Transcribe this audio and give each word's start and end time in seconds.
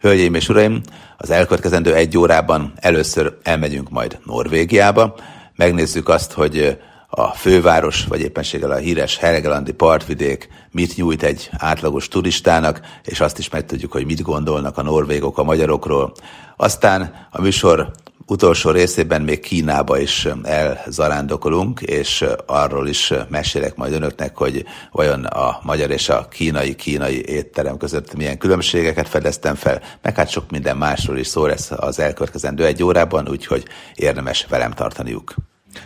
Hölgyeim 0.00 0.34
és 0.34 0.48
uraim, 0.48 0.80
az 1.16 1.30
elkövetkezendő 1.30 1.94
egy 1.94 2.18
órában 2.18 2.72
először 2.76 3.38
elmegyünk 3.42 3.90
majd 3.90 4.18
Norvégiába, 4.24 5.14
megnézzük 5.56 6.08
azt, 6.08 6.32
hogy 6.32 6.78
a 7.08 7.28
főváros, 7.28 8.04
vagy 8.04 8.20
éppenséggel 8.20 8.70
a 8.70 8.76
híres 8.76 9.16
Helgelandi 9.16 9.72
partvidék 9.72 10.48
mit 10.70 10.96
nyújt 10.96 11.22
egy 11.22 11.50
átlagos 11.58 12.08
turistának, 12.08 12.80
és 13.04 13.20
azt 13.20 13.38
is 13.38 13.48
megtudjuk, 13.48 13.92
hogy 13.92 14.06
mit 14.06 14.22
gondolnak 14.22 14.78
a 14.78 14.82
norvégok 14.82 15.38
a 15.38 15.44
magyarokról. 15.44 16.12
Aztán 16.56 17.26
a 17.30 17.40
műsor 17.40 17.90
utolsó 18.28 18.70
részében 18.70 19.22
még 19.22 19.40
Kínába 19.40 19.98
is 19.98 20.28
elzarándokolunk, 20.42 21.80
és 21.80 22.24
arról 22.46 22.88
is 22.88 23.12
mesélek 23.28 23.76
majd 23.76 23.92
önöknek, 23.92 24.36
hogy 24.36 24.64
vajon 24.92 25.24
a 25.24 25.58
magyar 25.62 25.90
és 25.90 26.08
a 26.08 26.28
kínai 26.28 26.74
kínai 26.74 27.28
étterem 27.28 27.76
között 27.76 28.14
milyen 28.14 28.38
különbségeket 28.38 29.08
fedeztem 29.08 29.54
fel, 29.54 29.82
meg 30.02 30.16
hát 30.16 30.30
sok 30.30 30.50
minden 30.50 30.76
másról 30.76 31.18
is 31.18 31.26
szó 31.26 31.46
lesz 31.46 31.70
az 31.70 31.98
elkövetkezendő 31.98 32.64
egy 32.64 32.82
órában, 32.82 33.28
úgyhogy 33.28 33.64
érdemes 33.94 34.46
velem 34.48 34.70
tartaniuk. 34.70 35.34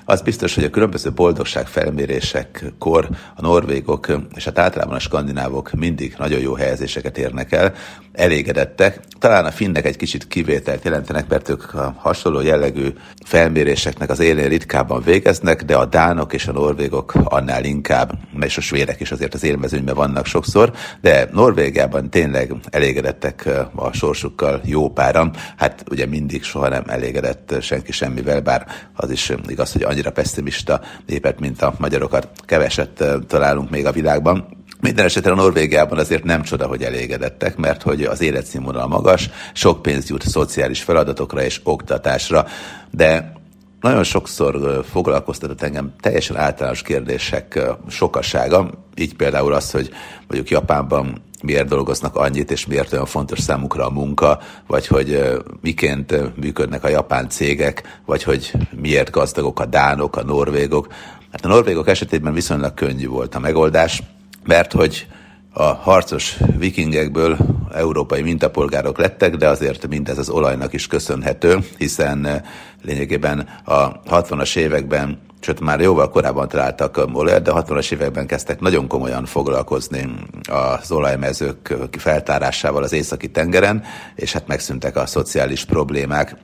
Az 0.05 0.21
biztos, 0.21 0.55
hogy 0.55 0.65
a 0.65 0.71
különböző 0.71 1.13
boldogság 1.13 1.67
felmérésekkor 1.67 3.09
a 3.37 3.41
norvégok 3.41 4.07
és 4.35 4.45
hát 4.45 4.59
általában 4.59 4.95
a 4.95 4.99
skandinávok 4.99 5.73
mindig 5.73 6.15
nagyon 6.19 6.41
jó 6.41 6.55
helyezéseket 6.55 7.19
érnek 7.19 7.53
el, 7.53 7.75
elégedettek. 8.13 9.01
Talán 9.19 9.45
a 9.45 9.51
finnek 9.51 9.85
egy 9.85 9.97
kicsit 9.97 10.29
kivételt 10.29 10.85
jelentenek, 10.85 11.29
mert 11.29 11.49
ők 11.49 11.75
a 11.75 11.95
hasonló 11.99 12.41
jellegű 12.41 12.89
felméréseknek 13.25 14.11
az 14.11 14.21
élén 14.21 14.49
ritkábban 14.49 15.03
végeznek, 15.03 15.63
de 15.63 15.77
a 15.77 15.85
dánok 15.85 16.33
és 16.33 16.47
a 16.47 16.53
norvégok 16.53 17.13
annál 17.25 17.65
inkább, 17.65 18.13
és 18.41 18.57
a 18.57 18.61
svédek 18.61 19.01
is 19.01 19.11
azért 19.13 19.35
az 19.35 19.45
élmezőnyben 19.45 19.95
vannak 19.95 20.27
sokszor, 20.27 20.73
de 21.01 21.29
Norvégiában 21.33 22.11
tényleg 22.11 22.55
elégedettek 22.71 23.49
a 23.75 23.93
sorsukkal 23.93 24.61
jó 24.65 24.91
páran. 24.91 25.35
Hát 25.57 25.85
ugye 25.91 26.07
mindig 26.07 26.43
soha 26.43 26.69
nem 26.69 26.85
elégedett 26.87 27.55
senki 27.61 27.93
semmivel, 27.93 28.41
bár 28.41 28.67
az 28.95 29.11
is 29.11 29.33
igaz, 29.47 29.73
hogy 29.73 29.83
annyira 29.83 30.13
pessimista 30.13 30.81
népet, 31.07 31.41
mint 31.41 31.63
a 31.63 31.75
magyarokat 31.79 32.29
keveset 32.47 33.05
találunk 33.27 33.71
még 33.71 33.87
a 33.87 33.93
világban. 33.93 34.61
Minden 34.83 35.05
esetre 35.05 35.35
Norvégiában 35.35 35.99
azért 35.99 36.25
nem 36.25 36.43
csoda, 36.43 36.67
hogy 36.67 36.83
elégedettek, 36.83 37.57
mert 37.57 37.83
hogy 37.83 38.03
az 38.03 38.21
életszínvonal 38.21 38.87
magas, 38.87 39.31
sok 39.53 39.83
pénz 39.83 40.09
jut 40.09 40.29
szociális 40.29 40.83
feladatokra 40.83 41.43
és 41.43 41.61
oktatásra, 41.65 42.47
de 42.91 43.33
nagyon 43.81 44.05
sokszor 44.05 44.85
foglalkoztatott 44.91 45.63
engem 45.63 45.93
teljesen 46.01 46.37
általános 46.37 46.83
kérdések 46.83 47.61
sokasága, 47.89 48.71
így 48.95 49.17
például 49.17 49.53
az, 49.53 49.71
hogy 49.71 49.91
mondjuk 50.29 50.51
Japánban 50.51 51.23
miért 51.43 51.69
dolgoznak 51.69 52.17
annyit, 52.17 52.51
és 52.51 52.67
miért 52.67 52.93
olyan 52.93 53.07
fontos 53.07 53.41
számukra 53.41 53.87
a 53.87 53.91
munka, 53.91 54.39
vagy 54.67 54.87
hogy 54.87 55.39
miként 55.61 56.37
működnek 56.37 56.85
a 56.85 56.89
japán 56.89 57.29
cégek, 57.29 58.01
vagy 58.07 58.23
hogy 58.23 58.53
miért 58.81 59.11
gazdagok 59.11 59.61
a 59.61 59.67
dánok, 59.67 60.17
a 60.17 60.25
norvégok. 60.25 60.87
Hát 61.33 61.45
a 61.45 61.49
norvégok 61.49 61.89
esetében 61.89 62.33
viszonylag 62.33 62.75
könnyű 62.75 63.07
volt 63.07 63.35
a 63.35 63.39
megoldás, 63.39 64.03
mert 64.45 64.73
hogy 64.73 65.07
a 65.53 65.63
harcos 65.63 66.37
vikingekből 66.59 67.37
európai 67.75 68.23
mintapolgárok 68.23 68.99
lettek, 68.99 69.37
de 69.37 69.49
azért 69.49 69.89
mindez 69.89 70.19
az 70.19 70.29
olajnak 70.29 70.73
is 70.73 70.87
köszönhető, 70.87 71.59
hiszen 71.79 72.27
eh, 72.27 72.41
lényegében 72.83 73.49
a 73.65 74.03
60-as 74.03 74.57
években 74.57 75.19
sőt 75.45 75.61
már 75.61 75.81
jóval 75.81 76.11
korábban 76.11 76.49
találtak 76.49 77.09
olajat, 77.13 77.43
de 77.43 77.51
a 77.51 77.65
60-as 77.65 77.93
években 77.93 78.27
kezdtek 78.27 78.61
nagyon 78.61 78.87
komolyan 78.87 79.25
foglalkozni 79.25 80.09
az 80.51 80.91
olajmezők 80.91 81.75
feltárásával 81.99 82.83
az 82.83 82.93
északi 82.93 83.31
tengeren, 83.31 83.85
és 84.15 84.33
hát 84.33 84.47
megszűntek 84.47 84.97
a 84.97 85.07
szociális 85.07 85.65
problémák. 85.65 86.37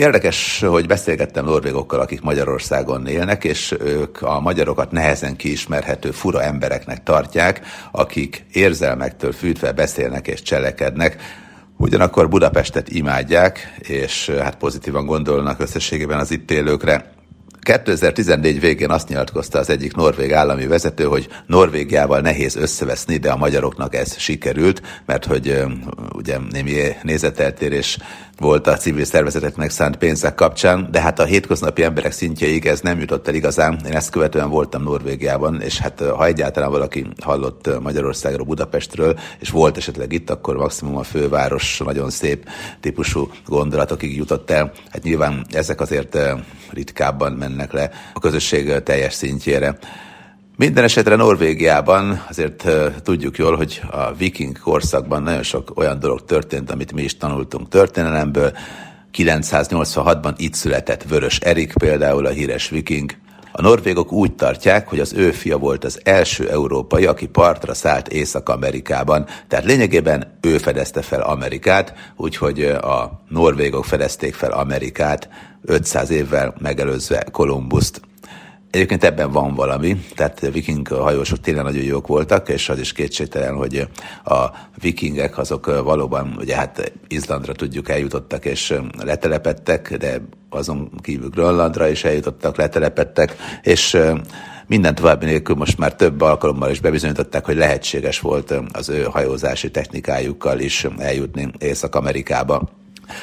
Érdekes, 0.00 0.60
hogy 0.60 0.86
beszélgettem 0.86 1.44
norvégokkal, 1.44 2.00
akik 2.00 2.20
Magyarországon 2.20 3.06
élnek, 3.06 3.44
és 3.44 3.74
ők 3.80 4.22
a 4.22 4.40
magyarokat 4.40 4.90
nehezen 4.90 5.36
kiismerhető 5.36 6.10
fura 6.10 6.42
embereknek 6.42 7.02
tartják, 7.02 7.60
akik 7.90 8.44
érzelmektől 8.52 9.32
fűtve 9.32 9.72
beszélnek 9.72 10.26
és 10.26 10.42
cselekednek, 10.42 11.16
Ugyanakkor 11.76 12.28
Budapestet 12.28 12.90
imádják, 12.90 13.74
és 13.78 14.30
hát 14.30 14.56
pozitívan 14.56 15.06
gondolnak 15.06 15.60
összességében 15.60 16.18
az 16.18 16.30
itt 16.30 16.50
élőkre. 16.50 17.12
2014 17.60 18.60
végén 18.60 18.90
azt 18.90 19.08
nyilatkozta 19.08 19.58
az 19.58 19.70
egyik 19.70 19.94
norvég 19.94 20.32
állami 20.32 20.66
vezető, 20.66 21.04
hogy 21.04 21.28
Norvégiával 21.46 22.20
nehéz 22.20 22.56
összeveszni, 22.56 23.16
de 23.16 23.30
a 23.30 23.36
magyaroknak 23.36 23.94
ez 23.94 24.18
sikerült, 24.18 24.82
mert 25.06 25.24
hogy 25.24 25.64
ugye 26.14 26.38
némi 26.50 26.72
nézeteltérés 27.02 27.98
volt 28.38 28.66
a 28.66 28.76
civil 28.76 29.04
szervezeteknek 29.04 29.70
szánt 29.70 29.96
pénzek 29.96 30.34
kapcsán, 30.34 30.88
de 30.90 31.00
hát 31.00 31.18
a 31.18 31.24
hétköznapi 31.24 31.82
emberek 31.82 32.12
szintjeig 32.12 32.66
ez 32.66 32.80
nem 32.80 33.00
jutott 33.00 33.28
el 33.28 33.34
igazán. 33.34 33.80
Én 33.86 33.92
ezt 33.92 34.10
követően 34.10 34.48
voltam 34.48 34.82
Norvégiában, 34.82 35.60
és 35.60 35.78
hát 35.78 36.00
ha 36.00 36.26
egyáltalán 36.26 36.70
valaki 36.70 37.06
hallott 37.20 37.80
Magyarországról, 37.80 38.46
Budapestről, 38.46 39.18
és 39.38 39.50
volt 39.50 39.76
esetleg 39.76 40.12
itt, 40.12 40.30
akkor 40.30 40.56
maximum 40.56 40.96
a 40.96 41.02
főváros 41.02 41.78
nagyon 41.84 42.10
szép 42.10 42.48
típusú 42.80 43.30
gondolatokig 43.46 44.16
jutott 44.16 44.50
el. 44.50 44.72
Hát 44.90 45.02
nyilván 45.02 45.46
ezek 45.52 45.80
azért 45.80 46.18
ritkábban 46.70 47.32
mennek 47.50 47.72
le 47.72 47.90
a 48.14 48.20
közösség 48.20 48.82
teljes 48.82 49.14
szintjére. 49.14 49.78
Minden 50.56 50.84
esetre 50.84 51.16
Norvégiában 51.16 52.24
azért 52.28 52.68
tudjuk 53.02 53.38
jól, 53.38 53.56
hogy 53.56 53.82
a 53.90 54.12
viking 54.14 54.58
korszakban 54.58 55.22
nagyon 55.22 55.42
sok 55.42 55.72
olyan 55.74 55.98
dolog 55.98 56.24
történt, 56.24 56.70
amit 56.70 56.92
mi 56.92 57.02
is 57.02 57.16
tanultunk 57.16 57.68
történelemből. 57.68 58.52
986-ban 59.16 60.34
itt 60.36 60.54
született 60.54 61.02
Vörös 61.02 61.38
Erik 61.38 61.72
például, 61.72 62.26
a 62.26 62.30
híres 62.30 62.68
viking. 62.68 63.10
A 63.60 63.62
norvégok 63.62 64.12
úgy 64.12 64.34
tartják, 64.34 64.88
hogy 64.88 65.00
az 65.00 65.12
ő 65.12 65.30
fia 65.30 65.58
volt 65.58 65.84
az 65.84 66.00
első 66.04 66.48
európai, 66.50 67.06
aki 67.06 67.26
partra 67.26 67.74
szállt 67.74 68.08
Észak-Amerikában, 68.08 69.26
tehát 69.48 69.64
lényegében 69.64 70.38
ő 70.40 70.58
fedezte 70.58 71.02
fel 71.02 71.20
Amerikát, 71.20 71.94
úgyhogy 72.16 72.62
a 72.62 73.20
norvégok 73.28 73.84
fedezték 73.84 74.34
fel 74.34 74.50
Amerikát 74.50 75.28
500 75.64 76.10
évvel 76.10 76.54
megelőzve 76.58 77.26
Kolumbuszt. 77.32 78.00
Egyébként 78.70 79.04
ebben 79.04 79.30
van 79.30 79.54
valami, 79.54 79.96
tehát 80.14 80.42
a 80.42 80.50
viking 80.50 80.88
hajósok 80.88 81.40
tényleg 81.40 81.64
nagyon 81.64 81.82
jók 81.82 82.06
voltak, 82.06 82.48
és 82.48 82.68
az 82.68 82.78
is 82.78 82.92
kétségtelen, 82.92 83.54
hogy 83.54 83.88
a 84.24 84.46
vikingek 84.80 85.38
azok 85.38 85.82
valóban, 85.82 86.34
ugye 86.38 86.56
hát 86.56 86.92
Izlandra 87.08 87.52
tudjuk 87.52 87.88
eljutottak 87.88 88.44
és 88.44 88.74
letelepettek, 88.98 89.96
de 89.96 90.20
azon 90.50 90.90
kívül 91.02 91.28
Grönlandra 91.28 91.88
is 91.88 92.04
eljutottak, 92.04 92.56
letelepettek, 92.56 93.36
és 93.62 93.98
minden 94.66 94.94
további 94.94 95.24
nélkül 95.24 95.54
most 95.54 95.78
már 95.78 95.94
több 95.94 96.20
alkalommal 96.20 96.70
is 96.70 96.80
bebizonyították, 96.80 97.44
hogy 97.44 97.56
lehetséges 97.56 98.20
volt 98.20 98.54
az 98.72 98.88
ő 98.88 99.02
hajózási 99.02 99.70
technikájukkal 99.70 100.58
is 100.58 100.86
eljutni 100.98 101.50
Észak-Amerikába. 101.58 102.68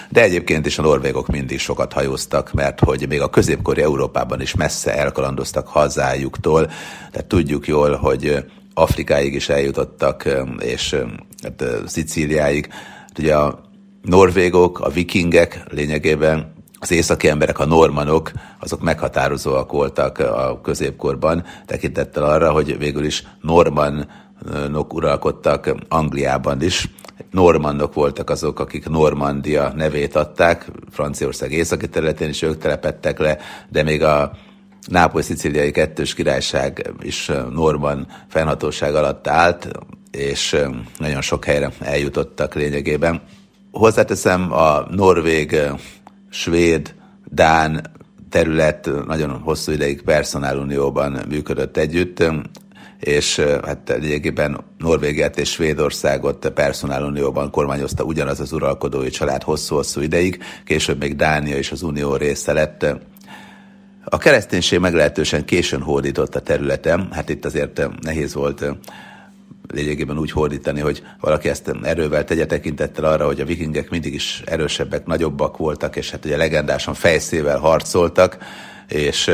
De 0.10 0.22
egyébként 0.22 0.66
is 0.66 0.78
a 0.78 0.82
norvégok 0.82 1.28
mindig 1.28 1.60
sokat 1.60 1.94
hajóztak, 1.94 2.54
mert 2.54 2.80
hogy 2.80 3.08
még 3.08 3.22
a 3.22 3.30
középkori 3.30 3.82
Európában 3.82 4.42
is 4.42 4.56
messze 4.56 4.98
elkalandoztak 4.98 5.68
hazájuktól, 5.68 6.66
tehát 7.12 7.28
tudjuk 7.28 7.68
jól, 7.68 7.96
hogy 7.96 8.46
Afrikáig 8.74 9.34
is 9.34 9.50
eljutottak, 9.50 10.30
és 10.60 10.96
hát, 11.44 11.64
Szicíliáig. 11.86 12.68
Hát 13.08 13.20
ugye 13.20 13.36
a 13.36 13.62
norvégok, 14.02 14.80
a 14.80 14.90
vikingek 14.90 15.64
lényegében 15.70 16.54
az 16.80 16.92
északi 16.92 17.30
emberek, 17.30 17.60
a 17.60 17.66
normanok, 17.66 18.32
azok 18.60 18.82
meghatározóak 18.82 19.72
voltak 19.72 20.20
a 20.20 20.60
középkorban, 20.64 21.44
tekintettel 21.66 22.24
arra, 22.24 22.52
hogy 22.52 22.78
végül 22.78 23.06
is 23.06 23.24
normanok 23.42 24.94
uralkodtak 24.94 25.76
Angliában 25.88 26.62
is, 26.62 26.90
normandok 27.32 27.94
voltak 27.94 28.30
azok, 28.30 28.60
akik 28.60 28.90
Normandia 28.90 29.74
nevét 29.76 30.16
adták, 30.16 30.72
Franciaország 30.92 31.52
északi 31.52 31.90
területén 31.90 32.30
is 32.30 32.42
ők 32.42 32.58
telepettek 32.58 33.20
le, 33.20 33.38
de 33.70 33.84
még 33.84 34.04
a 34.04 34.32
Nápoly-Szicíliai 34.88 35.72
kettős 35.72 36.14
királyság 36.14 36.92
is 37.02 37.32
norman 37.52 38.08
fennhatóság 38.28 38.96
alatt 38.96 39.28
állt, 39.28 39.68
és 40.12 40.58
nagyon 40.98 41.22
sok 41.22 41.46
helyre 41.46 41.72
eljutottak 41.80 42.56
lényegében. 42.56 43.22
Hozzáteszem, 43.72 44.52
a 44.54 44.86
norvég, 44.90 45.56
svéd, 46.30 46.96
dán 47.26 47.92
terület 48.30 48.90
nagyon 49.06 49.30
hosszú 49.30 49.72
ideig 49.72 50.02
personálunióban 50.02 51.22
működött 51.30 51.78
együtt, 51.78 52.24
és 53.00 53.40
hát 53.40 53.96
lényegében 54.00 54.64
Norvégiát 54.78 55.40
és 55.40 55.52
Svédországot 55.52 56.50
personálunióban 56.50 57.52
kormányozta 57.52 58.04
ugyanaz 58.04 58.40
az 58.40 58.52
uralkodói 58.52 59.10
család 59.10 59.44
hosszú-hosszú 59.44 60.02
ideig, 60.02 60.44
később 60.66 61.00
még 61.00 61.16
Dánia 61.16 61.58
is 61.58 61.72
az 61.72 61.82
unió 61.82 62.16
része 62.16 62.54
lett. 62.54 62.86
A 64.04 64.18
kereszténység 64.18 64.80
meglehetősen 64.80 65.46
későn 65.46 65.82
hódított 65.82 66.36
a 66.36 66.42
területen, 66.42 67.08
hát 67.12 67.30
itt 67.30 67.46
azért 67.46 67.88
nehéz 68.02 68.34
volt 68.34 68.66
lényegében 69.74 70.18
úgy 70.18 70.32
hordítani, 70.32 70.80
hogy 70.80 71.04
valaki 71.20 71.50
ezt 71.50 71.72
erővel 71.84 72.24
tegye 72.24 72.46
tekintettel 72.46 73.04
arra, 73.04 73.26
hogy 73.26 73.40
a 73.40 73.46
vikingek 73.46 73.90
mindig 73.90 74.14
is 74.14 74.42
erősebbek, 74.46 75.06
nagyobbak 75.06 75.58
voltak, 75.58 75.96
és 75.96 76.12
hát 76.12 76.26
ugye 76.26 76.38
legendásan 76.38 76.94
fejszével 76.94 77.58
harcoltak, 77.58 78.38
és 78.88 79.32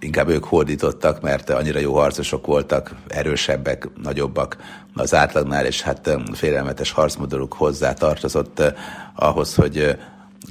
inkább 0.00 0.28
ők 0.28 0.44
hódítottak, 0.44 1.20
mert 1.20 1.50
annyira 1.50 1.78
jó 1.78 1.94
harcosok 1.94 2.46
voltak, 2.46 2.94
erősebbek, 3.08 3.88
nagyobbak 4.02 4.56
az 4.94 5.14
átlagnál, 5.14 5.66
és 5.66 5.82
hát 5.82 6.10
félelmetes 6.32 6.90
harcmodoruk 6.90 7.52
hozzá 7.52 7.92
tartozott 7.92 8.62
ahhoz, 9.14 9.54
hogy 9.54 9.98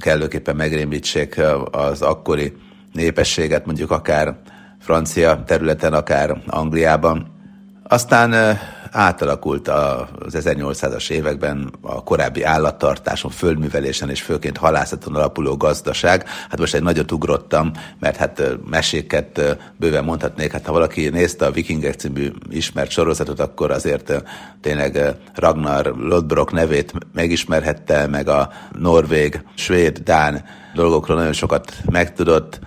kellőképpen 0.00 0.56
megrémlítsék 0.56 1.40
az 1.70 2.02
akkori 2.02 2.56
népességet, 2.92 3.66
mondjuk 3.66 3.90
akár 3.90 4.36
francia 4.80 5.42
területen, 5.46 5.92
akár 5.92 6.42
Angliában. 6.46 7.34
Aztán 7.82 8.58
átalakult 8.96 9.68
az 9.68 10.36
1800-as 10.38 11.10
években 11.10 11.72
a 11.80 12.02
korábbi 12.02 12.42
állattartáson, 12.42 13.30
földművelésen 13.30 14.10
és 14.10 14.22
főként 14.22 14.56
halászaton 14.56 15.14
alapuló 15.14 15.56
gazdaság. 15.56 16.28
Hát 16.50 16.58
most 16.58 16.74
egy 16.74 16.82
nagyot 16.82 17.12
ugrottam, 17.12 17.72
mert 17.98 18.16
hát 18.16 18.42
meséket 18.70 19.56
bőven 19.76 20.04
mondhatnék. 20.04 20.52
Hát 20.52 20.66
ha 20.66 20.72
valaki 20.72 21.08
nézte 21.08 21.46
a 21.46 21.50
Vikingek 21.50 21.94
című 21.94 22.30
ismert 22.50 22.90
sorozatot, 22.90 23.40
akkor 23.40 23.70
azért 23.70 24.24
tényleg 24.60 25.16
Ragnar 25.34 25.94
Lodbrok 25.98 26.52
nevét 26.52 26.92
megismerhette, 27.12 28.06
meg 28.06 28.28
a 28.28 28.50
norvég, 28.78 29.42
svéd, 29.54 29.98
dán 29.98 30.44
dolgokról 30.74 31.16
nagyon 31.16 31.32
sokat 31.32 31.72
megtudott 31.90 32.60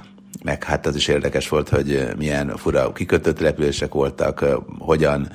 meg 0.44 0.64
hát 0.64 0.86
az 0.86 0.96
is 0.96 1.08
érdekes 1.08 1.50
volt, 1.50 1.70
hogy 1.70 2.08
milyen 2.18 2.58
fura 2.58 2.92
kikötött 2.94 3.40
repülések 3.40 3.94
voltak, 3.94 4.46
hogyan 4.78 5.30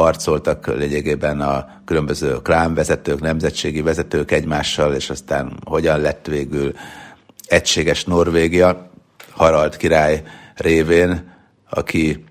harcoltak 0.00 0.66
lényegében 0.66 1.40
a 1.40 1.66
különböző 1.84 2.42
klánvezetők, 2.42 3.20
nemzetségi 3.20 3.80
vezetők 3.80 4.30
egymással, 4.30 4.94
és 4.94 5.10
aztán 5.10 5.52
hogyan 5.64 6.00
lett 6.00 6.26
végül 6.26 6.72
egységes 7.46 8.04
Norvégia, 8.04 8.90
Harald 9.30 9.76
király 9.76 10.22
révén, 10.54 11.34
aki 11.70 12.24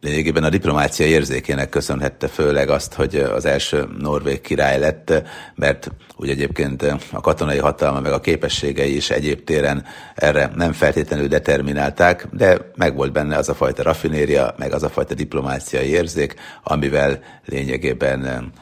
lényegében 0.00 0.44
a 0.44 0.48
diplomácia 0.48 1.06
érzékének 1.06 1.68
köszönhette 1.68 2.28
főleg 2.28 2.68
azt, 2.68 2.94
hogy 2.94 3.16
az 3.16 3.44
első 3.44 3.88
norvég 3.98 4.40
király 4.40 4.78
lett, 4.78 5.22
mert 5.54 5.90
úgy 6.16 6.28
egyébként 6.28 6.82
a 7.12 7.20
katonai 7.20 7.58
hatalma 7.58 8.00
meg 8.00 8.12
a 8.12 8.20
képességei 8.20 8.96
is 8.96 9.10
egyéb 9.10 9.44
téren 9.44 9.84
erre 10.14 10.50
nem 10.54 10.72
feltétlenül 10.72 11.28
determinálták, 11.28 12.26
de 12.32 12.70
megvolt 12.76 13.12
benne 13.12 13.36
az 13.36 13.48
a 13.48 13.54
fajta 13.54 13.82
raffinéria, 13.82 14.54
meg 14.58 14.72
az 14.72 14.82
a 14.82 14.88
fajta 14.88 15.14
diplomáciai 15.14 15.88
érzék, 15.88 16.34
amivel 16.62 17.22
lényegében 17.44 18.52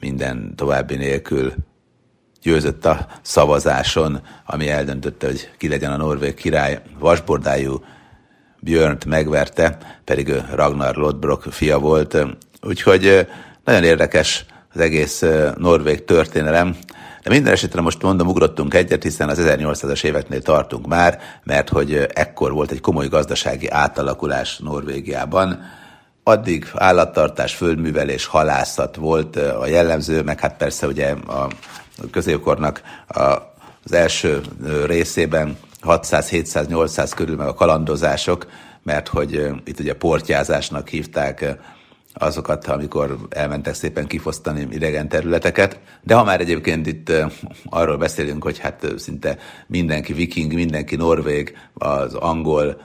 minden 0.00 0.52
további 0.56 0.94
nélkül 0.94 1.52
győzött 2.42 2.84
a 2.84 3.06
szavazáson, 3.22 4.22
ami 4.46 4.68
eldöntötte, 4.68 5.26
hogy 5.26 5.50
ki 5.58 5.68
legyen 5.68 5.92
a 5.92 5.96
norvég 5.96 6.34
király. 6.34 6.82
Vasbordájú 6.98 7.84
Björnt 8.64 9.04
megverte, 9.04 9.78
pedig 10.04 10.28
ő 10.28 10.44
Ragnar 10.54 10.96
Lodbrok 10.96 11.44
fia 11.50 11.78
volt. 11.78 12.26
Úgyhogy 12.62 13.28
nagyon 13.64 13.84
érdekes 13.84 14.44
az 14.74 14.80
egész 14.80 15.24
norvég 15.56 16.04
történelem. 16.04 16.76
De 17.22 17.30
minden 17.30 17.52
esetre 17.52 17.80
most 17.80 18.02
mondom, 18.02 18.28
ugrottunk 18.28 18.74
egyet, 18.74 19.02
hiszen 19.02 19.28
az 19.28 19.38
1800-as 19.40 20.04
éveknél 20.04 20.42
tartunk 20.42 20.86
már, 20.86 21.18
mert 21.42 21.68
hogy 21.68 22.06
ekkor 22.12 22.52
volt 22.52 22.70
egy 22.70 22.80
komoly 22.80 23.08
gazdasági 23.08 23.68
átalakulás 23.68 24.58
Norvégiában. 24.58 25.62
Addig 26.22 26.70
állattartás, 26.74 27.54
földművelés, 27.54 28.26
halászat 28.26 28.96
volt 28.96 29.36
a 29.36 29.66
jellemző, 29.66 30.22
meg 30.22 30.40
hát 30.40 30.56
persze 30.56 30.86
ugye 30.86 31.10
a 31.10 31.48
középkornak 32.10 32.82
az 33.82 33.92
első 33.92 34.40
részében 34.86 35.56
600, 35.84 36.28
700, 36.28 36.66
800 36.66 37.12
körül 37.12 37.36
meg 37.36 37.46
a 37.46 37.54
kalandozások, 37.54 38.46
mert 38.82 39.08
hogy 39.08 39.50
itt 39.64 39.80
ugye 39.80 39.94
portyázásnak 39.94 40.88
hívták 40.88 41.56
azokat, 42.14 42.66
amikor 42.66 43.18
elmentek 43.28 43.74
szépen 43.74 44.06
kifosztani 44.06 44.66
idegen 44.70 45.08
területeket. 45.08 45.80
De 46.02 46.14
ha 46.14 46.24
már 46.24 46.40
egyébként 46.40 46.86
itt 46.86 47.12
arról 47.64 47.96
beszélünk, 47.96 48.42
hogy 48.42 48.58
hát 48.58 48.86
szinte 48.96 49.38
mindenki 49.66 50.12
viking, 50.12 50.52
mindenki 50.52 50.96
norvég, 50.96 51.56
az 51.74 52.14
angol 52.14 52.80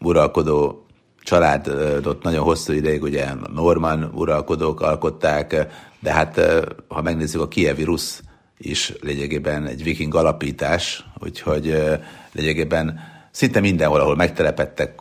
uralkodó 0.00 0.86
családot 1.22 2.22
nagyon 2.22 2.44
hosszú 2.44 2.72
ideig 2.72 3.02
ugye 3.02 3.26
norman 3.54 4.10
uralkodók 4.14 4.80
alkották, 4.80 5.66
de 6.00 6.12
hát 6.12 6.40
ha 6.88 7.02
megnézzük 7.02 7.40
a 7.40 7.48
kievi 7.48 7.82
rusz 7.82 8.22
is 8.58 8.92
lényegében 9.00 9.66
egy 9.66 9.82
viking 9.82 10.14
alapítás, 10.14 11.04
úgyhogy 11.18 11.82
lényegében 12.32 13.00
szinte 13.30 13.60
mindenhol, 13.60 14.00
ahol 14.00 14.16
megtelepettek, 14.16 15.00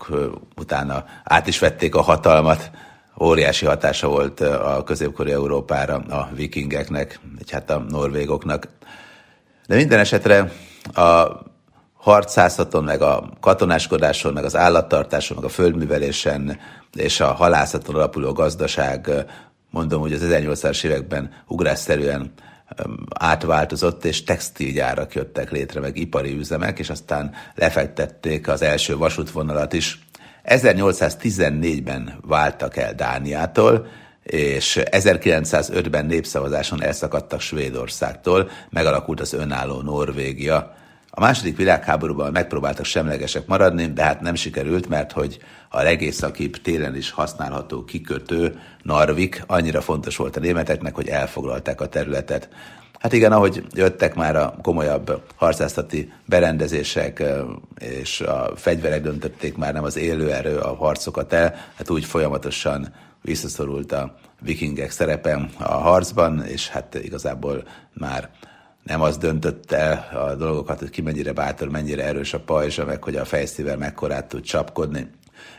utána 0.55 1.05
át 1.23 1.47
is 1.47 1.59
vették 1.59 1.95
a 1.95 2.01
hatalmat, 2.01 2.71
óriási 3.19 3.65
hatása 3.65 4.07
volt 4.07 4.39
a 4.39 4.83
középkori 4.85 5.31
Európára 5.31 5.95
a 5.95 6.29
vikingeknek, 6.33 7.19
vagy 7.37 7.51
hát 7.51 7.69
a 7.69 7.85
norvégoknak. 7.89 8.67
De 9.67 9.75
minden 9.75 9.99
esetre 9.99 10.51
a 10.93 11.27
harcászaton, 11.93 12.83
meg 12.83 13.01
a 13.01 13.29
katonáskodáson, 13.39 14.33
meg 14.33 14.43
az 14.43 14.55
állattartáson, 14.55 15.35
meg 15.35 15.45
a 15.45 15.49
földművelésen 15.49 16.59
és 16.93 17.19
a 17.19 17.33
halászaton 17.33 17.95
alapuló 17.95 18.31
gazdaság, 18.31 19.09
mondom, 19.69 20.01
hogy 20.01 20.13
az 20.13 20.21
1800-as 20.23 20.83
években 20.83 21.31
ugrásszerűen 21.47 22.33
átváltozott, 23.19 24.05
és 24.05 24.23
textilgyárak 24.23 25.13
jöttek 25.13 25.51
létre, 25.51 25.79
meg 25.79 25.97
ipari 25.97 26.37
üzemek, 26.37 26.79
és 26.79 26.89
aztán 26.89 27.31
lefektették 27.55 28.47
az 28.47 28.61
első 28.61 28.97
vasútvonalat 28.97 29.73
is. 29.73 29.99
1814-ben 30.45 32.17
váltak 32.21 32.77
el 32.77 32.93
Dániától, 32.93 33.87
és 34.23 34.79
1905-ben 34.91 36.05
népszavazáson 36.05 36.83
elszakadtak 36.83 37.39
Svédországtól, 37.39 38.49
megalakult 38.69 39.19
az 39.19 39.33
önálló 39.33 39.81
Norvégia. 39.81 40.75
A 41.17 41.21
második 41.21 41.57
világháborúban 41.57 42.31
megpróbáltak 42.31 42.85
semlegesek 42.85 43.47
maradni, 43.47 43.85
de 43.85 44.03
hát 44.03 44.21
nem 44.21 44.35
sikerült, 44.35 44.89
mert 44.89 45.11
hogy 45.11 45.39
a 45.69 45.81
legészakibb 45.81 46.61
télen 46.61 46.95
is 46.95 47.11
használható 47.11 47.83
kikötő, 47.83 48.59
Narvik, 48.83 49.43
annyira 49.47 49.81
fontos 49.81 50.15
volt 50.17 50.35
a 50.35 50.39
németeknek, 50.39 50.95
hogy 50.95 51.07
elfoglalták 51.07 51.81
a 51.81 51.87
területet. 51.87 52.49
Hát 52.99 53.13
igen, 53.13 53.31
ahogy 53.31 53.63
jöttek 53.73 54.15
már 54.15 54.35
a 54.35 54.55
komolyabb 54.61 55.21
harcászati 55.35 56.11
berendezések, 56.25 57.23
és 57.79 58.21
a 58.21 58.51
fegyverek 58.55 59.01
döntötték 59.01 59.57
már 59.57 59.73
nem 59.73 59.83
az 59.83 59.97
élőerő 59.97 60.57
a 60.57 60.75
harcokat 60.75 61.33
el, 61.33 61.55
hát 61.75 61.89
úgy 61.89 62.05
folyamatosan 62.05 62.93
visszaszorult 63.21 63.91
a 63.91 64.15
vikingek 64.41 64.91
szerepe 64.91 65.49
a 65.57 65.73
harcban, 65.73 66.45
és 66.45 66.69
hát 66.69 66.95
igazából 66.95 67.63
már 67.93 68.29
nem 68.85 69.01
az 69.01 69.17
döntött 69.17 69.71
el 69.71 70.09
a 70.13 70.35
dolgokat, 70.35 70.79
hogy 70.79 70.89
ki 70.89 71.01
mennyire 71.01 71.33
bátor, 71.33 71.69
mennyire 71.69 72.03
erős 72.03 72.33
a 72.33 72.39
pajzsa, 72.39 72.85
meg 72.85 73.03
hogy 73.03 73.15
a 73.15 73.25
fejszével 73.25 73.77
mekkorát 73.77 74.25
tud 74.25 74.43
csapkodni. 74.43 75.09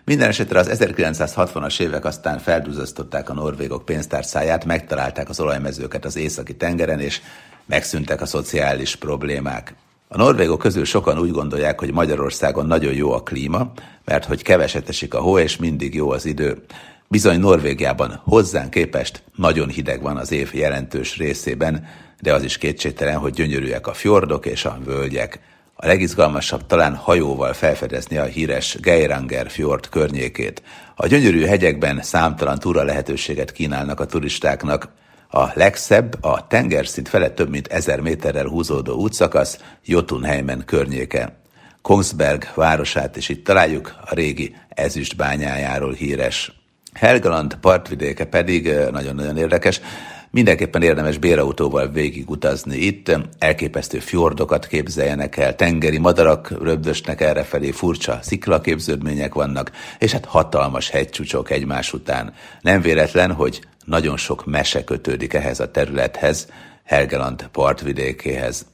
Minden 0.05 0.29
esetre 0.29 0.59
az 0.59 0.71
1960-as 0.73 1.81
évek 1.81 2.05
aztán 2.05 2.39
feldúzasztották 2.39 3.31
a 3.31 3.35
norvégok 3.35 3.85
pénztárcáját, 3.85 4.65
megtalálták 4.65 5.29
az 5.29 5.41
olajmezőket 5.41 6.05
az 6.05 6.17
északi 6.17 6.57
tengeren, 6.57 7.01
és 7.01 7.21
megszűntek 7.65 8.21
a 8.21 8.27
szociális 8.27 8.97
problémák. 8.97 9.75
A 10.09 10.17
norvégok 10.17 10.59
közül 10.59 10.85
sokan 10.85 11.19
úgy 11.19 11.31
gondolják, 11.31 11.79
hogy 11.79 11.93
Magyarországon 11.93 12.67
nagyon 12.67 12.95
jó 12.95 13.13
a 13.13 13.23
klíma, 13.23 13.73
mert 14.05 14.25
hogy 14.25 14.43
keveset 14.43 14.89
esik 14.89 15.15
a 15.15 15.21
hó, 15.21 15.39
és 15.39 15.57
mindig 15.57 15.95
jó 15.95 16.11
az 16.11 16.25
idő. 16.25 16.65
Bizony 17.09 17.41
Norvégiában 17.41 18.21
hozzánk 18.25 18.71
képest 18.71 19.23
nagyon 19.37 19.69
hideg 19.69 20.03
van 20.03 20.17
az 20.17 20.33
év 20.33 20.51
jelentős 20.55 21.17
részében, 21.17 21.87
de 22.21 22.35
az 22.35 22.43
is 22.43 22.59
kétségtelen, 22.59 23.19
hogy 23.19 23.33
gyönyörűek 23.33 23.87
a 23.87 23.93
fjordok 23.93 24.47
és 24.47 24.65
a 24.65 24.79
völgyek. 24.85 25.41
A 25.75 25.87
legizgalmasabb 25.87 26.67
talán 26.67 26.95
hajóval 26.95 27.53
felfedezni 27.53 28.17
a 28.17 28.25
híres 28.25 28.77
Geiranger 28.81 29.51
fjord 29.51 29.89
környékét. 29.89 30.63
A 30.95 31.07
gyönyörű 31.07 31.45
hegyekben 31.45 32.03
számtalan 32.03 32.59
túra 32.59 32.83
lehetőséget 32.83 33.53
kínálnak 33.53 34.01
a 34.01 34.07
turistáknak. 34.07 34.89
A 35.31 35.45
legszebb, 35.55 36.25
a 36.25 36.47
tengerszint 36.47 37.09
felett 37.09 37.35
több 37.35 37.51
mint 37.51 37.67
ezer 37.67 38.01
méterrel 38.01 38.47
húzódó 38.47 38.95
útszakasz 38.95 39.59
Jotunheimen 39.85 40.63
környéke. 40.67 41.37
Kongsberg 41.83 42.53
városát 42.55 43.17
is 43.17 43.29
itt 43.29 43.45
találjuk, 43.45 43.95
a 44.05 44.15
régi 44.15 44.57
ezüstbányájáról 44.69 45.93
híres. 45.93 46.53
Helgaland 46.93 47.55
partvidéke 47.55 48.25
pedig 48.25 48.73
nagyon-nagyon 48.91 49.37
érdekes. 49.37 49.81
Mindenképpen 50.37 50.83
érdemes 50.83 51.19
bérautóval 51.19 51.89
végigutazni 51.89 52.77
itt, 52.77 53.19
elképesztő 53.39 53.99
fjordokat 53.99 54.67
képzeljenek 54.67 55.37
el, 55.37 55.55
tengeri 55.55 55.99
madarak 55.99 56.63
röbdösnek 56.63 57.21
errefelé, 57.21 57.71
furcsa 57.71 58.19
sziklaképződmények 58.23 59.35
vannak, 59.35 59.71
és 59.99 60.13
hát 60.13 60.25
hatalmas 60.25 60.91
hegycsúcsok 60.91 61.51
egymás 61.51 61.93
után. 61.93 62.35
Nem 62.61 62.81
véletlen, 62.81 63.33
hogy 63.33 63.61
nagyon 63.85 64.17
sok 64.17 64.47
mese 64.47 64.85
kötődik 64.85 65.35
ehhez 65.35 65.61
a 65.61 65.71
területhez, 65.71 66.49
Helgeland 66.85 67.49
partvidékéhez. 67.53 68.67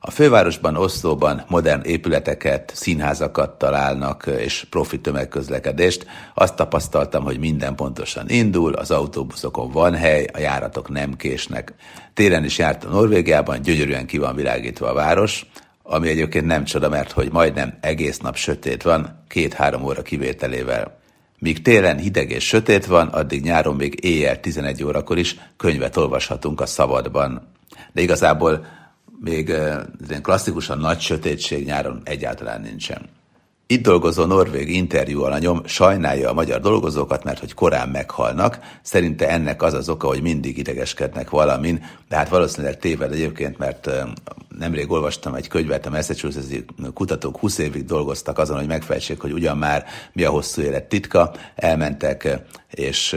A 0.00 0.10
fővárosban, 0.10 0.76
Oszlóban 0.76 1.44
modern 1.48 1.82
épületeket, 1.82 2.72
színházakat 2.74 3.58
találnak, 3.58 4.30
és 4.38 4.66
profi 4.70 5.00
tömegközlekedést. 5.00 6.06
Azt 6.34 6.56
tapasztaltam, 6.56 7.24
hogy 7.24 7.38
minden 7.38 7.74
pontosan 7.74 8.28
indul, 8.28 8.74
az 8.74 8.90
autóbuszokon 8.90 9.70
van 9.70 9.94
hely, 9.94 10.26
a 10.32 10.38
járatok 10.38 10.88
nem 10.88 11.16
késnek. 11.16 11.74
Téren 12.14 12.44
is 12.44 12.58
jártam 12.58 12.90
Norvégiában, 12.90 13.62
gyönyörűen 13.62 14.06
ki 14.06 14.18
van 14.18 14.34
világítva 14.34 14.88
a 14.88 14.94
város, 14.94 15.46
ami 15.82 16.08
egyébként 16.08 16.46
nem 16.46 16.64
csoda, 16.64 16.88
mert 16.88 17.12
hogy 17.12 17.32
majdnem 17.32 17.78
egész 17.80 18.18
nap 18.18 18.36
sötét 18.36 18.82
van, 18.82 19.24
két-három 19.28 19.84
óra 19.84 20.02
kivételével. 20.02 20.98
Míg 21.38 21.62
télen 21.62 21.98
hideg 21.98 22.30
és 22.30 22.46
sötét 22.46 22.86
van, 22.86 23.08
addig 23.08 23.42
nyáron 23.42 23.76
még 23.76 24.04
éjjel 24.04 24.40
11 24.40 24.84
órakor 24.84 25.18
is 25.18 25.36
könyvet 25.56 25.96
olvashatunk 25.96 26.60
a 26.60 26.66
szabadban. 26.66 27.48
De 27.92 28.00
igazából 28.00 28.66
még 29.20 29.48
ilyen 30.08 30.22
klasszikusan 30.22 30.78
nagy 30.78 31.00
sötétség 31.00 31.64
nyáron 31.64 32.00
egyáltalán 32.04 32.60
nincsen. 32.60 33.08
Itt 33.70 33.82
dolgozó 33.82 34.24
norvég 34.24 34.74
interjú 34.74 35.22
alanyom 35.22 35.62
sajnálja 35.66 36.30
a 36.30 36.34
magyar 36.34 36.60
dolgozókat, 36.60 37.24
mert 37.24 37.38
hogy 37.38 37.54
korán 37.54 37.88
meghalnak. 37.88 38.58
Szerinte 38.82 39.28
ennek 39.28 39.62
az 39.62 39.74
az 39.74 39.88
oka, 39.88 40.06
hogy 40.06 40.22
mindig 40.22 40.58
idegeskednek 40.58 41.30
valamin, 41.30 41.84
de 42.08 42.16
hát 42.16 42.28
valószínűleg 42.28 42.78
téved 42.78 43.12
egyébként, 43.12 43.58
mert 43.58 43.90
nemrég 44.58 44.90
olvastam 44.90 45.34
egy 45.34 45.48
könyvet, 45.48 45.86
a 45.86 45.90
Massachusetts 45.90 46.64
kutatók 46.94 47.38
20 47.38 47.58
évig 47.58 47.84
dolgoztak 47.84 48.38
azon, 48.38 48.56
hogy 48.56 48.66
megfejtsék, 48.66 49.20
hogy 49.20 49.32
ugyan 49.32 49.58
már 49.58 49.84
mi 50.12 50.24
a 50.24 50.30
hosszú 50.30 50.62
élet 50.62 50.88
titka, 50.88 51.32
elmentek 51.54 52.38
és 52.70 53.16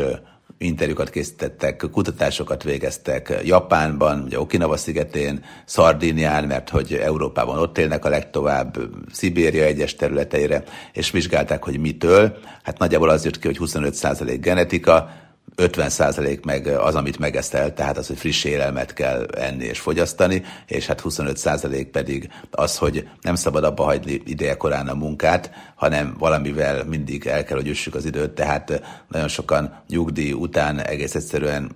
interjúkat 0.62 1.10
készítettek, 1.10 1.86
kutatásokat 1.92 2.64
végeztek 2.64 3.42
Japánban, 3.44 4.24
ugye 4.24 4.40
Okinawa 4.40 4.78
szigetén, 4.78 5.44
Szardinián, 5.66 6.44
mert 6.44 6.70
hogy 6.70 6.94
Európában 6.94 7.58
ott 7.58 7.78
élnek 7.78 8.06
a 8.06 8.10
legtovább, 8.10 8.78
Szibéria 9.12 9.64
egyes 9.64 9.96
területeire, 9.96 10.64
és 10.94 11.12
vizsgálták, 11.12 11.64
hogy 11.64 11.80
mitől. 11.80 12.38
Hát 12.64 12.78
nagyjából 12.78 13.10
az 13.10 13.24
jött 13.24 13.40
ki, 13.40 13.48
hogy 13.48 13.58
25% 13.60 14.38
genetika, 14.42 15.10
50% 15.58 16.46
meg 16.46 16.68
az, 16.68 16.96
amit 16.96 17.20
megeszel, 17.20 17.74
tehát 17.74 17.98
az, 17.98 18.08
hogy 18.08 18.18
friss 18.18 18.44
élelmet 18.44 18.94
kell 18.94 19.26
enni 19.26 19.66
és 19.66 19.80
fogyasztani, 19.80 20.44
és 20.68 20.86
hát 20.86 21.02
25% 21.04 21.88
pedig 21.92 22.30
az, 22.52 22.78
hogy 22.78 23.08
nem 23.22 23.36
szabad 23.36 23.64
abba 23.64 23.84
hagyni 23.84 24.22
ideje 24.26 24.58
korán 24.58 24.88
a 24.88 24.94
munkát, 24.94 25.52
hanem 25.76 26.16
valamivel 26.20 26.84
mindig 26.84 27.26
el 27.26 27.44
kell, 27.44 27.58
hogy 27.58 27.68
üssük 27.68 27.96
az 27.96 28.06
időt, 28.06 28.32
tehát 28.32 28.82
nagyon 29.08 29.28
sokan 29.28 29.84
nyugdíj 29.88 30.32
után 30.32 30.80
egész 30.80 31.16
egyszerűen 31.16 31.72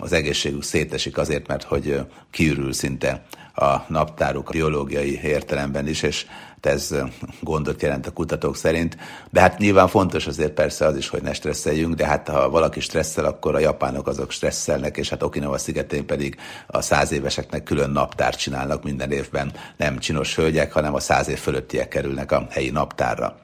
az 0.00 0.12
egészségük 0.12 0.62
szétesik 0.62 1.18
azért, 1.18 1.46
mert 1.46 1.62
hogy 1.62 2.00
kiürül 2.30 2.72
szinte 2.72 3.26
a 3.54 3.84
naptáruk 3.88 4.50
biológiai 4.52 5.20
értelemben 5.22 5.88
is, 5.88 6.02
és 6.02 6.26
ez 6.66 6.94
gondot 7.40 7.82
jelent 7.82 8.06
a 8.06 8.10
kutatók 8.10 8.56
szerint. 8.56 8.96
De 9.30 9.40
hát 9.40 9.58
nyilván 9.58 9.88
fontos 9.88 10.26
azért 10.26 10.52
persze 10.52 10.86
az 10.86 10.96
is, 10.96 11.08
hogy 11.08 11.22
ne 11.22 11.32
stresszeljünk, 11.32 11.94
de 11.94 12.06
hát 12.06 12.28
ha 12.28 12.50
valaki 12.50 12.80
stresszel, 12.80 13.24
akkor 13.24 13.54
a 13.54 13.58
japánok 13.58 14.06
azok 14.06 14.30
stresszelnek, 14.30 14.96
és 14.96 15.08
hát 15.08 15.22
Okinawa 15.22 15.58
szigetén 15.58 16.06
pedig 16.06 16.36
a 16.66 16.80
száz 16.80 17.12
éveseknek 17.12 17.62
külön 17.62 17.90
naptárt 17.90 18.38
csinálnak 18.38 18.82
minden 18.82 19.10
évben. 19.10 19.52
Nem 19.76 19.98
csinos 19.98 20.34
hölgyek, 20.34 20.72
hanem 20.72 20.94
a 20.94 21.00
száz 21.00 21.28
év 21.28 21.38
fölöttiek 21.38 21.88
kerülnek 21.88 22.32
a 22.32 22.46
helyi 22.50 22.70
naptárra. 22.70 23.36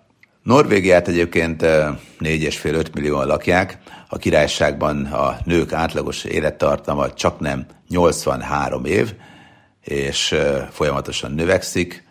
Norvégiát 0.42 1.08
egyébként 1.08 1.62
4,5-5 1.62 2.92
millióan 2.94 3.26
lakják, 3.26 3.78
a 4.08 4.16
királyságban 4.16 5.04
a 5.04 5.36
nők 5.44 5.72
átlagos 5.72 6.24
élettartama 6.24 7.12
csak 7.12 7.40
nem 7.40 7.66
83 7.88 8.84
év, 8.84 9.14
és 9.80 10.34
folyamatosan 10.70 11.32
növekszik. 11.32 12.03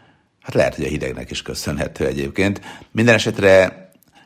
Hát 0.43 0.53
lehet, 0.53 0.75
hogy 0.75 0.85
a 0.85 0.87
hidegnek 0.87 1.31
is 1.31 1.41
köszönhető 1.41 2.05
egyébként. 2.05 2.61
Minden 2.91 3.15
esetre 3.15 3.81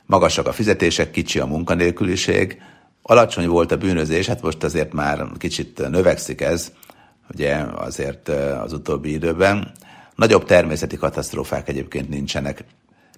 magasak 0.06 0.48
a 0.48 0.52
fizetések, 0.52 1.12
kicsi 1.12 1.40
a 1.40 1.46
munkanélküliség, 1.46 2.62
alacsony 3.02 3.48
volt 3.48 3.72
a 3.72 3.78
bűnözés, 3.78 4.28
hát 4.28 4.42
most 4.42 4.64
azért 4.64 4.94
már 4.94 5.26
kicsit 5.38 5.90
növekszik 5.90 6.42
ez, 6.42 6.72
ugye 7.34 7.56
azért 7.76 8.30
az 8.64 8.74
utóbbi 8.74 9.12
időben. 9.12 9.72
Nagyobb 10.16 10.46
természeti 10.46 10.96
katasztrófák 10.96 11.70
egyébként 11.70 12.10
nincsenek. 12.10 12.64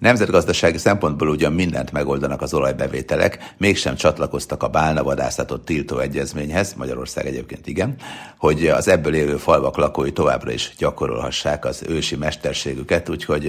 Nemzetgazdasági 0.00 0.78
szempontból 0.78 1.28
ugyan 1.28 1.52
mindent 1.52 1.92
megoldanak 1.92 2.42
az 2.42 2.54
olajbevételek, 2.54 3.54
mégsem 3.58 3.94
csatlakoztak 3.94 4.62
a 4.62 4.68
bálnavadászatot 4.68 5.64
tiltó 5.64 5.98
egyezményhez, 5.98 6.74
Magyarország 6.74 7.26
egyébként 7.26 7.66
igen, 7.66 7.94
hogy 8.38 8.66
az 8.66 8.88
ebből 8.88 9.14
élő 9.14 9.36
falvak 9.36 9.76
lakói 9.76 10.12
továbbra 10.12 10.52
is 10.52 10.72
gyakorolhassák 10.78 11.64
az 11.64 11.82
ősi 11.88 12.16
mesterségüket, 12.16 13.08
úgyhogy 13.08 13.46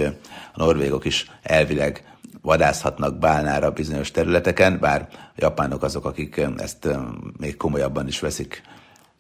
a 0.54 0.64
norvégok 0.64 1.06
is 1.06 1.32
elvileg 1.44 2.04
vadászhatnak 2.42 3.20
bálnára 3.20 3.72
bizonyos 3.72 4.12
területeken, 4.12 4.80
bár 4.80 5.08
a 5.12 5.18
japánok 5.36 5.84
azok, 5.84 6.06
akik 6.06 6.42
ezt 6.58 6.88
még 7.40 7.58
komolyabban 7.58 8.08
is 8.08 8.20
veszik. 8.20 8.62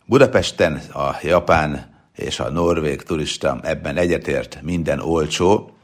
Budapesten 0.06 0.82
a 0.94 1.16
japán 1.22 1.90
és 2.16 2.40
a 2.40 2.50
norvég 2.50 3.02
turista 3.02 3.60
ebben 3.64 3.98
egyetért 3.98 4.60
minden 4.62 5.00
olcsó, 5.00 5.76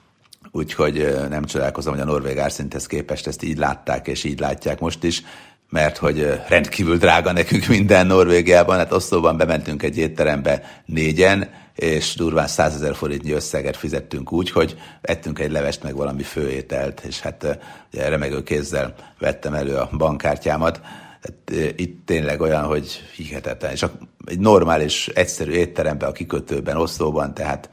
úgyhogy 0.51 1.15
nem 1.29 1.43
csodálkozom, 1.43 1.93
hogy 1.93 2.01
a 2.01 2.05
norvég 2.05 2.37
árszinthez 2.37 2.85
képest 2.85 3.27
ezt 3.27 3.43
így 3.43 3.57
látták, 3.57 4.07
és 4.07 4.23
így 4.23 4.39
látják 4.39 4.79
most 4.79 5.03
is, 5.03 5.23
mert 5.69 5.97
hogy 5.97 6.41
rendkívül 6.47 6.97
drága 6.97 7.31
nekünk 7.31 7.67
minden 7.67 8.07
Norvégiában, 8.07 8.77
hát 8.77 8.91
Oszlóban 8.91 9.37
bementünk 9.37 9.83
egy 9.83 9.97
étterembe 9.97 10.81
négyen, 10.85 11.49
és 11.75 12.15
durván 12.15 12.47
100 12.47 12.75
ezer 12.75 12.95
forintnyi 12.95 13.31
összeget 13.31 13.77
fizettünk 13.77 14.31
úgy, 14.31 14.51
hogy 14.51 14.77
ettünk 15.01 15.39
egy 15.39 15.51
levest, 15.51 15.83
meg 15.83 15.95
valami 15.95 16.23
főételt, 16.23 17.01
és 17.07 17.19
hát 17.19 17.59
ugye 17.93 18.09
remegő 18.09 18.43
kézzel 18.43 18.93
vettem 19.19 19.53
elő 19.53 19.75
a 19.75 19.89
bankkártyámat. 19.97 20.81
Hát, 21.21 21.57
itt 21.75 22.05
tényleg 22.05 22.41
olyan, 22.41 22.63
hogy 22.63 23.09
hihetetlen. 23.15 23.71
És 23.71 23.85
egy 24.25 24.39
normális, 24.39 25.07
egyszerű 25.07 25.51
étteremben, 25.51 26.09
a 26.09 26.11
kikötőben, 26.11 26.77
Oszlóban, 26.77 27.33
tehát 27.33 27.69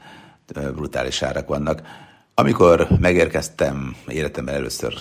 brutális 0.75 1.21
árak 1.21 1.47
vannak. 1.47 1.81
Amikor 2.37 2.87
megérkeztem 2.99 3.95
életemben 4.07 4.55
először 4.55 4.93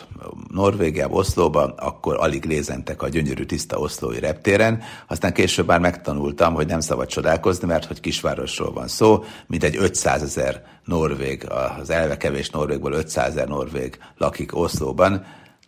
Norvégiába, 0.49 1.15
Oszlóba, 1.15 1.75
akkor 1.77 2.17
alig 2.21 2.45
lézentek 2.45 3.03
a 3.03 3.09
gyönyörű 3.09 3.45
tiszta 3.45 3.79
oszlói 3.79 4.19
reptéren, 4.19 4.83
aztán 5.07 5.33
később 5.33 5.67
már 5.67 5.81
megtanultam, 5.81 6.55
hogy 6.55 6.67
nem 6.67 6.81
szabad 6.81 7.07
csodálkozni, 7.07 7.67
mert 7.67 7.85
hogy 7.85 8.01
kisvárosról 8.01 8.73
van 8.73 8.89
szó, 8.89 9.25
mint 9.47 9.65
egy 9.65 9.77
500 9.77 10.23
ezer 10.23 10.65
norvég, 10.85 11.47
az 11.81 11.91
elve 11.91 12.17
kevés 12.17 12.51
norvégból 12.51 12.93
500 12.93 13.29
ezer 13.29 13.49
norvég 13.49 13.99
lakik 14.17 14.57
Oszlóban, 14.57 15.25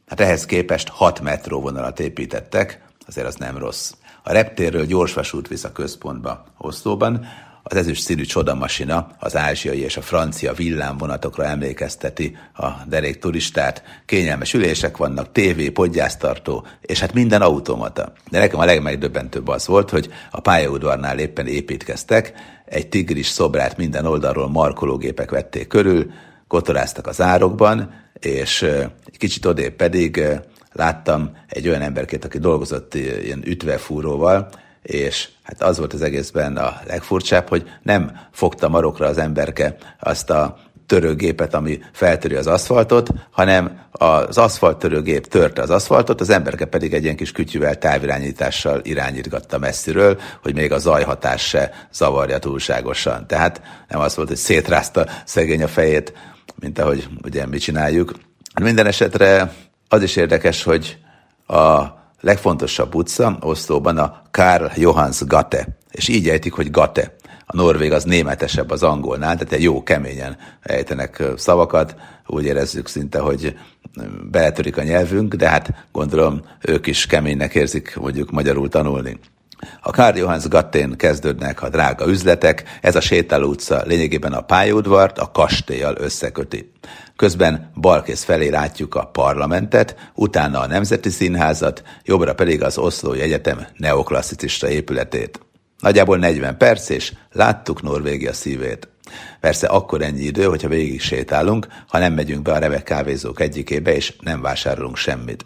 hát 0.06 0.20
ehhez 0.20 0.46
képest 0.46 0.88
6 0.88 1.20
metróvonalat 1.20 2.00
építettek, 2.00 2.85
azért 3.06 3.26
az 3.26 3.35
nem 3.35 3.58
rossz. 3.58 3.92
A 4.23 4.32
reptérről 4.32 4.85
gyorsvasút 4.85 5.49
visz 5.49 5.64
a 5.64 5.73
központba 5.73 6.44
Oszlóban, 6.58 7.26
az 7.68 7.76
ezüst 7.76 8.02
színű 8.02 8.23
csodamasina 8.23 9.08
az 9.18 9.37
ázsiai 9.37 9.80
és 9.80 9.96
a 9.96 10.02
francia 10.02 10.52
villámvonatokra 10.52 11.44
emlékezteti 11.44 12.37
a 12.54 12.68
derék 12.88 13.18
turistát. 13.18 13.82
Kényelmes 14.04 14.54
ülések 14.54 14.96
vannak, 14.96 15.32
tévé, 15.32 15.68
podgyásztartó, 15.68 16.66
és 16.80 17.00
hát 17.00 17.12
minden 17.12 17.42
automata. 17.42 18.12
De 18.30 18.38
nekem 18.38 18.61
a 18.61 18.64
legmegdöbbentőbb 18.64 19.49
az 19.49 19.66
volt, 19.66 19.90
hogy 19.90 20.08
a 20.30 20.40
pályaudvarnál 20.40 21.18
éppen 21.18 21.46
építkeztek, 21.46 22.32
egy 22.64 22.88
tigris 22.88 23.26
szobrát 23.26 23.76
minden 23.76 24.06
oldalról 24.06 24.49
markológépek 24.49 25.30
vették 25.30 25.66
körül, 25.66 26.11
kotoráztak 26.49 27.06
az 27.06 27.20
árokban, 27.20 27.94
és 28.20 28.66
kicsit 29.18 29.46
odébb 29.46 29.73
pedig 29.73 30.23
láttam 30.73 31.37
egy 31.49 31.68
olyan 31.68 31.82
emberkét, 31.82 32.25
aki 32.25 32.38
dolgozott 32.38 32.94
ilyen 32.94 33.42
ütvefúróval, 33.44 34.49
és 34.87 35.28
hát 35.43 35.62
az 35.62 35.78
volt 35.78 35.93
az 35.93 36.02
egészben 36.02 36.57
a 36.57 36.81
legfurcsább, 36.87 37.49
hogy 37.49 37.71
nem 37.83 38.21
fogta 38.33 38.69
marokra 38.69 39.07
az 39.07 39.19
emberke 39.19 39.76
azt 40.00 40.31
a 40.31 40.59
törőgépet, 40.87 41.55
ami 41.55 41.78
feltöri 41.93 42.35
az 42.35 42.47
aszfaltot, 42.47 43.09
hanem 43.31 43.81
az 43.90 44.38
aszfalt 44.38 44.78
törőgép 44.78 45.26
törte 45.26 45.62
az 45.62 45.71
aszfaltot, 45.71 46.21
az 46.21 46.31
emberke 46.31 46.64
pedig 46.64 46.95
egy 46.95 47.02
ilyen 47.02 47.16
kis 47.16 47.33
kütyűvel 47.33 47.78
távirányítással 47.78 48.81
irányítgatta 48.83 49.59
messziről, 49.59 50.21
hogy 50.43 50.55
még 50.55 50.73
a 50.73 50.78
zajhatás 50.78 51.49
se 51.49 51.88
zavarja 51.93 52.38
túlságosan. 52.38 53.26
Tehát 53.26 53.62
nem 53.88 54.00
az 54.00 54.16
volt, 54.16 54.28
hogy 54.28 54.37
szétrázta 54.37 55.07
szegény 55.25 55.62
a 55.62 55.69
fejét, 55.69 56.12
mint 56.61 56.78
ahogy 56.78 57.09
ugye 57.25 57.47
mi 57.47 57.59
csináljuk. 57.59 58.12
Minden 58.62 58.87
esetre 58.87 59.52
az 59.88 60.02
is 60.02 60.16
érdekes, 60.16 60.62
hogy 60.62 60.99
a 61.47 61.85
legfontosabb 62.20 62.94
utca 62.94 63.38
Oszlóban 63.40 63.99
a 63.99 64.23
Karl 64.30 64.66
Johanns 64.75 65.25
Gate, 65.26 65.68
és 65.90 66.08
így 66.08 66.28
ejtik, 66.28 66.52
hogy 66.52 66.70
Gate. 66.70 67.14
A 67.46 67.56
norvég 67.56 67.92
az 67.92 68.04
németesebb 68.04 68.70
az 68.70 68.82
angolnál, 68.82 69.37
tehát 69.37 69.64
jó 69.64 69.82
keményen 69.82 70.37
ejtenek 70.62 71.23
szavakat, 71.37 71.96
úgy 72.26 72.44
érezzük 72.44 72.88
szinte, 72.88 73.18
hogy 73.18 73.56
beletörik 74.30 74.76
a 74.76 74.82
nyelvünk, 74.82 75.35
de 75.35 75.49
hát 75.49 75.87
gondolom 75.92 76.40
ők 76.61 76.87
is 76.87 77.06
keménynek 77.06 77.54
érzik 77.54 77.96
mondjuk 77.96 78.30
magyarul 78.30 78.68
tanulni. 78.68 79.18
A 79.82 79.90
Karl 79.90 80.18
Johanns 80.18 80.48
Gattén 80.48 80.96
kezdődnek 80.96 81.62
a 81.62 81.68
drága 81.68 82.06
üzletek, 82.06 82.78
ez 82.80 82.96
a 82.96 83.00
sétáló 83.00 83.48
utca 83.48 83.82
lényegében 83.84 84.32
a 84.32 84.40
pályaudvart 84.40 85.18
a 85.18 85.30
kastélyal 85.30 85.94
összeköti. 85.98 86.72
Közben 87.16 87.70
balkész 87.75 88.25
felé 88.25 88.48
látjuk 88.48 88.94
a 88.94 89.04
parlamentet, 89.04 90.10
utána 90.14 90.60
a 90.60 90.66
Nemzeti 90.66 91.10
Színházat, 91.10 91.82
jobbra 92.04 92.34
pedig 92.34 92.62
az 92.62 92.78
Oszlói 92.78 93.20
Egyetem 93.20 93.66
neoklasszicista 93.76 94.68
épületét. 94.68 95.40
Nagyjából 95.78 96.18
40 96.18 96.56
perc, 96.56 96.88
és 96.88 97.12
láttuk 97.32 97.82
Norvégia 97.82 98.32
szívét. 98.32 98.88
Persze 99.40 99.66
akkor 99.66 100.02
ennyi 100.02 100.22
idő, 100.22 100.44
hogyha 100.44 100.68
végig 100.68 101.00
sétálunk, 101.00 101.66
ha 101.88 101.98
nem 101.98 102.12
megyünk 102.12 102.42
be 102.42 102.52
a 102.52 102.58
remek 102.58 102.82
kávézók 102.82 103.40
egyikébe, 103.40 103.94
és 103.94 104.14
nem 104.20 104.42
vásárolunk 104.42 104.96
semmit. 104.96 105.44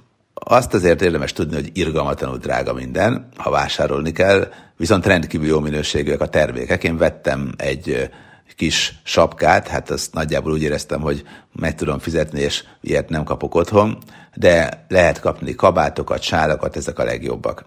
Azt 0.53 0.75
azért 0.75 1.03
érdemes 1.03 1.33
tudni, 1.33 1.55
hogy 1.55 1.71
irgalmatlanul 1.73 2.37
drága 2.37 2.73
minden, 2.73 3.29
ha 3.37 3.51
vásárolni 3.51 4.13
kell, 4.13 4.53
viszont 4.77 5.07
rendkívül 5.07 5.47
jó 5.47 5.61
minőségűek 5.61 6.21
a 6.21 6.29
termékek. 6.29 6.85
Én 6.85 6.97
vettem 6.97 7.53
egy 7.57 8.11
kis 8.57 9.01
sapkát, 9.03 9.69
hát 9.69 9.91
azt 9.91 10.13
nagyjából 10.13 10.53
úgy 10.53 10.63
éreztem, 10.63 11.01
hogy 11.01 11.25
meg 11.53 11.75
tudom 11.75 11.99
fizetni, 11.99 12.41
és 12.41 12.65
ilyet 12.81 13.09
nem 13.09 13.25
kapok 13.25 13.55
otthon, 13.55 13.99
de 14.35 14.85
lehet 14.89 15.21
kapni 15.21 15.55
kabátokat, 15.55 16.23
sálakat, 16.23 16.77
ezek 16.77 16.99
a 16.99 17.05
legjobbak. 17.05 17.65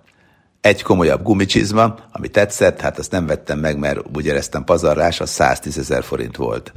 Egy 0.61 0.81
komolyabb 0.81 1.23
gumicsizma, 1.23 1.95
ami 2.11 2.27
tetszett, 2.27 2.81
hát 2.81 2.99
azt 2.99 3.11
nem 3.11 3.25
vettem 3.25 3.59
meg, 3.59 3.77
mert 3.77 3.99
úgy 4.15 4.25
éreztem 4.25 4.63
pazarlás, 4.63 5.19
az 5.19 5.29
110 5.29 5.77
ezer 5.77 6.03
forint 6.03 6.35
volt. 6.35 6.73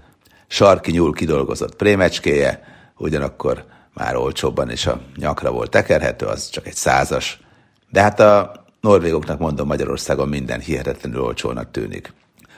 Sarki 0.46 0.90
nyúl 0.90 1.12
kidolgozott 1.12 1.76
prémecskéje, 1.76 2.62
ugyanakkor 2.96 3.64
már 3.97 4.17
olcsóbban 4.17 4.71
és 4.71 4.87
a 4.87 5.00
nyakra 5.17 5.50
volt 5.50 5.71
tekerhető, 5.71 6.26
az 6.26 6.49
csak 6.49 6.67
egy 6.67 6.75
százas. 6.75 7.41
De 7.91 8.03
hát 8.03 8.21
a 8.21 8.65
norvégoknak 8.81 9.38
mondom 9.38 9.67
Magyarországon 9.67 10.29
minden 10.29 10.61
hihetetlenül 10.61 11.21
olcsónak 11.21 11.71
tűnik. 11.71 12.12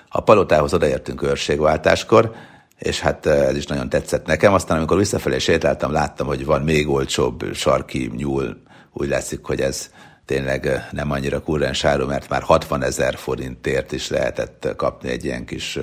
A 0.09 0.21
palotához 0.21 0.75
odaértünk 0.75 1.23
őrségváltáskor, 1.23 2.35
és 2.79 3.01
hát 3.01 3.27
ez 3.27 3.57
is 3.57 3.67
nagyon 3.67 3.89
tetszett 3.89 4.27
nekem. 4.27 4.53
Aztán 4.53 4.77
amikor 4.77 4.97
visszafelé 4.97 5.39
sétáltam, 5.39 5.93
láttam, 5.93 6.27
hogy 6.27 6.45
van 6.45 6.63
még 6.63 6.89
olcsóbb 6.89 7.45
sarki 7.55 8.13
nyúl. 8.17 8.57
Úgy 8.93 9.09
látszik, 9.09 9.45
hogy 9.45 9.61
ez 9.61 9.91
tényleg 10.25 10.89
nem 10.91 11.11
annyira 11.11 11.41
kurrens 11.41 11.85
áru, 11.85 12.07
mert 12.07 12.29
már 12.29 12.43
60 12.43 12.83
ezer 12.83 13.17
forintért 13.17 13.93
is 13.93 14.09
lehetett 14.09 14.69
kapni 14.77 15.11
egy 15.11 15.25
ilyen 15.25 15.45
kis 15.45 15.79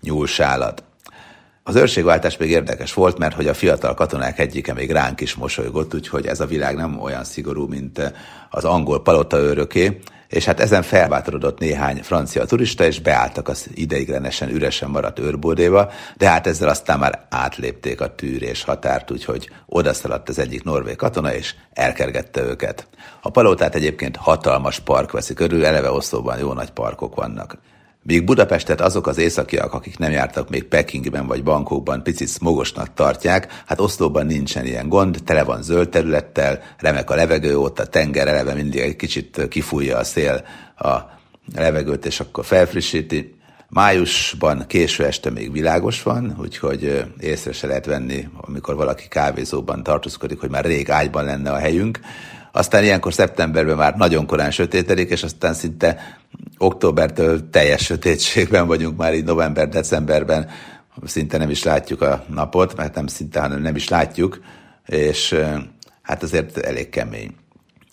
nyúlsálat. 0.00 0.82
Az 1.68 1.76
őrségváltás 1.76 2.36
még 2.36 2.50
érdekes 2.50 2.94
volt, 2.94 3.18
mert 3.18 3.34
hogy 3.34 3.46
a 3.46 3.54
fiatal 3.54 3.94
katonák 3.94 4.38
egyike 4.38 4.72
még 4.72 4.90
ránk 4.90 5.20
is 5.20 5.34
mosolygott, 5.34 5.94
úgyhogy 5.94 6.26
ez 6.26 6.40
a 6.40 6.46
világ 6.46 6.76
nem 6.76 7.00
olyan 7.00 7.24
szigorú, 7.24 7.66
mint 7.66 8.12
az 8.50 8.64
angol 8.64 9.02
palota 9.02 9.38
őröké, 9.38 9.98
és 10.28 10.44
hát 10.44 10.60
ezen 10.60 10.82
felbátorodott 10.82 11.58
néhány 11.58 12.02
francia 12.02 12.44
turista, 12.44 12.84
és 12.84 13.00
beálltak 13.00 13.48
az 13.48 13.66
ideiglenesen 13.74 14.50
üresen 14.50 14.90
maradt 14.90 15.18
őrbódéba, 15.18 15.90
de 16.16 16.28
hát 16.28 16.46
ezzel 16.46 16.68
aztán 16.68 16.98
már 16.98 17.26
átlépték 17.30 18.00
a 18.00 18.14
tűrés 18.14 18.64
határt, 18.64 19.10
úgyhogy 19.10 19.50
odaszaladt 19.66 20.28
az 20.28 20.38
egyik 20.38 20.64
norvég 20.64 20.96
katona, 20.96 21.34
és 21.34 21.54
elkergette 21.72 22.42
őket. 22.42 22.88
A 23.22 23.30
palotát 23.30 23.74
egyébként 23.74 24.16
hatalmas 24.16 24.80
park 24.80 25.12
veszi 25.12 25.34
körül, 25.34 25.64
eleve 25.64 25.90
Oszlóban 25.90 26.38
jó 26.38 26.52
nagy 26.52 26.70
parkok 26.70 27.14
vannak. 27.14 27.58
Míg 28.08 28.24
Budapestet 28.24 28.80
azok 28.80 29.06
az 29.06 29.18
északiak, 29.18 29.72
akik 29.72 29.98
nem 29.98 30.10
jártak 30.10 30.48
még 30.48 30.64
Pekingben 30.64 31.26
vagy 31.26 31.42
Bankokban, 31.42 32.02
picit 32.02 32.28
smogosnak 32.28 32.94
tartják, 32.94 33.62
hát 33.66 33.80
Oszlóban 33.80 34.26
nincsen 34.26 34.66
ilyen 34.66 34.88
gond, 34.88 35.18
tele 35.24 35.44
van 35.44 35.62
zöld 35.62 35.88
területtel, 35.88 36.62
remek 36.78 37.10
a 37.10 37.14
levegő 37.14 37.58
ott, 37.58 37.78
a 37.78 37.86
tenger 37.86 38.28
eleve 38.28 38.54
mindig 38.54 38.80
egy 38.80 38.96
kicsit 38.96 39.48
kifújja 39.48 39.96
a 39.96 40.04
szél 40.04 40.44
a 40.76 40.96
levegőt, 41.54 42.06
és 42.06 42.20
akkor 42.20 42.44
felfrissíti. 42.44 43.34
Májusban 43.68 44.64
késő 44.66 45.04
este 45.04 45.30
még 45.30 45.52
világos 45.52 46.02
van, 46.02 46.36
úgyhogy 46.40 47.04
észre 47.20 47.52
se 47.52 47.66
lehet 47.66 47.86
venni, 47.86 48.28
amikor 48.36 48.76
valaki 48.76 49.08
kávézóban 49.08 49.82
tartózkodik, 49.82 50.40
hogy 50.40 50.50
már 50.50 50.64
rég 50.64 50.90
ágyban 50.90 51.24
lenne 51.24 51.50
a 51.50 51.58
helyünk. 51.58 52.00
Aztán 52.52 52.84
ilyenkor 52.84 53.12
szeptemberben 53.12 53.76
már 53.76 53.96
nagyon 53.96 54.26
korán 54.26 54.50
sötétedik, 54.50 55.10
és 55.10 55.22
aztán 55.22 55.54
szinte 55.54 56.16
októbertől 56.58 57.50
teljes 57.50 57.84
sötétségben 57.84 58.66
vagyunk 58.66 58.96
már 58.96 59.14
így 59.14 59.24
november-decemberben, 59.24 60.48
szinte 61.04 61.38
nem 61.38 61.50
is 61.50 61.62
látjuk 61.62 62.02
a 62.02 62.24
napot, 62.28 62.76
mert 62.76 62.94
nem 62.94 63.06
szinte, 63.06 63.40
hanem 63.40 63.60
nem 63.60 63.76
is 63.76 63.88
látjuk, 63.88 64.40
és 64.86 65.34
hát 66.02 66.22
azért 66.22 66.58
elég 66.58 66.88
kemény. 66.88 67.34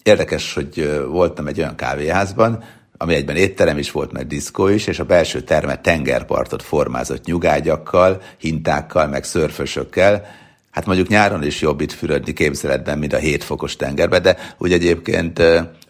Érdekes, 0.04 0.54
hogy 0.54 1.02
voltam 1.08 1.48
egy 1.48 1.60
olyan 1.60 1.76
kávéházban, 1.76 2.64
ami 2.98 3.14
egyben 3.14 3.36
étterem 3.36 3.78
is 3.78 3.92
volt, 3.92 4.12
meg 4.12 4.28
diszkó 4.28 4.68
is, 4.68 4.88
és 4.88 5.00
a 5.00 5.06
belső 5.06 5.42
terme 5.42 5.82
tengerpartot 5.82 6.64
formázott 6.64 7.26
nyugágyakkal, 7.26 8.22
hintákkal, 8.38 9.08
meg 9.08 9.24
szörfösökkel, 9.24 10.26
Hát 10.76 10.86
mondjuk 10.86 11.08
nyáron 11.08 11.44
is 11.44 11.62
jobb 11.62 11.82
itt 11.82 11.92
fürödni 11.92 12.34
képzeletben, 12.34 12.98
mint 12.98 13.14
a 13.14 13.18
7 13.18 13.44
fokos 13.44 13.76
tengerben, 13.76 14.22
de 14.22 14.38
úgy 14.58 14.72
egyébként 14.72 15.42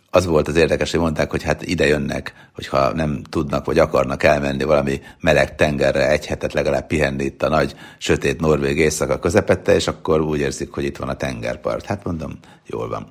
az 0.09 0.25
volt 0.25 0.47
az 0.47 0.55
érdekes, 0.55 0.91
hogy 0.91 0.99
mondták, 0.99 1.31
hogy 1.31 1.43
hát 1.43 1.65
ide 1.65 1.87
jönnek, 1.87 2.33
hogyha 2.55 2.93
nem 2.93 3.21
tudnak 3.29 3.65
vagy 3.65 3.79
akarnak 3.79 4.23
elmenni 4.23 4.63
valami 4.63 5.01
meleg 5.19 5.55
tengerre 5.55 6.09
egy 6.09 6.25
hetet 6.25 6.53
legalább 6.53 6.87
pihenni 6.87 7.23
itt 7.23 7.43
a 7.43 7.49
nagy, 7.49 7.75
sötét 7.97 8.39
norvég 8.39 8.77
éjszaka 8.77 9.19
közepette, 9.19 9.75
és 9.75 9.87
akkor 9.87 10.21
úgy 10.21 10.39
érzik, 10.39 10.71
hogy 10.71 10.83
itt 10.83 10.97
van 10.97 11.09
a 11.09 11.15
tengerpart. 11.15 11.85
Hát 11.85 12.03
mondom, 12.03 12.39
jól 12.65 12.89
van. 12.89 13.07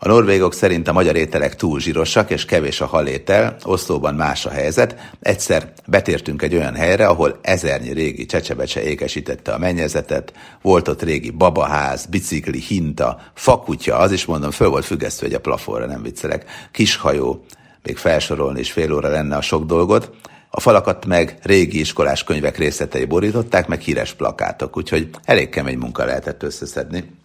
A 0.00 0.08
norvégok 0.08 0.54
szerint 0.54 0.88
a 0.88 0.92
magyar 0.92 1.16
ételek 1.16 1.56
túl 1.56 1.80
zsírosak 1.80 2.30
és 2.30 2.44
kevés 2.44 2.80
a 2.80 2.86
halétel, 2.86 3.56
Oszlóban 3.64 4.14
más 4.14 4.46
a 4.46 4.50
helyzet. 4.50 5.10
Egyszer 5.20 5.72
betértünk 5.86 6.42
egy 6.42 6.54
olyan 6.54 6.74
helyre, 6.74 7.06
ahol 7.06 7.38
ezernyi 7.42 7.92
régi 7.92 8.26
csecsebecse 8.26 8.82
ékesítette 8.82 9.52
a 9.52 9.58
mennyezetet, 9.58 10.32
volt 10.62 10.88
ott 10.88 11.02
régi 11.02 11.30
babaház, 11.30 12.06
bicikli, 12.06 12.60
hinta, 12.60 13.20
fakutya, 13.34 13.96
az 13.96 14.12
is 14.12 14.24
mondom, 14.24 14.50
föl 14.50 14.68
volt 14.68 14.84
függesztve 14.84 15.26
egy 15.26 15.34
a 15.34 15.40
plafonra, 15.40 15.86
nem 15.86 16.02
viccelek, 16.02 16.44
kishajó, 16.72 17.44
még 17.82 17.96
felsorolni 17.96 18.60
is 18.60 18.72
fél 18.72 18.92
óra 18.92 19.08
lenne 19.08 19.36
a 19.36 19.40
sok 19.40 19.64
dolgot. 19.64 20.10
A 20.50 20.60
falakat 20.60 21.06
meg 21.06 21.38
régi 21.42 21.80
iskolás 21.80 22.24
könyvek 22.24 22.58
részletei 22.58 23.04
borították, 23.04 23.66
meg 23.66 23.80
híres 23.80 24.12
plakátok, 24.12 24.76
úgyhogy 24.76 25.10
elég 25.24 25.48
kemény 25.48 25.78
munka 25.78 26.04
lehetett 26.04 26.42
összeszedni. 26.42 27.17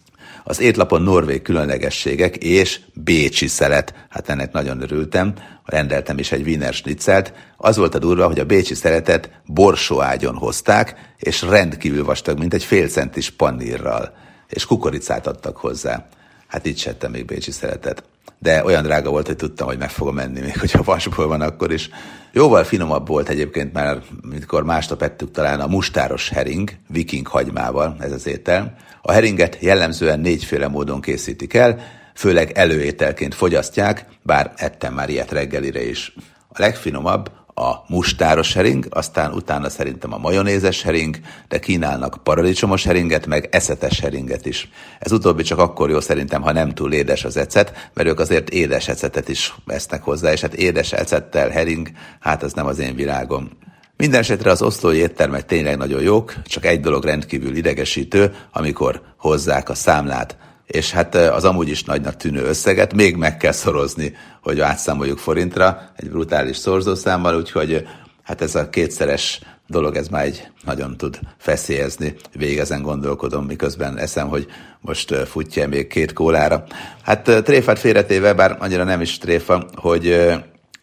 Az 0.46 0.60
étlapon 0.60 1.02
norvég 1.02 1.42
különlegességek 1.42 2.36
és 2.36 2.80
bécsi 2.94 3.46
szelet. 3.46 3.94
Hát 4.08 4.28
ennek 4.28 4.52
nagyon 4.52 4.82
örültem. 4.82 5.34
Rendeltem 5.64 6.18
is 6.18 6.32
egy 6.32 6.46
Wiener 6.46 6.72
schnitzelt. 6.72 7.32
Az 7.56 7.76
volt 7.76 7.94
a 7.94 7.98
durva, 7.98 8.26
hogy 8.26 8.38
a 8.38 8.44
bécsi 8.44 8.74
szeletet 8.74 9.30
borsóágyon 9.46 10.34
hozták, 10.34 11.12
és 11.18 11.42
rendkívül 11.42 12.04
vastag, 12.04 12.38
mint 12.38 12.54
egy 12.54 12.64
fél 12.64 12.88
centis 12.88 13.30
panírral. 13.30 14.14
És 14.48 14.66
kukoricát 14.66 15.26
adtak 15.26 15.56
hozzá. 15.56 16.06
Hát 16.46 16.66
így 16.66 16.78
settem 16.78 17.10
még 17.10 17.24
bécsi 17.24 17.50
szeretet. 17.50 18.02
De 18.38 18.64
olyan 18.64 18.82
drága 18.82 19.10
volt, 19.10 19.26
hogy 19.26 19.36
tudtam, 19.36 19.66
hogy 19.66 19.78
meg 19.78 19.90
fogom 19.90 20.14
menni, 20.14 20.40
még 20.40 20.58
hogyha 20.58 20.82
vasból 20.82 21.26
van 21.26 21.40
akkor 21.40 21.72
is. 21.72 21.88
Jóval 22.32 22.64
finomabb 22.64 23.08
volt 23.08 23.28
egyébként, 23.28 23.72
mert 23.72 24.02
mikor 24.22 24.64
másnap 24.64 25.02
ettük 25.02 25.30
talán 25.30 25.60
a 25.60 25.66
mustáros 25.66 26.28
hering, 26.28 26.70
viking 26.88 27.26
hagymával, 27.26 27.96
ez 28.00 28.12
az 28.12 28.26
étel. 28.26 28.76
A 29.02 29.12
heringet 29.12 29.58
jellemzően 29.60 30.20
négyféle 30.20 30.68
módon 30.68 31.00
készítik 31.00 31.54
el, 31.54 31.80
főleg 32.14 32.50
előételként 32.50 33.34
fogyasztják, 33.34 34.06
bár 34.22 34.52
ettem 34.56 34.94
már 34.94 35.08
ilyet 35.08 35.32
reggelire 35.32 35.88
is. 35.88 36.14
A 36.48 36.60
legfinomabb 36.60 37.30
a 37.54 37.84
mustáros 37.86 38.54
hering, 38.54 38.86
aztán 38.90 39.32
utána 39.32 39.68
szerintem 39.68 40.12
a 40.12 40.18
majonézes 40.18 40.82
hering, 40.82 41.20
de 41.48 41.58
kínálnak 41.58 42.18
paradicsomos 42.22 42.84
heringet, 42.84 43.26
meg 43.26 43.48
eszetes 43.50 44.00
heringet 44.00 44.46
is. 44.46 44.68
Ez 44.98 45.12
utóbbi 45.12 45.42
csak 45.42 45.58
akkor 45.58 45.90
jó 45.90 46.00
szerintem, 46.00 46.42
ha 46.42 46.52
nem 46.52 46.70
túl 46.70 46.92
édes 46.92 47.24
az 47.24 47.36
ecet, 47.36 47.90
mert 47.94 48.08
ők 48.08 48.18
azért 48.18 48.50
édes 48.50 48.88
ecetet 48.88 49.28
is 49.28 49.54
vesznek 49.64 50.02
hozzá, 50.02 50.32
és 50.32 50.40
hát 50.40 50.54
édes 50.54 50.92
ecettel 50.92 51.48
hering, 51.48 51.90
hát 52.20 52.42
az 52.42 52.52
nem 52.52 52.66
az 52.66 52.78
én 52.78 52.94
világom. 52.94 53.50
Mindenesetre 53.96 54.50
az 54.50 54.62
oszlói 54.62 54.96
éttermek 54.96 55.46
tényleg 55.46 55.76
nagyon 55.76 56.02
jók, 56.02 56.34
csak 56.44 56.66
egy 56.66 56.80
dolog 56.80 57.04
rendkívül 57.04 57.56
idegesítő, 57.56 58.34
amikor 58.52 59.02
hozzák 59.16 59.68
a 59.68 59.74
számlát, 59.74 60.36
és 60.66 60.90
hát 60.90 61.14
az 61.14 61.44
amúgy 61.44 61.68
is 61.68 61.84
nagynak 61.84 62.16
tűnő 62.16 62.42
összeget 62.42 62.94
még 62.94 63.16
meg 63.16 63.36
kell 63.36 63.52
szorozni, 63.52 64.16
hogy 64.42 64.60
átszámoljuk 64.60 65.18
forintra 65.18 65.90
egy 65.96 66.10
brutális 66.10 66.56
szorzószámmal, 66.56 67.36
úgyhogy 67.36 67.86
hát 68.22 68.40
ez 68.40 68.54
a 68.54 68.70
kétszeres 68.70 69.40
dolog, 69.66 69.96
ez 69.96 70.08
már 70.08 70.24
egy 70.24 70.48
nagyon 70.64 70.96
tud 70.96 71.18
feszélyezni. 71.38 72.14
Végig 72.32 72.58
ezen 72.58 72.82
gondolkodom, 72.82 73.44
miközben 73.44 73.98
eszem, 73.98 74.28
hogy 74.28 74.46
most 74.80 75.14
futja 75.14 75.68
még 75.68 75.86
két 75.86 76.12
kólára. 76.12 76.64
Hát 77.02 77.22
tréfát 77.44 77.78
félretéve, 77.78 78.32
bár 78.32 78.56
annyira 78.60 78.84
nem 78.84 79.00
is 79.00 79.18
tréfa, 79.18 79.66
hogy 79.74 80.32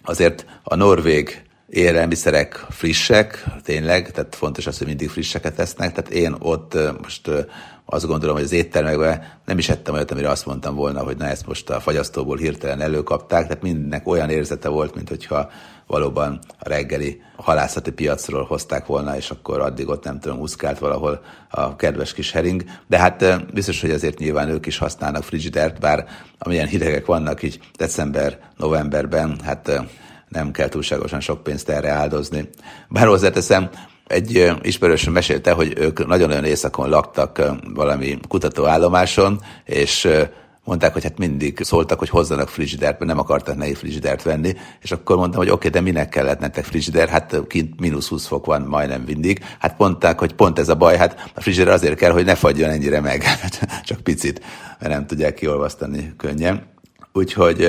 azért 0.04 0.46
a 0.64 0.76
norvég 0.76 1.42
élelmiszerek 1.70 2.66
frissek, 2.70 3.46
tényleg, 3.64 4.12
tehát 4.12 4.36
fontos 4.36 4.68
az, 4.68 4.78
hogy 4.78 4.88
mindig 4.88 5.10
frisseket 5.10 5.60
esznek, 5.60 5.94
tehát 5.94 6.12
én 6.12 6.36
ott 6.40 6.78
most 7.02 7.30
azt 7.94 8.06
gondolom, 8.06 8.36
hogy 8.36 8.44
az 8.44 8.52
éttermekben 8.52 9.24
nem 9.46 9.58
is 9.58 9.70
ettem 9.70 9.94
olyat, 9.94 10.12
amire 10.12 10.30
azt 10.30 10.46
mondtam 10.46 10.76
volna, 10.76 11.04
hogy 11.04 11.18
na 11.18 11.26
ezt 11.26 11.48
most 11.48 11.70
a 11.70 11.80
fagyasztóból 11.80 12.38
hirtelen 12.38 12.82
előkapták, 12.82 13.48
tehát 13.48 13.62
mindennek 13.62 14.08
olyan 14.08 14.30
érzete 14.30 14.70
volt, 14.70 14.96
mint 14.96 15.10
hogyha 15.10 15.50
valóban 15.88 16.40
a 16.60 16.70
reggeli 16.70 17.22
halászati 17.36 17.92
piacról 17.92 18.44
hozták 18.44 18.86
volna, 18.86 19.16
és 19.16 19.30
akkor 19.30 19.60
addig 19.60 19.90
ott 19.90 20.04
nem 20.04 20.20
tudom, 20.20 20.40
uszkált 20.40 20.80
valahol 20.80 21.22
a 21.50 21.76
kedves 21.76 22.14
kis 22.14 22.32
hering. 22.32 22.64
De 22.88 22.98
hát 22.98 23.46
biztos, 23.54 23.82
hogy 23.82 23.92
azért 23.92 24.18
nyilván 24.20 24.50
ők 24.50 24.66
is 24.66 24.78
használnak 24.78 25.24
frigidert, 25.24 25.80
bár 25.80 26.06
amilyen 26.38 26.68
hidegek 26.68 27.06
vannak 27.06 27.44
így 27.44 27.60
december, 27.78 28.40
novemberben, 28.58 29.40
hát 29.44 29.82
nem 30.28 30.52
kell 30.52 30.68
túlságosan 30.70 31.20
sok 31.20 31.44
pénzt 31.44 31.70
erre 31.70 31.90
áldozni. 31.90 32.50
Bár 32.90 33.08
hozzáteszem, 33.08 33.70
egy 34.12 34.52
ismerősöm 34.62 35.14
mesélte, 35.14 35.52
hogy 35.52 35.74
ők 35.78 36.08
nagyon-nagyon 36.08 36.46
éjszakon 36.46 36.90
laktak 36.90 37.42
valami 37.74 38.18
kutatóállomáson, 38.28 39.42
és 39.66 40.08
mondták, 40.64 40.94
hogy 40.94 41.04
hát 41.04 41.18
mindig 41.18 41.60
szóltak, 41.64 42.00
hogy 42.00 42.10
hozzanak 42.10 42.50
frigidert, 42.50 43.00
mert 43.00 43.12
nem 43.12 43.20
akartak 43.20 43.56
nehéz 43.56 43.78
frigidert 43.78 44.24
venni, 44.24 44.54
és 44.82 44.92
akkor 44.92 45.18
mondtam, 45.18 45.40
hogy 45.40 45.50
oké, 45.50 45.68
okay, 45.68 45.82
de 45.82 45.90
minek 45.90 46.10
kellett 46.10 46.40
nektek 46.40 46.66
frigider, 46.66 47.10
hát 47.10 47.48
kint 47.48 47.80
mínusz 47.80 48.08
20 48.08 48.26
fok 48.28 48.46
van 48.46 48.62
majdnem 48.62 49.02
mindig. 49.02 49.44
Hát 49.60 49.78
mondták, 49.78 50.20
hogy 50.20 50.34
pont 50.34 50.60
ez 50.60 50.70
a 50.70 50.76
baj, 50.76 50.98
hát 50.98 51.32
a 51.36 51.42
frigider 51.42 51.68
azért 51.68 51.96
kell, 51.96 52.12
hogy 52.12 52.26
ne 52.26 52.36
fagyjon 52.36 52.70
ennyire 52.70 53.02
meg, 53.02 53.24
csak 53.84 54.02
picit, 54.02 54.42
mert 54.80 54.94
nem 54.94 55.06
tudják 55.06 55.34
kiolvasztani 55.34 56.14
könnyen. 56.18 56.64
Úgyhogy 57.14 57.68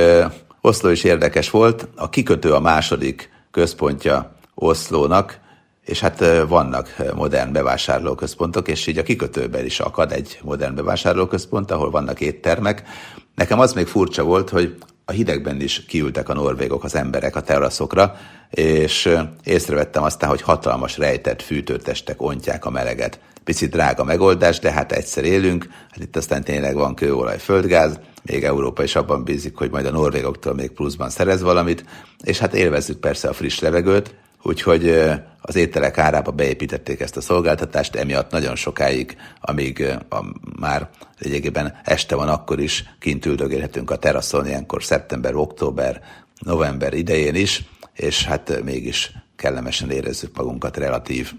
Oszló 0.60 0.90
is 0.90 1.04
érdekes 1.04 1.50
volt, 1.50 1.88
a 1.96 2.08
kikötő 2.08 2.52
a 2.52 2.60
második 2.60 3.30
központja 3.50 4.36
Oszlónak, 4.54 5.40
és 5.84 6.00
hát 6.00 6.24
vannak 6.48 6.96
modern 7.14 7.52
bevásárlóközpontok, 7.52 8.68
és 8.68 8.86
így 8.86 8.98
a 8.98 9.02
kikötőben 9.02 9.64
is 9.64 9.80
akad 9.80 10.12
egy 10.12 10.38
modern 10.42 10.74
bevásárlóközpont, 10.74 11.70
ahol 11.70 11.90
vannak 11.90 12.20
éttermek. 12.20 12.82
Nekem 13.34 13.60
az 13.60 13.72
még 13.72 13.86
furcsa 13.86 14.22
volt, 14.22 14.50
hogy 14.50 14.76
a 15.04 15.12
hidegben 15.12 15.60
is 15.60 15.84
kiültek 15.84 16.28
a 16.28 16.34
norvégok, 16.34 16.84
az 16.84 16.94
emberek 16.94 17.36
a 17.36 17.40
teraszokra, 17.40 18.16
és 18.50 19.16
észrevettem 19.44 20.02
aztán, 20.02 20.30
hogy 20.30 20.42
hatalmas 20.42 20.98
rejtett 20.98 21.42
fűtőtestek 21.42 22.22
ontják 22.22 22.64
a 22.64 22.70
meleget. 22.70 23.20
Picit 23.44 23.70
drága 23.70 24.04
megoldás, 24.04 24.58
de 24.58 24.72
hát 24.72 24.92
egyszer 24.92 25.24
élünk, 25.24 25.66
hát 25.90 26.02
itt 26.02 26.16
aztán 26.16 26.44
tényleg 26.44 26.74
van 26.74 26.94
kőolaj, 26.94 27.38
földgáz, 27.38 28.00
még 28.24 28.44
Európa 28.44 28.82
is 28.82 28.96
abban 28.96 29.24
bízik, 29.24 29.56
hogy 29.56 29.70
majd 29.70 29.86
a 29.86 29.90
norvégoktól 29.90 30.54
még 30.54 30.70
pluszban 30.70 31.10
szerez 31.10 31.42
valamit, 31.42 31.84
és 32.24 32.38
hát 32.38 32.54
élvezzük 32.54 32.98
persze 32.98 33.28
a 33.28 33.32
friss 33.32 33.58
levegőt, 33.58 34.14
úgyhogy 34.42 34.88
az 35.40 35.56
ételek 35.56 35.98
árába 35.98 36.30
beépítették 36.30 37.00
ezt 37.00 37.16
a 37.16 37.20
szolgáltatást, 37.20 37.94
emiatt 37.94 38.30
nagyon 38.30 38.56
sokáig, 38.56 39.16
amíg 39.40 39.98
a, 40.08 40.24
már 40.60 40.88
lényegében 41.18 41.80
este 41.84 42.14
van, 42.14 42.28
akkor 42.28 42.60
is 42.60 42.84
kint 42.98 43.26
üldögélhetünk 43.26 43.90
a 43.90 43.96
teraszon, 43.96 44.46
ilyenkor 44.46 44.84
szeptember, 44.84 45.34
október, 45.34 46.02
november 46.38 46.94
idején 46.94 47.34
is, 47.34 47.64
és 47.94 48.24
hát 48.24 48.62
mégis 48.64 49.12
kellemesen 49.36 49.90
érezzük 49.90 50.36
magunkat 50.36 50.76
relatív. 50.76 51.32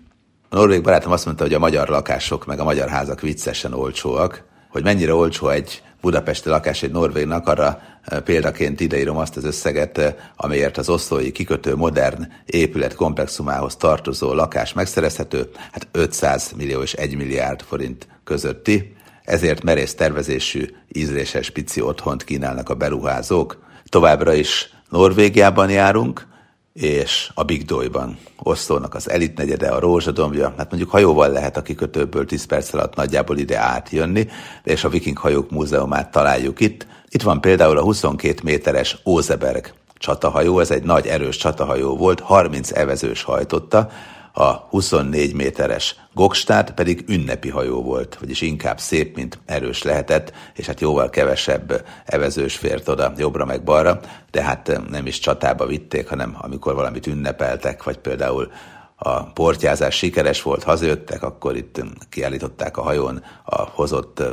A 0.50 0.56
norvég 0.56 0.82
barátom 0.82 1.12
azt 1.12 1.26
mondta, 1.26 1.44
hogy 1.44 1.54
a 1.54 1.60
magyar 1.60 1.88
lakások 1.88 2.46
meg 2.46 2.60
a 2.60 2.64
magyar 2.64 2.90
házak 2.90 3.22
viccesen 3.22 3.74
olcsóak, 3.74 4.44
hogy 4.70 4.84
mennyire 4.84 5.14
olcsó 5.14 5.50
egy 5.50 5.84
budapesti 6.04 6.50
lakás 6.50 6.84
egy 6.84 6.92
norvégnak, 6.92 7.48
arra 7.48 7.82
eh, 8.02 8.20
példaként 8.20 8.80
ideírom 8.80 9.18
azt 9.18 9.38
az 9.38 9.44
összeget, 9.44 9.98
eh, 9.98 10.14
amelyért 10.36 10.78
az 10.78 10.90
oszlói 10.90 11.32
kikötő 11.32 11.76
modern 11.76 12.28
épület 12.46 12.96
komplexumához 12.96 13.76
tartozó 13.76 14.34
lakás 14.34 14.74
megszerezhető, 14.74 15.50
hát 15.72 15.88
500 15.92 16.52
millió 16.56 16.82
és 16.82 16.94
1 16.94 17.16
milliárd 17.16 17.62
forint 17.62 18.08
közötti, 18.24 18.96
ezért 19.24 19.64
merész 19.64 19.96
tervezésű, 19.96 20.66
ízléses 20.94 21.50
pici 21.50 21.82
otthont 21.82 22.24
kínálnak 22.24 22.70
a 22.70 22.76
beruházók. 22.76 23.64
Továbbra 23.86 24.34
is 24.34 24.74
Norvégiában 24.90 25.70
járunk, 25.70 26.28
és 26.74 27.32
a 27.34 27.44
Big 27.44 27.66
Doy-ban. 27.66 28.18
Oszlónak 28.44 28.94
az 28.94 29.10
elit 29.10 29.38
negyede, 29.38 29.68
a 29.68 29.80
rózsadombja, 29.80 30.54
hát 30.58 30.70
mondjuk 30.70 30.92
hajóval 30.92 31.30
lehet 31.30 31.58
a 31.58 31.62
kikötőből 31.62 32.26
10 32.26 32.46
perc 32.46 32.74
alatt 32.74 32.96
nagyjából 32.96 33.38
ide 33.38 33.60
átjönni, 33.60 34.28
és 34.64 34.84
a 34.84 34.90
Viking 34.90 35.18
hajók 35.18 35.50
múzeumát 35.50 36.12
találjuk 36.12 36.60
itt. 36.60 36.88
Itt 37.10 37.22
van 37.22 37.42
például 37.42 37.78
a 37.78 37.82
22 37.84 38.40
méteres 38.44 38.98
Ózeberg 39.06 39.74
csatahajó, 39.98 40.60
ez 40.60 40.72
egy 40.72 40.84
nagy 40.84 41.08
erős 41.08 41.38
csatahajó 41.38 41.98
volt, 41.98 42.20
30 42.20 42.72
evezős 42.72 43.24
hajtotta, 43.24 43.90
a 44.34 44.52
24 44.52 45.34
méteres 45.34 45.96
Gokstát 46.14 46.74
pedig 46.74 47.04
ünnepi 47.08 47.50
hajó 47.50 47.82
volt, 47.82 48.18
vagyis 48.20 48.42
inkább 48.42 48.80
szép, 48.80 49.16
mint 49.16 49.40
erős 49.46 49.84
lehetett, 49.84 50.34
és 50.56 50.66
hát 50.66 50.80
jóval 50.80 51.10
kevesebb 51.10 51.86
evezős 52.06 52.56
fért 52.56 52.88
oda 52.88 53.14
jobbra 53.18 53.46
meg 53.46 53.64
balra, 53.64 54.00
de 54.32 54.44
hát 54.44 54.82
nem 54.90 55.06
is 55.06 55.20
csatába 55.20 55.66
vitték, 55.66 56.10
hanem 56.10 56.38
amikor 56.42 56.74
valamit 56.76 57.08
ünnepeltek, 57.08 57.84
vagy 57.84 57.98
például 57.98 58.52
a 58.96 59.24
portyázás 59.24 59.96
sikeres 59.96 60.42
volt, 60.42 60.64
hazajöttek, 60.64 61.24
akkor 61.24 61.56
itt 61.56 61.82
kiállították 62.10 62.78
a 62.78 62.82
hajón 62.82 63.24
a 63.44 63.62
hozott 63.62 64.24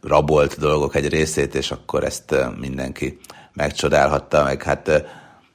rabolt 0.00 0.58
dolgok 0.58 0.94
egy 0.94 1.08
részét, 1.08 1.54
és 1.54 1.70
akkor 1.70 2.04
ezt 2.04 2.34
mindenki 2.60 3.18
megcsodálhatta, 3.52 4.44
meg 4.44 4.62
hát 4.62 5.04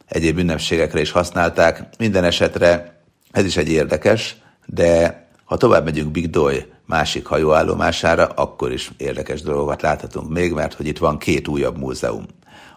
egyéb 0.08 0.38
ünnepségekre 0.38 1.00
is 1.00 1.12
használták. 1.12 1.84
Minden 1.98 2.24
esetre 2.24 2.97
ez 3.38 3.46
is 3.46 3.58
egy 3.58 3.70
érdekes, 3.70 4.36
de 4.66 5.26
ha 5.46 5.58
tovább 5.58 5.84
megyünk 5.84 6.12
Big 6.12 6.30
Doy 6.30 6.66
másik 6.86 7.26
hajóállomására, 7.26 8.26
akkor 8.26 8.72
is 8.72 8.92
érdekes 8.98 9.42
dolgokat 9.42 9.82
láthatunk 9.82 10.30
még, 10.30 10.54
mert 10.54 10.74
hogy 10.74 10.88
itt 10.88 10.98
van 10.98 11.18
két 11.18 11.48
újabb 11.48 11.78
múzeum. 11.78 12.26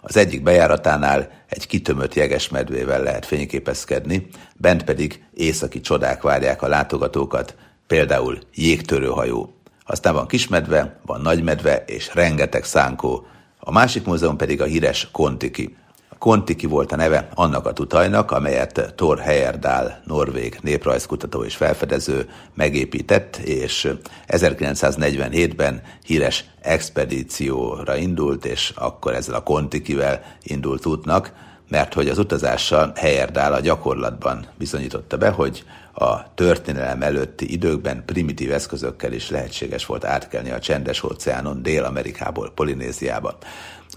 Az 0.00 0.16
egyik 0.16 0.42
bejáratánál 0.42 1.30
egy 1.46 1.66
kitömött 1.66 2.14
jegesmedvével 2.14 3.02
lehet 3.02 3.26
fényképezkedni, 3.26 4.26
bent 4.56 4.84
pedig 4.84 5.24
északi 5.34 5.80
csodák 5.80 6.22
várják 6.22 6.62
a 6.62 6.68
látogatókat, 6.68 7.54
például 7.86 8.38
jégtörőhajó. 8.54 9.54
Aztán 9.86 10.14
van 10.14 10.26
kismedve, 10.26 11.00
van 11.06 11.20
nagymedve 11.20 11.84
és 11.86 12.14
rengeteg 12.14 12.64
szánkó. 12.64 13.26
A 13.58 13.72
másik 13.72 14.04
múzeum 14.04 14.36
pedig 14.36 14.60
a 14.60 14.64
híres 14.64 15.08
Kontiki, 15.12 15.76
Kontiki 16.20 16.66
volt 16.66 16.92
a 16.92 16.96
neve 16.96 17.28
annak 17.34 17.66
a 17.66 17.72
tutajnak, 17.72 18.30
amelyet 18.30 18.92
Thor 18.96 19.18
Heyerdahl, 19.18 19.86
norvég 20.04 20.58
néprajzkutató 20.62 21.44
és 21.44 21.56
felfedező 21.56 22.28
megépített, 22.54 23.36
és 23.36 23.92
1947-ben 24.28 25.82
híres 26.04 26.44
expedícióra 26.60 27.96
indult, 27.96 28.44
és 28.44 28.72
akkor 28.76 29.14
ezzel 29.14 29.34
a 29.34 29.42
Kontikivel 29.42 30.22
indult 30.42 30.86
útnak, 30.86 31.32
mert 31.68 31.94
hogy 31.94 32.08
az 32.08 32.18
utazással 32.18 32.92
Heyerdahl 32.94 33.52
a 33.52 33.60
gyakorlatban 33.60 34.46
bizonyította 34.58 35.16
be, 35.16 35.28
hogy 35.28 35.64
a 35.94 36.34
történelem 36.34 37.02
előtti 37.02 37.52
időkben 37.52 38.02
primitív 38.06 38.52
eszközökkel 38.52 39.12
is 39.12 39.30
lehetséges 39.30 39.86
volt 39.86 40.04
átkelni 40.04 40.50
a 40.50 40.58
csendes 40.58 41.02
óceánon 41.02 41.62
Dél-Amerikából 41.62 42.52
Polinéziába. 42.54 43.38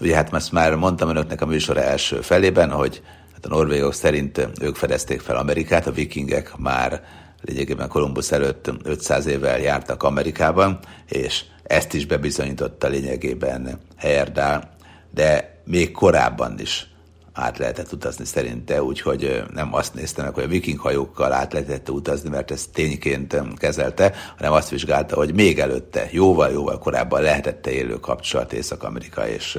Ugye 0.00 0.14
hát 0.14 0.34
ezt 0.34 0.52
már 0.52 0.74
mondtam 0.74 1.08
önöknek 1.08 1.40
a 1.40 1.46
műsor 1.46 1.76
első 1.76 2.20
felében, 2.20 2.70
hogy 2.70 3.02
hát 3.32 3.44
a 3.44 3.48
norvégok 3.48 3.94
szerint 3.94 4.48
ők 4.60 4.76
fedezték 4.76 5.20
fel 5.20 5.36
Amerikát, 5.36 5.86
a 5.86 5.92
vikingek 5.92 6.56
már 6.56 7.02
lényegében 7.40 7.88
Kolumbusz 7.88 8.32
előtt 8.32 8.70
500 8.82 9.26
évvel 9.26 9.58
jártak 9.58 10.02
Amerikában, 10.02 10.78
és 11.08 11.44
ezt 11.62 11.94
is 11.94 12.06
bebizonyította 12.06 12.88
lényegében 12.88 13.80
Heyerdahl, 13.96 14.68
de 15.10 15.58
még 15.64 15.92
korábban 15.92 16.58
is 16.58 16.93
át 17.34 17.58
lehetett 17.58 17.92
utazni 17.92 18.24
szerinte, 18.24 18.82
úgyhogy 18.82 19.42
nem 19.54 19.74
azt 19.74 19.94
nézte 19.94 20.22
meg, 20.22 20.34
hogy 20.34 20.42
a 20.42 20.48
viking 20.48 20.78
hajókkal 20.78 21.32
át 21.32 21.52
lehetett 21.52 21.90
utazni, 21.90 22.28
mert 22.28 22.50
ezt 22.50 22.72
tényként 22.72 23.42
kezelte, 23.56 24.14
hanem 24.36 24.52
azt 24.52 24.68
vizsgálta, 24.68 25.16
hogy 25.16 25.34
még 25.34 25.58
előtte, 25.58 26.08
jóval-jóval 26.10 26.78
korábban 26.78 27.22
lehetett 27.22 27.66
élő 27.66 28.00
kapcsolat 28.00 28.52
Észak-Amerika 28.52 29.28
és 29.28 29.58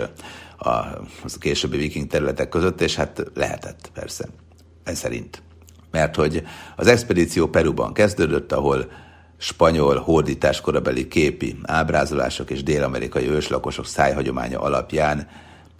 a, 0.58 0.70
a 0.70 1.02
későbbi 1.40 1.78
viking 1.78 2.08
területek 2.08 2.50
között, 2.50 2.82
és 2.82 2.96
hát 2.96 3.24
lehetett 3.34 3.90
persze, 3.94 4.26
ez 4.84 4.98
szerint. 4.98 5.42
Mert 5.92 6.16
hogy 6.16 6.44
az 6.76 6.88
expedíció 6.88 7.48
Peruban 7.48 7.94
kezdődött, 7.94 8.52
ahol 8.52 8.92
spanyol 9.38 9.98
hódítás 9.98 10.62
korabeli 10.62 11.08
képi 11.08 11.60
ábrázolások 11.64 12.50
és 12.50 12.64
dél-amerikai 12.64 13.30
őslakosok 13.30 13.86
szájhagyománya 13.86 14.60
alapján 14.60 15.28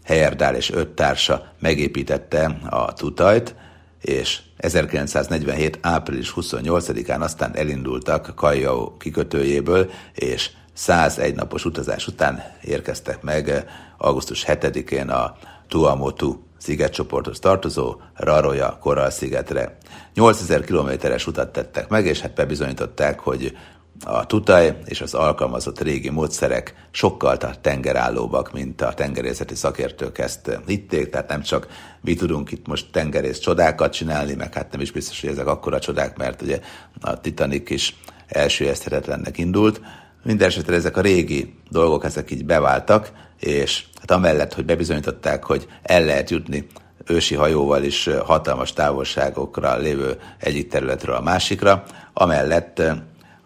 Heyerdahl 0.06 0.56
és 0.56 0.72
öt 0.72 0.90
társa 0.90 1.52
megépítette 1.60 2.58
a 2.70 2.94
tutajt, 2.94 3.56
és 4.02 4.40
1947. 4.58 5.78
április 5.82 6.34
28-án 6.36 7.20
aztán 7.20 7.56
elindultak 7.56 8.36
Kajau 8.36 8.98
kikötőjéből, 8.98 9.92
és 10.14 10.50
101 10.74 11.36
napos 11.36 11.66
utazás 11.66 12.08
után 12.08 12.44
érkeztek 12.62 13.22
meg 13.22 13.66
augusztus 13.98 14.46
7-én 14.48 15.10
a 15.10 15.36
Tuamotu 15.68 16.40
szigetcsoporthoz 16.58 17.40
tartozó 17.40 17.96
Raroja 18.16 18.78
korral 18.82 19.10
szigetre. 19.10 19.78
8000 20.14 20.64
kilométeres 20.64 21.28
utat 21.28 21.52
tettek 21.52 21.88
meg, 21.88 22.06
és 22.06 22.20
hát 22.20 22.34
bebizonyították, 22.34 23.20
hogy 23.20 23.58
a 24.06 24.26
tutaj 24.26 24.78
és 24.86 25.02
az 25.02 25.14
alkalmazott 25.14 25.82
régi 25.82 26.10
módszerek 26.10 26.74
sokkal 26.92 27.38
tengerállóbbak, 27.62 28.54
mint 28.54 28.82
a 28.82 28.94
tengerészeti 28.94 29.56
szakértők 29.56 30.18
ezt 30.18 30.60
hitték, 30.68 31.10
tehát 31.10 31.30
nem 31.30 31.42
csak 31.42 31.68
mi 32.02 32.14
tudunk 32.14 32.52
itt 32.52 32.68
most 32.68 32.92
tengerész 32.92 33.40
csodákat 33.40 33.94
csinálni, 33.94 34.34
meg 34.34 34.54
hát 34.54 34.72
nem 34.72 34.82
is 34.82 34.92
biztos, 34.92 35.22
hogy 35.22 35.30
ezek 35.30 35.48
akkora 35.48 35.80
csodák, 35.80 36.18
mert 36.18 36.42
ugye 36.42 36.60
a 37.02 37.20
Titanic 37.20 37.70
is 37.70 37.96
elsőjezthetetlennek 38.28 39.38
indult. 39.38 39.82
Mindenesetre 40.24 40.76
ezek 40.76 40.98
a 40.98 41.02
régi 41.02 41.54
dolgok, 41.70 42.04
ezek 42.04 42.32
így 42.32 42.46
beváltak, 42.46 43.12
és 43.40 43.84
hát 44.00 44.12
amellett, 44.12 44.54
hogy 44.54 44.66
bebizonyították, 44.66 45.44
hogy 45.44 45.68
el 45.84 46.06
lehet 46.06 46.30
jutni 46.30 46.68
ősi 47.08 47.36
hajóval 47.36 47.84
is 47.84 48.10
hatalmas 48.26 48.74
távolságokra 48.74 49.78
lévő 49.78 50.20
egyik 50.40 50.68
területről 50.68 51.16
a 51.16 51.22
másikra, 51.22 51.84
amellett 52.14 52.82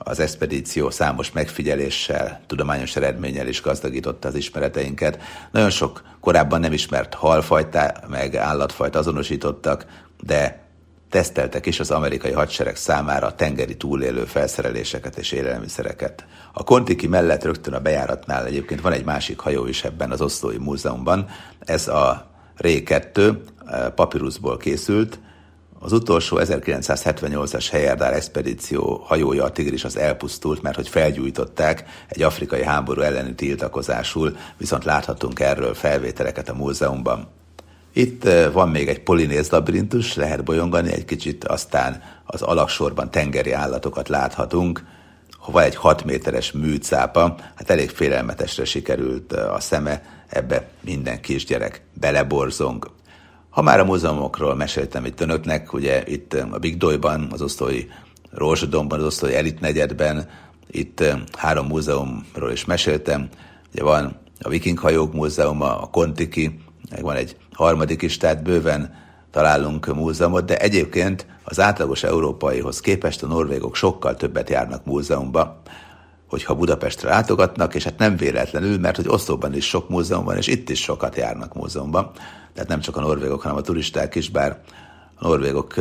az 0.09 0.19
expedíció 0.19 0.89
számos 0.89 1.31
megfigyeléssel, 1.31 2.41
tudományos 2.47 2.95
eredménnyel 2.95 3.47
is 3.47 3.61
gazdagította 3.61 4.27
az 4.27 4.35
ismereteinket. 4.35 5.19
Nagyon 5.51 5.69
sok 5.69 6.03
korábban 6.19 6.59
nem 6.59 6.73
ismert 6.73 7.13
halfajta, 7.13 7.93
meg 8.07 8.35
állatfajta 8.35 8.99
azonosítottak, 8.99 9.85
de 10.23 10.63
teszteltek 11.09 11.65
is 11.65 11.79
az 11.79 11.91
amerikai 11.91 12.31
hadsereg 12.31 12.75
számára 12.75 13.27
a 13.27 13.35
tengeri 13.35 13.77
túlélő 13.77 14.23
felszereléseket 14.25 15.17
és 15.17 15.31
élelmiszereket. 15.31 16.25
A 16.53 16.63
Kontiki 16.63 17.07
mellett 17.07 17.43
rögtön 17.43 17.73
a 17.73 17.79
bejáratnál 17.79 18.45
egyébként 18.45 18.81
van 18.81 18.93
egy 18.93 19.05
másik 19.05 19.39
hajó 19.39 19.65
is 19.65 19.83
ebben 19.83 20.11
az 20.11 20.21
Oszlói 20.21 20.57
Múzeumban. 20.57 21.27
Ez 21.59 21.87
a 21.87 22.31
Ré 22.55 22.83
2 22.83 23.43
papíruszból 23.95 24.57
készült, 24.57 25.19
az 25.79 25.91
utolsó 25.91 26.37
1978-as 26.39 27.67
Heyerdahl 27.71 28.13
expedíció 28.13 29.03
hajója 29.05 29.43
a 29.43 29.51
Tigris 29.51 29.83
az 29.83 29.97
elpusztult, 29.97 30.61
mert 30.61 30.75
hogy 30.75 30.87
felgyújtották 30.87 31.83
egy 32.07 32.21
afrikai 32.21 32.63
háború 32.63 33.01
elleni 33.01 33.35
tiltakozásul, 33.35 34.37
viszont 34.57 34.83
láthatunk 34.83 35.39
erről 35.39 35.73
felvételeket 35.73 36.49
a 36.49 36.53
múzeumban. 36.53 37.27
Itt 37.93 38.25
eh, 38.25 38.51
van 38.51 38.69
még 38.69 38.87
egy 38.87 39.03
polinéz 39.03 39.49
labirintus, 39.49 40.15
lehet 40.15 40.43
bolyongani 40.43 40.91
egy 40.91 41.05
kicsit, 41.05 41.43
aztán 41.43 42.03
az 42.25 42.41
alaksorban 42.41 43.11
tengeri 43.11 43.51
állatokat 43.51 44.09
láthatunk, 44.09 44.83
van 45.45 45.63
egy 45.63 45.75
6 45.75 46.03
méteres 46.03 46.51
műcápa, 46.51 47.35
hát 47.55 47.69
elég 47.69 47.89
félelmetesre 47.89 48.65
sikerült 48.65 49.33
eh, 49.33 49.53
a 49.53 49.59
szeme, 49.59 50.01
ebbe 50.27 50.69
minden 50.81 51.21
kisgyerek 51.21 51.81
beleborzong. 51.93 52.91
Ha 53.59 53.65
már 53.65 53.79
a 53.79 53.85
múzeumokról 53.85 54.55
meséltem 54.55 55.05
itt 55.05 55.21
önöknek, 55.21 55.73
ugye 55.73 56.03
itt 56.05 56.33
a 56.33 56.57
Big 56.57 56.77
Doyban, 56.77 57.27
az 57.31 57.41
osztói 57.41 57.85
Rózsadomban, 58.31 58.99
az 58.99 59.05
osztói 59.05 59.35
Elit 59.35 59.59
negyedben, 59.59 60.29
itt 60.67 61.03
három 61.37 61.67
múzeumról 61.67 62.51
is 62.51 62.65
meséltem. 62.65 63.29
Ugye 63.73 63.83
van 63.83 64.19
a 64.39 64.49
Viking 64.49 64.77
hajók 64.77 65.13
múzeuma, 65.13 65.81
a 65.81 65.85
Kontiki, 65.85 66.59
meg 66.91 67.01
van 67.01 67.15
egy 67.15 67.37
harmadik 67.53 68.01
is, 68.01 68.17
tehát 68.17 68.43
bőven 68.43 68.95
találunk 69.31 69.95
múzeumot, 69.95 70.45
de 70.45 70.57
egyébként 70.57 71.25
az 71.43 71.59
átlagos 71.59 72.03
európaihoz 72.03 72.79
képest 72.79 73.23
a 73.23 73.27
norvégok 73.27 73.75
sokkal 73.75 74.15
többet 74.15 74.49
járnak 74.49 74.85
múzeumba, 74.85 75.61
hogyha 76.29 76.55
Budapestre 76.55 77.09
látogatnak, 77.09 77.75
és 77.75 77.83
hát 77.83 77.97
nem 77.97 78.15
véletlenül, 78.15 78.77
mert 78.77 78.95
hogy 78.95 79.07
Oszlóban 79.07 79.55
is 79.55 79.65
sok 79.67 79.89
múzeum 79.89 80.25
van, 80.25 80.37
és 80.37 80.47
itt 80.47 80.69
is 80.69 80.81
sokat 80.81 81.15
járnak 81.15 81.53
múzeumban 81.53 82.11
tehát 82.53 82.69
nem 82.69 82.79
csak 82.79 82.97
a 82.97 83.01
norvégok, 83.01 83.41
hanem 83.41 83.57
a 83.57 83.61
turisták 83.61 84.15
is, 84.15 84.29
bár 84.29 84.61
a 85.15 85.27
norvégok 85.27 85.73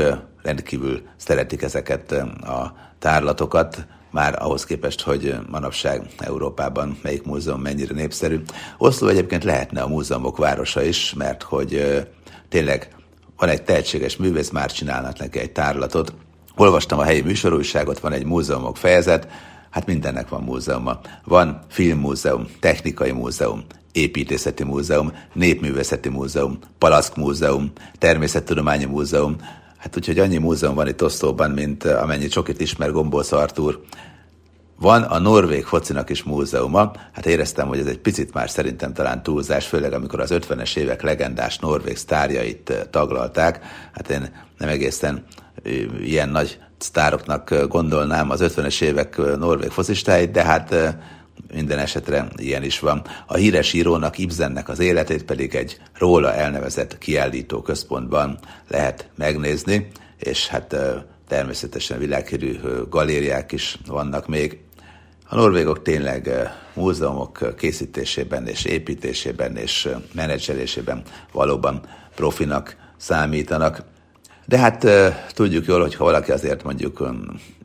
rendkívül 0.42 1.02
szeretik 1.16 1.62
ezeket 1.62 2.12
a 2.42 2.74
tárlatokat, 2.98 3.86
már 4.10 4.42
ahhoz 4.42 4.64
képest, 4.64 5.00
hogy 5.00 5.34
manapság 5.50 6.06
Európában 6.18 6.98
melyik 7.02 7.24
múzeum 7.24 7.60
mennyire 7.60 7.94
népszerű. 7.94 8.42
Oszló 8.78 9.08
egyébként 9.08 9.44
lehetne 9.44 9.82
a 9.82 9.88
múzeumok 9.88 10.36
városa 10.36 10.82
is, 10.82 11.14
mert 11.14 11.42
hogy 11.42 12.02
tényleg 12.48 12.88
van 13.36 13.48
egy 13.48 13.62
tehetséges 13.62 14.16
művész, 14.16 14.50
már 14.50 14.72
csinálnak 14.72 15.18
neki 15.18 15.38
egy 15.38 15.52
tárlatot. 15.52 16.12
Olvastam 16.56 16.98
a 16.98 17.04
helyi 17.04 17.20
műsorújságot, 17.20 17.98
van 17.98 18.12
egy 18.12 18.24
múzeumok 18.24 18.76
fejezet, 18.76 19.28
hát 19.70 19.86
mindennek 19.86 20.28
van 20.28 20.42
múzeuma. 20.42 21.00
Van 21.24 21.60
filmmúzeum, 21.68 22.46
technikai 22.60 23.12
múzeum, 23.12 23.64
Építészeti 23.92 24.64
Múzeum, 24.64 25.12
Népművészeti 25.32 26.08
Múzeum, 26.08 26.58
Palack 26.78 27.16
Múzeum, 27.16 27.72
Természettudományi 27.98 28.84
Múzeum, 28.84 29.36
hát 29.76 29.96
úgyhogy 29.96 30.18
annyi 30.18 30.36
múzeum 30.36 30.74
van 30.74 30.88
itt 30.88 31.04
Osztóban, 31.04 31.50
mint 31.50 31.84
amennyi 31.84 32.26
csokit 32.26 32.60
ismer 32.60 32.90
Gombolsz 32.90 33.32
Artúr. 33.32 33.80
Van 34.80 35.02
a 35.02 35.18
Norvég 35.18 35.64
focinak 35.64 36.10
is 36.10 36.22
múzeuma, 36.22 36.92
hát 37.12 37.26
éreztem, 37.26 37.68
hogy 37.68 37.78
ez 37.78 37.86
egy 37.86 37.98
picit 37.98 38.34
már 38.34 38.50
szerintem 38.50 38.92
talán 38.92 39.22
túlzás, 39.22 39.66
főleg 39.66 39.92
amikor 39.92 40.20
az 40.20 40.30
50-es 40.32 40.76
évek 40.76 41.02
legendás 41.02 41.58
norvég 41.58 41.96
sztárjait 41.96 42.88
taglalták. 42.90 43.60
Hát 43.92 44.10
én 44.10 44.46
nem 44.58 44.68
egészen 44.68 45.24
ilyen 46.02 46.28
nagy 46.28 46.58
sztároknak 46.78 47.66
gondolnám 47.68 48.30
az 48.30 48.40
50-es 48.42 48.82
évek 48.82 49.16
norvég 49.38 49.70
focistáit, 49.70 50.30
de 50.30 50.42
hát 50.42 50.74
minden 51.52 51.78
esetre 51.78 52.28
ilyen 52.36 52.62
is 52.62 52.78
van. 52.78 53.02
A 53.26 53.36
híres 53.36 53.72
írónak, 53.72 54.18
Ibsennek 54.18 54.68
az 54.68 54.78
életét 54.78 55.24
pedig 55.24 55.54
egy 55.54 55.80
róla 55.98 56.34
elnevezett 56.34 56.98
kiállító 56.98 57.62
központban 57.62 58.38
lehet 58.68 59.08
megnézni, 59.16 59.88
és 60.18 60.46
hát 60.46 60.76
természetesen 61.28 61.98
világhírű 61.98 62.58
galériák 62.88 63.52
is 63.52 63.78
vannak 63.86 64.26
még. 64.26 64.58
A 65.28 65.34
norvégok 65.36 65.82
tényleg 65.82 66.30
múzeumok 66.74 67.54
készítésében 67.56 68.46
és 68.46 68.64
építésében 68.64 69.56
és 69.56 69.88
menedzselésében 70.12 71.02
valóban 71.32 71.80
profinak 72.14 72.76
számítanak. 72.96 73.82
De 74.46 74.58
hát 74.58 74.86
tudjuk 75.34 75.66
jól, 75.66 75.80
hogy 75.80 75.94
ha 75.94 76.04
valaki 76.04 76.30
azért 76.30 76.62
mondjuk 76.62 77.08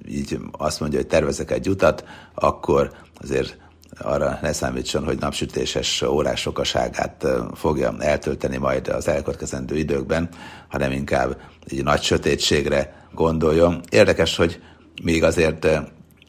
így 0.08 0.39
azt 0.52 0.80
mondja, 0.80 1.00
hogy 1.00 1.08
tervezek 1.08 1.52
egy 1.52 1.69
utat, 1.69 2.04
akkor 2.34 2.91
azért 3.22 3.58
arra 4.00 4.40
ne 4.42 4.54
számítson, 4.54 5.04
hogy 5.04 5.18
napsütéses 5.20 6.02
órás 6.02 6.40
sokaságát 6.40 7.26
fogja 7.54 7.96
eltölteni 8.00 8.58
majd 8.58 8.88
az 8.88 9.08
elkövetkezendő 9.08 9.76
időkben, 9.76 10.30
hanem 10.70 10.92
inkább 10.92 11.38
egy 11.68 11.84
nagy 11.84 12.02
sötétségre 12.02 13.08
gondoljon. 13.14 13.82
Érdekes, 13.90 14.36
hogy 14.36 14.62
még 15.04 15.24
azért 15.24 15.68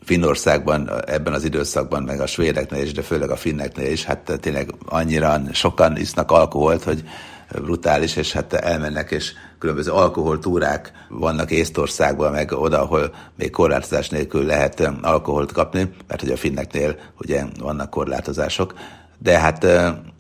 Finnországban 0.05 0.91
ebben 1.07 1.33
az 1.33 1.45
időszakban, 1.45 2.03
meg 2.03 2.21
a 2.21 2.27
svédeknél 2.27 2.83
is, 2.83 2.93
de 2.93 3.03
főleg 3.03 3.31
a 3.31 3.37
finneknél 3.37 3.91
is, 3.91 4.05
hát 4.05 4.39
tényleg 4.41 4.75
annyira 4.87 5.41
sokan 5.53 5.97
isznak 5.97 6.31
alkoholt, 6.31 6.83
hogy 6.83 7.03
brutális, 7.51 8.17
és 8.17 8.33
hát 8.33 8.53
elmennek, 8.53 9.11
és 9.11 9.33
különböző 9.65 9.93
alkoholtúrák 9.93 10.93
vannak 11.09 11.51
Észtországban, 11.51 12.33
meg 12.33 12.53
oda, 12.53 12.83
ahol 12.83 13.15
még 13.37 13.51
korlátozás 13.51 14.09
nélkül 14.09 14.45
lehet 14.45 14.91
alkoholt 15.03 15.53
kapni, 15.53 15.91
mert 16.09 16.21
hogy 16.21 16.31
a 16.31 16.37
finneknél 16.37 16.97
ugye 17.21 17.45
vannak 17.59 17.91
korlátozások. 17.91 18.75
De 19.19 19.39
hát 19.39 19.67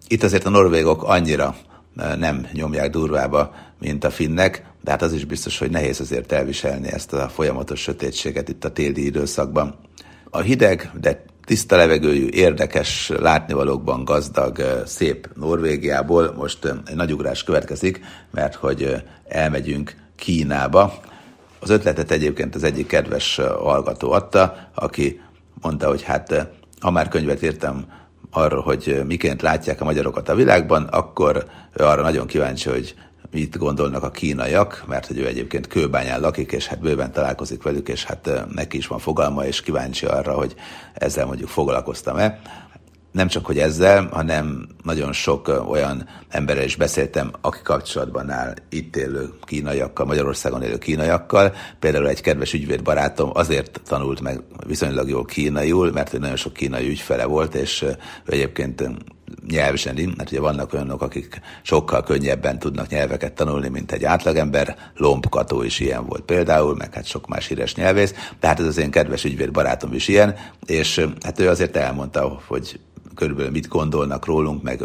itt 0.08 0.22
azért 0.22 0.44
a 0.44 0.50
norvégok 0.50 1.02
annyira 1.02 1.56
nem 2.18 2.46
nyomják 2.52 2.90
durvába, 2.90 3.54
mint 3.80 4.04
a 4.04 4.10
finnek, 4.10 4.64
de 4.82 4.90
hát 4.90 5.02
az 5.02 5.12
is 5.12 5.24
biztos, 5.24 5.58
hogy 5.58 5.70
nehéz 5.70 6.00
azért 6.00 6.32
elviselni 6.32 6.92
ezt 6.92 7.12
a 7.12 7.28
folyamatos 7.28 7.80
sötétséget 7.80 8.48
itt 8.48 8.64
a 8.64 8.72
téli 8.72 9.04
időszakban. 9.04 9.74
A 10.30 10.40
hideg, 10.40 10.90
de 11.00 11.24
tiszta 11.44 11.76
levegőjű, 11.76 12.28
érdekes, 12.28 13.12
látnivalókban 13.18 14.04
gazdag, 14.04 14.82
szép 14.86 15.28
Norvégiából 15.34 16.34
most 16.36 16.64
egy 16.86 16.94
nagy 16.94 17.12
ugrás 17.12 17.44
következik, 17.44 18.00
mert 18.30 18.54
hogy 18.54 19.02
elmegyünk 19.28 19.94
Kínába. 20.16 20.94
Az 21.60 21.70
ötletet 21.70 22.10
egyébként 22.10 22.54
az 22.54 22.64
egyik 22.64 22.86
kedves 22.86 23.36
hallgató 23.36 24.12
adta, 24.12 24.68
aki 24.74 25.20
mondta, 25.60 25.88
hogy 25.88 26.02
hát 26.02 26.48
ha 26.80 26.90
már 26.90 27.08
könyvet 27.08 27.42
írtam 27.42 27.84
arról, 28.30 28.60
hogy 28.62 29.02
miként 29.06 29.42
látják 29.42 29.80
a 29.80 29.84
magyarokat 29.84 30.28
a 30.28 30.34
világban, 30.34 30.82
akkor 30.82 31.44
ő 31.72 31.84
arra 31.84 32.02
nagyon 32.02 32.26
kíváncsi, 32.26 32.68
hogy 32.70 32.94
mit 33.34 33.58
gondolnak 33.58 34.02
a 34.02 34.10
kínaiak, 34.10 34.84
mert 34.86 35.06
hogy 35.06 35.18
ő 35.18 35.26
egyébként 35.26 35.66
kőbányán 35.66 36.20
lakik, 36.20 36.52
és 36.52 36.66
hát 36.66 36.80
bőven 36.80 37.12
találkozik 37.12 37.62
velük, 37.62 37.88
és 37.88 38.04
hát 38.04 38.30
neki 38.54 38.76
is 38.76 38.86
van 38.86 38.98
fogalma, 38.98 39.44
és 39.44 39.60
kíváncsi 39.60 40.06
arra, 40.06 40.32
hogy 40.32 40.54
ezzel 40.94 41.26
mondjuk 41.26 41.48
foglalkoztam-e. 41.48 42.40
nem 43.12 43.28
csak, 43.28 43.46
hogy 43.46 43.58
ezzel, 43.58 44.08
hanem 44.12 44.68
nagyon 44.82 45.12
sok 45.12 45.64
olyan 45.68 46.08
emberrel 46.28 46.64
is 46.64 46.76
beszéltem, 46.76 47.30
aki 47.40 47.58
kapcsolatban 47.62 48.30
áll 48.30 48.54
itt 48.68 48.96
élő 48.96 49.28
kínaiakkal, 49.44 50.06
Magyarországon 50.06 50.62
élő 50.62 50.78
kínaiakkal. 50.78 51.54
Például 51.78 52.08
egy 52.08 52.20
kedves 52.20 52.52
ügyvéd 52.52 52.82
barátom 52.82 53.30
azért 53.32 53.80
tanult 53.86 54.20
meg 54.20 54.40
viszonylag 54.66 55.08
jól 55.08 55.24
kínaiul, 55.24 55.92
mert 55.92 56.18
nagyon 56.18 56.36
sok 56.36 56.52
kínai 56.52 56.88
ügyfele 56.88 57.24
volt, 57.24 57.54
és 57.54 57.82
ő 57.82 57.96
egyébként 58.26 58.90
nyelvzseni, 59.48 60.12
mert 60.16 60.30
ugye 60.30 60.40
vannak 60.40 60.72
olyanok, 60.72 61.02
akik 61.02 61.40
sokkal 61.62 62.02
könnyebben 62.02 62.58
tudnak 62.58 62.88
nyelveket 62.88 63.32
tanulni, 63.32 63.68
mint 63.68 63.92
egy 63.92 64.04
átlagember. 64.04 64.76
Lomb 64.96 65.28
Kató 65.28 65.62
is 65.62 65.80
ilyen 65.80 66.06
volt 66.06 66.22
például, 66.22 66.74
meg 66.74 66.94
hát 66.94 67.06
sok 67.06 67.28
más 67.28 67.46
híres 67.46 67.74
nyelvész, 67.74 68.14
tehát 68.38 68.60
ez 68.60 68.66
az 68.66 68.76
én 68.76 68.90
kedves 68.90 69.24
ügyvéd 69.24 69.50
barátom 69.50 69.92
is 69.92 70.08
ilyen, 70.08 70.34
és 70.66 71.06
hát 71.22 71.40
ő 71.40 71.48
azért 71.48 71.76
elmondta, 71.76 72.40
hogy 72.46 72.80
körülbelül 73.14 73.50
mit 73.50 73.68
gondolnak 73.68 74.26
rólunk, 74.26 74.62
meg 74.62 74.80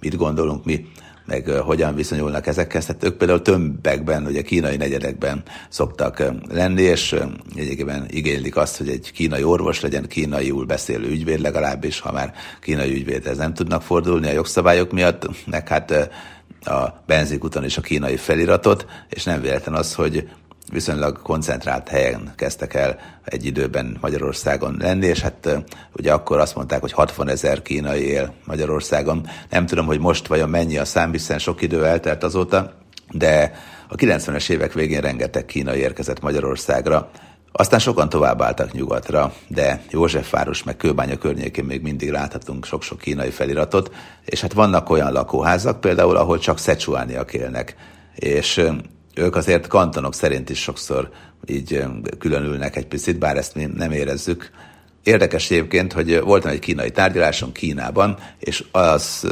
mit 0.00 0.16
gondolunk 0.16 0.64
mi, 0.64 0.86
meg 1.26 1.48
hogyan 1.48 1.94
viszonyulnak 1.94 2.46
ezekhez. 2.46 2.86
Tehát 2.86 3.04
ők 3.04 3.16
például 3.16 3.42
tömbekben, 3.42 4.26
ugye 4.26 4.42
kínai 4.42 4.76
negyedekben 4.76 5.42
szoktak 5.68 6.22
lenni, 6.48 6.82
és 6.82 7.16
egyébként 7.56 8.12
igénylik 8.12 8.56
azt, 8.56 8.76
hogy 8.76 8.88
egy 8.88 9.12
kínai 9.12 9.42
orvos 9.42 9.80
legyen, 9.80 10.06
kínaiul 10.06 10.64
beszélő 10.64 11.08
ügyvéd 11.08 11.40
legalábbis, 11.40 12.00
ha 12.00 12.12
már 12.12 12.34
kínai 12.60 12.92
ügyvédhez 12.92 13.36
nem 13.36 13.54
tudnak 13.54 13.82
fordulni 13.82 14.28
a 14.28 14.32
jogszabályok 14.32 14.92
miatt, 14.92 15.46
meg 15.46 15.68
hát 15.68 16.10
a 16.64 17.02
benzinkuton 17.06 17.64
is 17.64 17.76
a 17.76 17.80
kínai 17.80 18.16
feliratot, 18.16 18.86
és 19.08 19.24
nem 19.24 19.40
véletlen 19.40 19.74
az, 19.74 19.94
hogy 19.94 20.28
viszonylag 20.72 21.22
koncentrált 21.22 21.88
helyen 21.88 22.32
kezdtek 22.36 22.74
el 22.74 22.98
egy 23.24 23.44
időben 23.44 23.96
Magyarországon 24.00 24.76
lenni, 24.78 25.06
és 25.06 25.20
hát 25.20 25.64
ugye 25.92 26.12
akkor 26.12 26.38
azt 26.38 26.54
mondták, 26.54 26.80
hogy 26.80 26.92
60 26.92 27.28
ezer 27.28 27.62
kínai 27.62 28.06
él 28.06 28.34
Magyarországon. 28.44 29.28
Nem 29.50 29.66
tudom, 29.66 29.86
hogy 29.86 29.98
most 29.98 30.26
vajon 30.26 30.48
mennyi 30.48 30.78
a 30.78 30.84
szám, 30.84 31.12
hiszen 31.12 31.38
sok 31.38 31.62
idő 31.62 31.86
eltelt 31.86 32.24
azóta, 32.24 32.72
de 33.10 33.54
a 33.88 33.94
90-es 33.94 34.50
évek 34.50 34.72
végén 34.72 35.00
rengeteg 35.00 35.44
kínai 35.44 35.78
érkezett 35.78 36.20
Magyarországra, 36.20 37.10
aztán 37.56 37.78
sokan 37.78 38.08
továbbáltak 38.08 38.72
nyugatra, 38.72 39.32
de 39.48 39.82
Józsefváros 39.90 40.62
meg 40.62 40.76
Kőbánya 40.76 41.16
környékén 41.16 41.64
még 41.64 41.82
mindig 41.82 42.10
láthatunk 42.10 42.64
sok-sok 42.64 42.98
kínai 42.98 43.30
feliratot, 43.30 43.94
és 44.24 44.40
hát 44.40 44.52
vannak 44.52 44.90
olyan 44.90 45.12
lakóházak 45.12 45.80
például, 45.80 46.16
ahol 46.16 46.38
csak 46.38 46.58
szecsuániak 46.58 47.32
élnek, 47.32 47.76
és 48.14 48.62
ők 49.14 49.36
azért 49.36 49.66
kantonok 49.66 50.14
szerint 50.14 50.50
is 50.50 50.62
sokszor 50.62 51.10
így 51.46 51.84
különülnek 52.18 52.76
egy 52.76 52.86
picit, 52.86 53.18
bár 53.18 53.36
ezt 53.36 53.54
mi 53.54 53.64
nem 53.64 53.92
érezzük. 53.92 54.50
Érdekes 55.04 55.50
egyébként, 55.50 55.92
hogy 55.92 56.20
voltam 56.20 56.50
egy 56.50 56.58
kínai 56.58 56.90
tárgyaláson 56.90 57.52
Kínában, 57.52 58.18
és 58.38 58.64
az, 58.70 59.26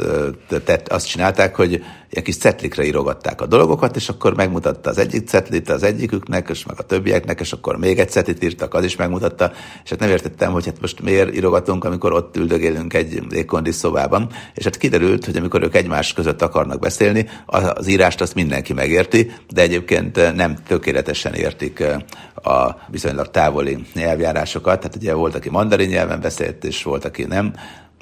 tett, 0.63 0.87
azt 0.87 1.07
csinálták, 1.07 1.55
hogy 1.55 1.71
ilyen 2.09 2.23
kis 2.23 2.37
cetlikre 2.37 2.83
írogatták 2.83 3.41
a 3.41 3.45
dolgokat, 3.45 3.95
és 3.95 4.09
akkor 4.09 4.35
megmutatta 4.35 4.89
az 4.89 4.97
egyik 4.97 5.27
cetlit 5.27 5.69
az 5.69 5.83
egyiküknek, 5.83 6.49
és 6.49 6.65
meg 6.65 6.79
a 6.79 6.83
többieknek, 6.83 7.39
és 7.39 7.51
akkor 7.51 7.77
még 7.77 7.99
egy 7.99 8.09
cetlit 8.09 8.43
írtak, 8.43 8.73
az 8.73 8.83
is 8.83 8.95
megmutatta, 8.95 9.51
és 9.83 9.89
hát 9.89 9.99
nem 9.99 10.09
értettem, 10.09 10.51
hogy 10.51 10.65
hát 10.65 10.81
most 10.81 11.01
miért 11.01 11.35
írogatunk, 11.35 11.83
amikor 11.83 12.13
ott 12.13 12.37
üldögélünk 12.37 12.93
egy 12.93 13.23
légkondis 13.29 13.75
szobában, 13.75 14.29
és 14.53 14.63
hát 14.63 14.77
kiderült, 14.77 15.25
hogy 15.25 15.37
amikor 15.37 15.63
ők 15.63 15.75
egymás 15.75 16.13
között 16.13 16.41
akarnak 16.41 16.79
beszélni, 16.79 17.29
az 17.45 17.87
írást 17.87 18.21
azt 18.21 18.35
mindenki 18.35 18.73
megérti, 18.73 19.31
de 19.53 19.61
egyébként 19.61 20.35
nem 20.35 20.55
tökéletesen 20.67 21.33
értik 21.33 21.83
a 22.43 22.75
viszonylag 22.87 23.31
távoli 23.31 23.85
nyelvjárásokat, 23.93 24.79
tehát 24.79 24.95
ugye 24.95 25.13
volt, 25.13 25.35
aki 25.35 25.49
mandarin 25.49 25.89
nyelven 25.89 26.21
beszélt, 26.21 26.63
és 26.63 26.83
volt, 26.83 27.05
aki 27.05 27.23
nem, 27.23 27.53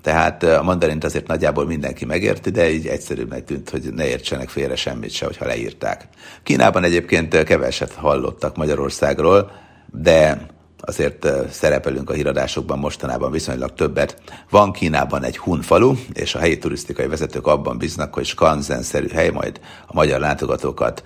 tehát 0.02 0.44
a 0.44 0.64
mandarint 0.64 1.04
azért 1.04 1.28
nagyjából 1.28 1.66
mindenki 1.66 2.06
megérti, 2.06 2.50
de 2.50 2.72
így 2.72 2.88
egyszerűbbnek 2.88 3.44
tűnt, 3.44 3.70
hogy 3.70 3.94
ne 3.94 4.08
értsenek 4.08 4.50
félre 4.50 4.76
semmit 4.76 5.12
se, 5.12 5.26
hogyha 5.26 5.46
leírták. 5.46 6.08
Kínában 6.44 6.84
egyébként 6.84 7.44
keveset 7.44 7.94
hallottak 7.94 8.56
Magyarországról, 8.56 9.52
de 9.92 10.46
azért 10.82 11.28
szerepelünk 11.52 12.10
a 12.10 12.14
híradásokban 12.14 12.80
mostanában 12.80 13.32
viszonylag 13.32 13.74
többet. 13.74 14.18
Van 14.50 14.72
Kínában 14.72 15.24
egy 15.24 15.38
Hun 15.38 15.62
falu, 15.62 15.96
és 16.14 16.36
a 16.36 16.40
helyi 16.40 16.58
turisztikai 16.58 17.08
vezetők 17.08 17.48
abban 17.48 17.78
bíznak, 17.78 18.14
hogy 18.14 18.26
Skanzen-szerű 18.26 19.08
hely 19.08 19.30
majd 19.30 19.60
a 19.88 19.94
magyar 19.94 20.20
látogatókat 20.20 21.04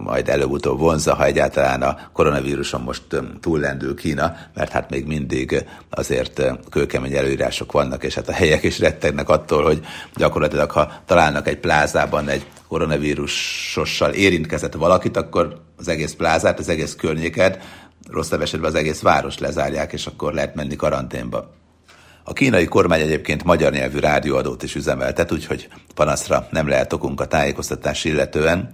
majd 0.00 0.28
előbb-utóbb 0.28 0.78
vonza, 0.78 1.14
ha 1.14 1.24
egyáltalán 1.24 1.82
a 1.82 1.98
koronavíruson 2.12 2.80
most 2.80 3.02
túllendül 3.40 3.94
Kína, 3.94 4.36
mert 4.54 4.72
hát 4.72 4.90
még 4.90 5.06
mindig 5.06 5.64
azért 5.90 6.42
kőkemény 6.70 7.16
előírások 7.16 7.72
vannak, 7.72 8.04
és 8.04 8.14
hát 8.14 8.28
a 8.28 8.32
helyek 8.32 8.62
is 8.62 8.78
rettegnek 8.78 9.28
attól, 9.28 9.62
hogy 9.62 9.84
gyakorlatilag 10.16 10.70
ha 10.70 10.92
találnak 11.06 11.48
egy 11.48 11.58
plázában 11.58 12.28
egy 12.28 12.46
koronavírusossal 12.68 14.12
érintkezett 14.12 14.74
valakit, 14.74 15.16
akkor 15.16 15.60
az 15.76 15.88
egész 15.88 16.12
plázát, 16.12 16.58
az 16.58 16.68
egész 16.68 16.94
környéket 16.94 17.58
rosszabb 18.10 18.40
esetben 18.40 18.70
az 18.70 18.76
egész 18.76 19.00
város 19.00 19.38
lezárják, 19.38 19.92
és 19.92 20.06
akkor 20.06 20.32
lehet 20.34 20.54
menni 20.54 20.76
karanténba. 20.76 21.50
A 22.24 22.32
kínai 22.32 22.64
kormány 22.64 23.00
egyébként 23.00 23.44
magyar 23.44 23.72
nyelvű 23.72 23.98
rádióadót 23.98 24.62
is 24.62 24.74
üzemeltet, 24.74 25.32
úgyhogy 25.32 25.68
panaszra 25.94 26.48
nem 26.50 26.68
lehet 26.68 26.92
okunk 26.92 27.20
a 27.20 27.26
tájékoztatás 27.26 28.04
illetően. 28.04 28.72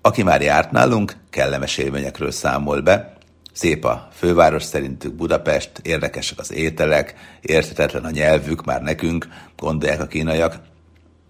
Aki 0.00 0.22
már 0.22 0.42
járt 0.42 0.70
nálunk, 0.70 1.16
kellemes 1.30 1.78
élményekről 1.78 2.30
számol 2.30 2.80
be. 2.80 3.12
Szép 3.52 3.84
a 3.84 4.08
főváros 4.12 4.62
szerintük 4.62 5.14
Budapest, 5.14 5.70
érdekesek 5.82 6.38
az 6.38 6.52
ételek, 6.52 7.14
érthetetlen 7.40 8.04
a 8.04 8.10
nyelvük 8.10 8.64
már 8.64 8.82
nekünk, 8.82 9.28
gondolják 9.56 10.00
a 10.00 10.06
kínaiak, 10.06 10.54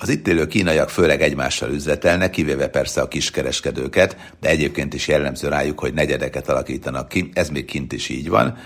az 0.03 0.09
itt 0.09 0.29
élő 0.29 0.47
kínaiak 0.47 0.91
főleg 0.91 1.23
egymással 1.23 1.71
üzletelnek, 1.71 2.31
kivéve 2.31 2.69
persze 2.69 3.01
a 3.01 3.09
kiskereskedőket, 3.09 4.17
de 4.41 4.49
egyébként 4.49 4.95
is 4.95 5.09
jellemző 5.09 5.49
rájuk, 5.49 5.81
hogy 5.81 5.95
negyedeket 5.95 6.49
alakítanak 6.49 7.09
ki, 7.09 7.31
ez 7.35 7.49
még 7.49 7.65
kint 7.65 7.93
is 7.93 8.09
így 8.09 8.29
van. 8.29 8.57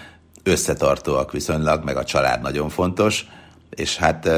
Összetartóak 0.42 1.32
viszonylag, 1.32 1.84
meg 1.84 1.96
a 1.96 2.04
család 2.04 2.42
nagyon 2.42 2.68
fontos, 2.68 3.26
és 3.70 3.96
hát 3.96 4.30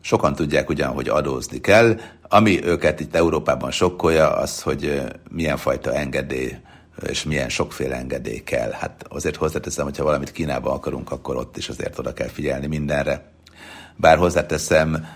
sokan 0.00 0.34
tudják 0.34 0.68
ugyan, 0.68 0.92
hogy 0.92 1.08
adózni 1.08 1.60
kell. 1.60 1.96
Ami 2.28 2.64
őket 2.64 3.00
itt 3.00 3.14
Európában 3.14 3.70
sokkolja, 3.70 4.36
az, 4.36 4.62
hogy 4.62 5.02
milyen 5.30 5.56
fajta 5.56 5.94
engedély 5.94 6.56
és 7.08 7.24
milyen 7.24 7.48
sokféle 7.48 7.96
engedély 7.96 8.42
kell. 8.42 8.70
Hát 8.70 9.04
azért 9.08 9.36
hozzáteszem, 9.36 9.84
hogyha 9.84 10.04
valamit 10.04 10.32
Kínában 10.32 10.72
akarunk, 10.72 11.10
akkor 11.10 11.36
ott 11.36 11.56
is 11.56 11.68
azért 11.68 11.98
oda 11.98 12.12
kell 12.12 12.28
figyelni 12.28 12.66
mindenre. 12.66 13.32
Bár 13.96 14.18
hozzáteszem, 14.18 15.06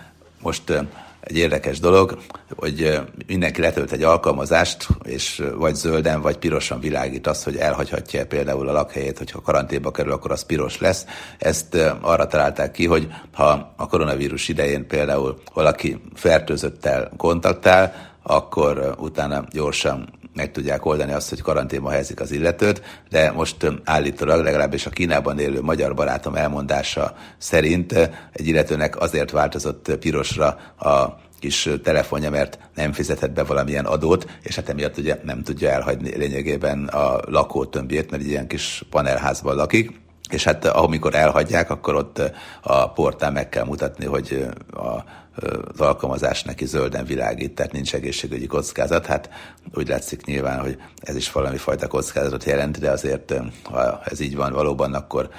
most 0.41 0.73
egy 1.19 1.37
érdekes 1.37 1.79
dolog, 1.79 2.17
hogy 2.55 2.99
mindenki 3.27 3.61
letölt 3.61 3.91
egy 3.91 4.03
alkalmazást, 4.03 4.87
és 5.03 5.43
vagy 5.55 5.75
zölden, 5.75 6.21
vagy 6.21 6.37
pirosan 6.37 6.79
világít 6.79 7.27
azt, 7.27 7.43
hogy 7.43 7.55
elhagyhatja 7.55 8.25
például 8.25 8.69
a 8.69 8.71
lakhelyét, 8.71 9.17
hogyha 9.17 9.41
karanténba 9.41 9.91
kerül, 9.91 10.11
akkor 10.11 10.31
az 10.31 10.43
piros 10.43 10.79
lesz. 10.79 11.05
Ezt 11.37 11.77
arra 12.01 12.27
találták 12.27 12.71
ki, 12.71 12.85
hogy 12.85 13.07
ha 13.33 13.73
a 13.75 13.87
koronavírus 13.87 14.47
idején 14.47 14.87
például 14.87 15.41
valaki 15.53 16.01
fertőzöttel 16.15 17.11
kontaktál, 17.17 18.07
akkor 18.23 18.95
utána 18.97 19.43
gyorsan 19.51 20.18
meg 20.39 20.51
tudják 20.51 20.85
oldani 20.85 21.11
azt, 21.11 21.29
hogy 21.29 21.41
karanténba 21.41 21.89
helyezik 21.89 22.19
az 22.19 22.31
illetőt, 22.31 22.81
de 23.09 23.31
most 23.31 23.55
állítólag 23.83 24.43
legalábbis 24.43 24.85
a 24.85 24.89
Kínában 24.89 25.39
élő 25.39 25.61
magyar 25.61 25.93
barátom 25.93 26.35
elmondása 26.35 27.15
szerint 27.37 27.93
egy 28.33 28.47
illetőnek 28.47 29.01
azért 29.01 29.31
változott 29.31 29.91
pirosra 29.99 30.47
a 30.79 31.17
kis 31.39 31.69
telefonja, 31.83 32.29
mert 32.29 32.59
nem 32.75 32.91
fizetett 32.91 33.31
be 33.31 33.43
valamilyen 33.43 33.85
adót, 33.85 34.27
és 34.41 34.55
hát 34.55 34.69
emiatt 34.69 34.97
ugye 34.97 35.19
nem 35.23 35.43
tudja 35.43 35.69
elhagyni 35.69 36.17
lényegében 36.17 36.87
a 36.87 37.19
lakótömbjét, 37.25 38.11
mert 38.11 38.23
ilyen 38.23 38.47
kis 38.47 38.83
panelházban 38.89 39.55
lakik, 39.55 39.99
és 40.29 40.43
hát 40.43 40.65
amikor 40.65 41.15
elhagyják, 41.15 41.69
akkor 41.69 41.95
ott 41.95 42.21
a 42.61 42.91
portál 42.91 43.31
meg 43.31 43.49
kell 43.49 43.65
mutatni, 43.65 44.05
hogy 44.05 44.45
a 44.73 45.03
az 45.35 45.79
alkalmazás 45.79 46.43
neki 46.43 46.65
zölden 46.65 47.05
világít, 47.05 47.51
tehát 47.51 47.71
nincs 47.71 47.93
egészségügyi 47.93 48.47
kockázat. 48.47 49.05
Hát 49.05 49.29
úgy 49.73 49.87
látszik 49.87 50.25
nyilván, 50.25 50.59
hogy 50.59 50.77
ez 51.01 51.15
is 51.15 51.31
valami 51.31 51.57
fajta 51.57 51.87
kockázatot 51.87 52.43
jelent, 52.43 52.79
de 52.79 52.89
azért, 52.89 53.33
ha 53.63 54.01
ez 54.03 54.19
így 54.19 54.35
van 54.35 54.53
valóban, 54.53 54.93
akkor 54.93 55.29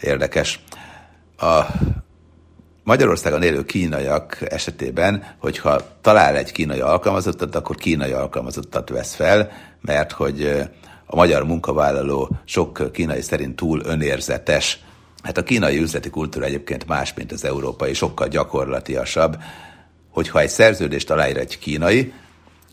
érdekes. 0.00 0.64
A 1.38 1.62
Magyarországon 2.84 3.42
élő 3.42 3.64
kínaiak 3.64 4.38
esetében, 4.48 5.24
hogyha 5.38 5.80
talál 6.00 6.36
egy 6.36 6.52
kínai 6.52 6.80
alkalmazottat, 6.80 7.54
akkor 7.54 7.76
kínai 7.76 8.12
alkalmazottat 8.12 8.88
vesz 8.88 9.14
fel, 9.14 9.50
mert 9.80 10.12
hogy 10.12 10.68
a 11.06 11.16
magyar 11.16 11.44
munkavállaló 11.44 12.36
sok 12.44 12.92
kínai 12.92 13.20
szerint 13.20 13.56
túl 13.56 13.80
önérzetes, 13.84 14.84
Hát 15.24 15.38
a 15.38 15.42
kínai 15.42 15.78
üzleti 15.78 16.10
kultúra 16.10 16.44
egyébként 16.44 16.86
más, 16.86 17.14
mint 17.14 17.32
az 17.32 17.44
európai, 17.44 17.94
sokkal 17.94 18.28
gyakorlatiasabb, 18.28 19.36
hogyha 20.10 20.40
egy 20.40 20.48
szerződést 20.48 21.10
aláír 21.10 21.36
egy 21.36 21.58
kínai, 21.58 22.12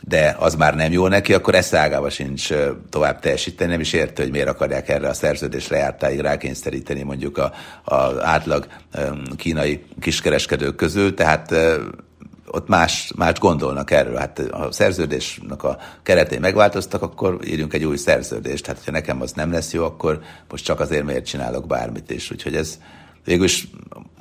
de 0.03 0.35
az 0.39 0.55
már 0.55 0.75
nem 0.75 0.91
jó 0.91 1.07
neki, 1.07 1.33
akkor 1.33 1.55
eszágába 1.55 2.09
sincs 2.09 2.49
tovább 2.89 3.19
teljesíteni, 3.19 3.71
nem 3.71 3.79
is 3.79 3.93
érte, 3.93 4.21
hogy 4.21 4.31
miért 4.31 4.47
akarják 4.47 4.89
erre 4.89 5.07
a 5.09 5.13
szerződés 5.13 5.67
lejártáig 5.67 6.19
rákényszeríteni 6.19 7.03
mondjuk 7.03 7.37
a, 7.37 7.53
a 7.83 7.95
átlag 8.21 8.67
kínai 9.35 9.83
kiskereskedők 9.99 10.75
közül, 10.75 11.13
tehát 11.13 11.55
ott 12.53 12.67
más, 12.67 13.11
más 13.15 13.39
gondolnak 13.39 13.91
erről. 13.91 14.15
Hát 14.15 14.39
a 14.39 14.71
szerződésnek 14.71 15.63
a 15.63 15.77
keretei 16.03 16.37
megváltoztak, 16.37 17.01
akkor 17.01 17.39
írjunk 17.45 17.73
egy 17.73 17.83
új 17.83 17.97
szerződést. 17.97 18.65
Hát, 18.65 18.83
ha 18.85 18.91
nekem 18.91 19.21
az 19.21 19.31
nem 19.31 19.51
lesz 19.51 19.73
jó, 19.73 19.83
akkor 19.83 20.21
most 20.49 20.63
csak 20.65 20.79
azért, 20.79 21.05
miért 21.05 21.25
csinálok 21.25 21.67
bármit 21.67 22.11
is. 22.11 22.31
Úgyhogy 22.31 22.55
ez 22.55 22.79
végülis 23.25 23.67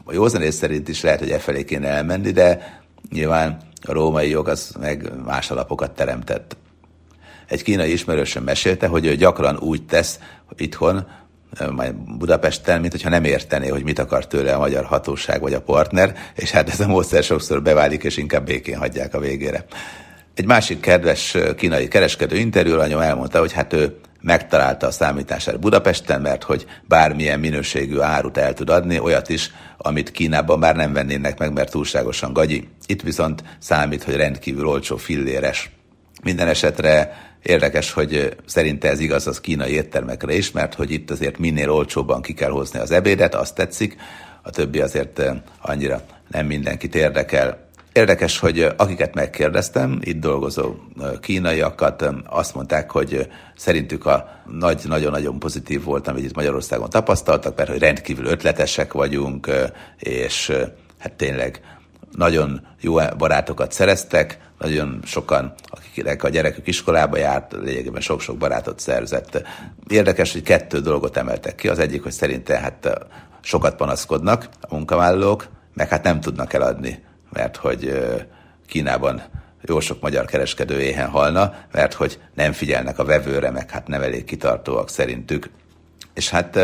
a 0.05 0.12
józanész 0.12 0.57
szerint 0.57 0.89
is 0.89 1.01
lehet, 1.01 1.18
hogy 1.18 1.31
e 1.31 1.39
felé 1.39 1.64
kéne 1.64 1.89
elmenni, 1.89 2.31
de 2.31 2.81
nyilván 3.11 3.59
a 3.87 3.93
római 3.93 4.28
jog 4.28 4.49
az 4.49 4.74
meg 4.81 5.12
más 5.24 5.51
alapokat 5.51 5.91
teremtett. 5.91 6.57
Egy 7.47 7.62
kínai 7.62 7.93
ismerősöm 7.93 8.43
mesélte, 8.43 8.87
hogy 8.87 9.07
ő 9.07 9.16
gyakran 9.16 9.59
úgy 9.59 9.87
tesz 9.87 10.18
itthon, 10.57 11.07
Budapesten, 12.19 12.81
mint 12.81 12.93
hogyha 12.93 13.09
nem 13.09 13.25
értené, 13.25 13.69
hogy 13.69 13.85
mit 13.85 13.99
akar 13.99 14.27
tőle 14.27 14.55
a 14.55 14.59
magyar 14.59 14.85
hatóság 14.85 15.41
vagy 15.41 15.55
a 15.55 15.61
partner, 15.61 16.15
és 16.35 16.51
hát 16.51 16.69
ez 16.69 16.81
a 16.81 16.87
módszer 16.87 17.23
sokszor 17.23 17.63
beválik, 17.63 18.03
és 18.03 18.17
inkább 18.17 18.45
békén 18.45 18.79
hagyják 18.79 19.15
a 19.15 19.21
végére. 19.21 19.65
Egy 20.35 20.47
másik 20.47 20.81
kedves 20.81 21.37
kínai 21.57 21.89
kereskedő 21.89 22.37
interjúlanyom 22.37 23.01
elmondta, 23.01 23.39
hogy 23.39 23.53
hát 23.53 23.73
ő 23.73 23.97
megtalálta 24.21 24.87
a 24.87 24.91
számítását 24.91 25.61
Budapesten, 25.61 26.21
mert 26.21 26.43
hogy 26.43 26.67
bármilyen 26.89 27.41
minőségű 27.41 27.99
árut 27.99 28.37
el 28.37 28.55
tud 28.55 28.71
adni, 28.71 28.99
olyat 28.99 29.29
is, 29.29 29.51
amit 29.77 30.11
Kínában 30.11 30.59
már 30.59 30.77
nem 30.77 30.93
vennének 30.93 31.39
meg, 31.39 31.53
mert 31.53 31.71
túlságosan 31.71 32.33
gagyi. 32.33 32.69
Itt 32.87 33.03
viszont 33.03 33.43
számít, 33.59 34.03
hogy 34.03 34.17
rendkívül 34.17 34.67
olcsó 34.67 34.97
filléres. 34.97 35.71
Minden 36.23 36.49
esetre 36.49 37.13
Érdekes, 37.43 37.93
hogy 37.93 38.36
szerinte 38.47 38.88
ez 38.88 39.01
igaz 39.01 39.26
az 39.26 39.41
kínai 39.41 39.72
éttermekre 39.72 40.34
is, 40.34 40.51
mert 40.51 40.74
hogy 40.74 40.91
itt 40.91 41.11
azért 41.11 41.38
minél 41.38 41.70
olcsóbban 41.70 42.22
ki 42.22 42.34
kell 42.34 42.51
hozni 42.51 42.78
az 42.78 42.91
ebédet, 42.91 43.34
azt 43.34 43.55
tetszik, 43.55 43.97
a 44.43 44.51
többi 44.51 44.80
azért 44.80 45.22
annyira 45.61 46.03
nem 46.30 46.47
mindenkit 46.47 46.95
érdekel. 46.95 47.68
Érdekes, 47.93 48.38
hogy 48.38 48.72
akiket 48.76 49.14
megkérdeztem, 49.14 49.99
itt 50.03 50.20
dolgozó 50.20 50.74
kínaiakat, 51.20 52.05
azt 52.26 52.55
mondták, 52.55 52.91
hogy 52.91 53.28
szerintük 53.57 54.07
a 54.07 54.43
nagy, 54.59 54.80
nagyon-nagyon 54.84 55.38
pozitív 55.38 55.84
volt, 55.84 56.09
amit 56.09 56.24
itt 56.24 56.34
Magyarországon 56.34 56.91
tapasztaltak, 56.91 57.57
mert 57.57 57.70
hogy 57.70 57.78
rendkívül 57.78 58.24
ötletesek 58.26 58.93
vagyunk, 58.93 59.51
és 59.99 60.53
hát 60.99 61.12
tényleg 61.12 61.61
nagyon 62.16 62.66
jó 62.80 62.95
barátokat 63.18 63.72
szereztek, 63.72 64.38
nagyon 64.61 65.01
sokan, 65.05 65.53
akiknek 65.65 66.23
a 66.23 66.29
gyerekük 66.29 66.67
iskolába 66.67 67.17
járt, 67.17 67.53
lényegében 67.53 68.01
sok-sok 68.01 68.37
barátot 68.37 68.81
szerzett. 68.81 69.43
Érdekes, 69.89 70.33
hogy 70.33 70.43
kettő 70.43 70.81
dolgot 70.81 71.17
emeltek 71.17 71.55
ki. 71.55 71.69
Az 71.69 71.79
egyik, 71.79 72.03
hogy 72.03 72.13
szerintem 72.13 72.63
hát 72.63 73.07
sokat 73.41 73.77
panaszkodnak 73.77 74.49
a 74.61 74.75
munkavállalók, 74.75 75.49
meg 75.75 75.89
hát 75.89 76.03
nem 76.03 76.21
tudnak 76.21 76.53
eladni, 76.53 77.03
mert 77.33 77.57
hogy 77.57 78.09
Kínában 78.67 79.23
jó 79.63 79.81
sok 79.81 80.01
magyar 80.01 80.25
kereskedő 80.25 80.81
éhen 80.81 81.09
halna, 81.09 81.55
mert 81.73 81.95
hogy 81.95 82.21
nem 82.35 82.53
figyelnek 82.53 82.99
a 82.99 83.05
vevőre, 83.05 83.51
meg 83.51 83.71
hát 83.71 83.87
nem 83.87 84.03
elég 84.03 84.25
kitartóak 84.25 84.89
szerintük. 84.89 85.51
És 86.15 86.31
hát 86.31 86.59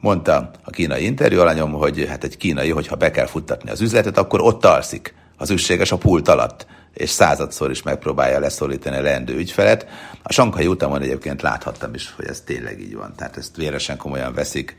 mondta 0.00 0.50
a 0.64 0.70
kínai 0.70 1.04
interjú 1.04 1.40
alanyom, 1.40 1.72
hogy 1.72 2.06
hát 2.08 2.24
egy 2.24 2.36
kínai, 2.36 2.70
hogyha 2.70 2.96
be 2.96 3.10
kell 3.10 3.26
futtatni 3.26 3.70
az 3.70 3.80
üzletet, 3.80 4.18
akkor 4.18 4.40
ott 4.40 4.64
alszik 4.64 5.14
az 5.36 5.50
ügységes 5.50 5.92
a 5.92 5.96
pult 5.96 6.28
alatt, 6.28 6.66
és 6.96 7.10
századszor 7.10 7.70
is 7.70 7.82
megpróbálja 7.82 8.38
leszólítani 8.38 8.96
a 8.96 9.00
leendő 9.00 9.34
ügyfelet. 9.36 9.86
A 10.22 10.32
sankai 10.32 10.66
utamon 10.66 11.02
egyébként 11.02 11.42
láthattam 11.42 11.94
is, 11.94 12.12
hogy 12.16 12.26
ez 12.26 12.40
tényleg 12.40 12.80
így 12.80 12.94
van, 12.94 13.12
tehát 13.16 13.36
ezt 13.36 13.56
véresen 13.56 13.96
komolyan 13.96 14.34
veszik. 14.34 14.76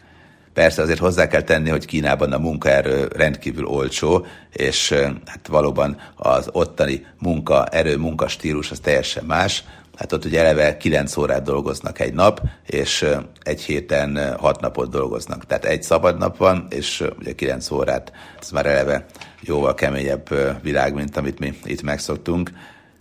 Persze 0.54 0.82
azért 0.82 1.00
hozzá 1.00 1.28
kell 1.28 1.42
tenni, 1.42 1.70
hogy 1.70 1.86
Kínában 1.86 2.32
a 2.32 2.38
munkaerő 2.38 3.08
rendkívül 3.16 3.66
olcsó, 3.66 4.26
és 4.54 4.92
hát 5.26 5.48
valóban 5.48 5.98
az 6.16 6.50
ottani 6.52 7.06
munkaerő, 7.20 7.98
munkastílus 7.98 8.72
az 8.72 8.80
teljesen 8.80 9.26
más. 9.26 9.64
Hát 9.98 10.12
ott 10.12 10.26
ugye 10.26 10.40
eleve 10.40 10.78
9 10.78 11.18
órát 11.18 11.44
dolgoznak 11.44 12.00
egy 12.00 12.14
nap, 12.14 12.42
és 12.66 13.06
egy 13.44 13.62
héten 13.62 14.36
6 14.38 14.62
napot 14.62 14.90
dolgoznak. 14.90 15.46
Tehát 15.46 15.66
egy 15.66 15.84
szabad 15.84 16.18
nap 16.18 16.38
van, 16.38 16.68
és 16.70 17.04
ugye 17.20 17.34
9 17.34 17.72
órát, 17.72 18.12
ez 18.42 18.50
már 18.50 18.66
eleve 18.66 19.06
jóval 19.42 19.74
keményebb 19.74 20.30
világ, 20.62 20.94
mint 20.94 21.18
amit 21.18 21.40
mi 21.40 21.54
itt 21.64 21.82
megszoktunk. 21.82 22.52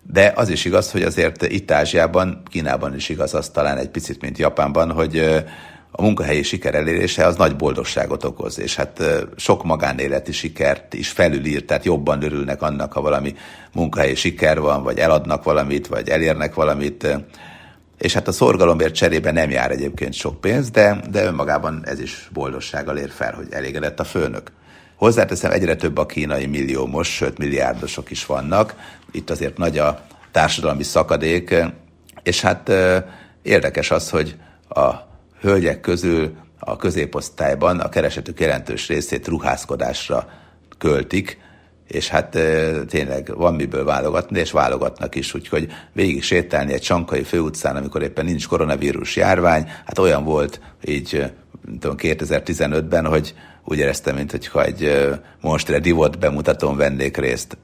De 0.03 0.33
az 0.37 0.49
is 0.49 0.65
igaz, 0.65 0.91
hogy 0.91 1.03
azért 1.03 1.43
itt 1.43 1.71
Ázsiában, 1.71 2.43
Kínában 2.51 2.95
is 2.95 3.09
igaz 3.09 3.35
az 3.35 3.49
talán 3.49 3.79
egy 3.79 3.89
picit, 3.89 4.21
mint 4.21 4.39
Japánban, 4.39 4.93
hogy 4.93 5.45
a 5.99 6.03
munkahelyi 6.03 6.43
siker 6.43 6.75
elérése 6.75 7.27
az 7.27 7.37
nagy 7.37 7.57
boldogságot 7.57 8.25
okoz, 8.25 8.59
és 8.59 8.77
hát 8.77 9.03
sok 9.37 9.65
magánéleti 9.65 10.33
sikert 10.33 10.95
is 10.95 11.09
felülír, 11.09 11.65
tehát 11.65 11.85
jobban 11.85 12.23
örülnek 12.23 12.63
annak, 12.63 12.93
ha 12.93 13.01
valami 13.01 13.35
munkahelyi 13.73 14.15
siker 14.15 14.61
van, 14.61 14.83
vagy 14.83 14.99
eladnak 14.99 15.45
valamit, 15.45 15.87
vagy 15.87 16.09
elérnek 16.09 16.55
valamit, 16.55 17.17
és 17.99 18.13
hát 18.13 18.29
a 18.29 18.33
szorgalomért 18.33 18.95
cserébe 18.95 19.31
nem 19.31 19.51
jár 19.51 19.71
egyébként 19.71 20.13
sok 20.13 20.41
pénz, 20.41 20.71
de, 20.71 21.01
de 21.11 21.25
önmagában 21.25 21.83
ez 21.85 22.01
is 22.01 22.29
boldogsággal 22.33 22.97
ér 22.97 23.11
fel, 23.11 23.35
hogy 23.35 23.47
elégedett 23.51 24.01
a 24.01 24.05
főnök. 24.05 24.53
Hozzáteszem, 24.97 25.51
egyre 25.51 25.77
több 25.77 25.99
a 25.99 26.07
kínai 26.07 26.47
milliómos, 26.47 27.09
sőt 27.09 27.39
milliárdosok 27.39 28.11
is 28.11 28.27
vannak. 28.27 28.75
Itt 29.13 29.31
azért 29.31 29.57
nagy 29.57 29.79
a 29.79 30.01
társadalmi 30.33 30.83
szakadék, 30.83 31.55
és 32.23 32.41
hát 32.41 32.73
érdekes 33.43 33.91
az, 33.91 34.11
hogy 34.11 34.37
a 34.69 35.07
hölgyek 35.47 35.81
közül 35.81 36.37
a 36.59 36.77
középosztályban 36.77 37.81
a 37.81 37.89
keresetük 37.89 38.41
jelentős 38.41 38.89
részét 38.89 39.29
ruházkodásra 39.29 40.29
költik, 40.79 41.39
és 41.89 42.09
hát 42.09 42.31
tényleg 42.89 43.33
van 43.37 43.55
miből 43.55 43.85
válogatni, 43.85 44.39
és 44.39 44.51
válogatnak 44.51 45.15
is, 45.15 45.35
úgyhogy 45.35 45.69
végig 45.93 46.23
sétálni 46.23 46.73
egy 46.73 46.81
csankai 46.81 47.23
főutcán, 47.23 47.77
amikor 47.77 48.03
éppen 48.03 48.25
nincs 48.25 48.49
koronavírus 48.49 49.17
járvány, 49.17 49.71
hát 49.85 49.99
olyan 49.99 50.25
volt 50.25 50.61
így 50.85 51.33
tudom, 51.81 51.97
2015-ben, 51.99 53.07
hogy 53.07 53.35
úgy 53.65 53.79
éreztem, 53.79 54.15
mintha 54.15 54.65
egy 54.65 55.09
Monstre 55.41 55.79
Divot 55.79 56.19
bemutatón 56.19 56.77
vennék 56.77 57.17
részt. 57.17 57.57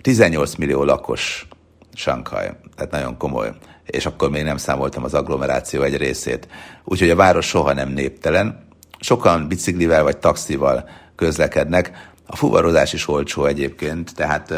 18 0.00 0.54
millió 0.54 0.84
lakos 0.84 1.46
Sankhaj, 1.94 2.50
tehát 2.76 2.90
nagyon 2.90 3.16
komoly 3.16 3.52
és 3.90 4.06
akkor 4.06 4.30
még 4.30 4.42
nem 4.42 4.56
számoltam 4.56 5.04
az 5.04 5.14
agglomeráció 5.14 5.82
egy 5.82 5.96
részét. 5.96 6.48
Úgyhogy 6.84 7.10
a 7.10 7.16
város 7.16 7.46
soha 7.46 7.72
nem 7.72 7.88
néptelen. 7.88 8.66
Sokan 9.00 9.48
biciklivel 9.48 10.02
vagy 10.02 10.16
taxival 10.16 10.88
közlekednek. 11.16 12.10
A 12.26 12.36
fuvarozás 12.36 12.92
is 12.92 13.08
olcsó 13.08 13.44
egyébként, 13.44 14.14
tehát 14.14 14.54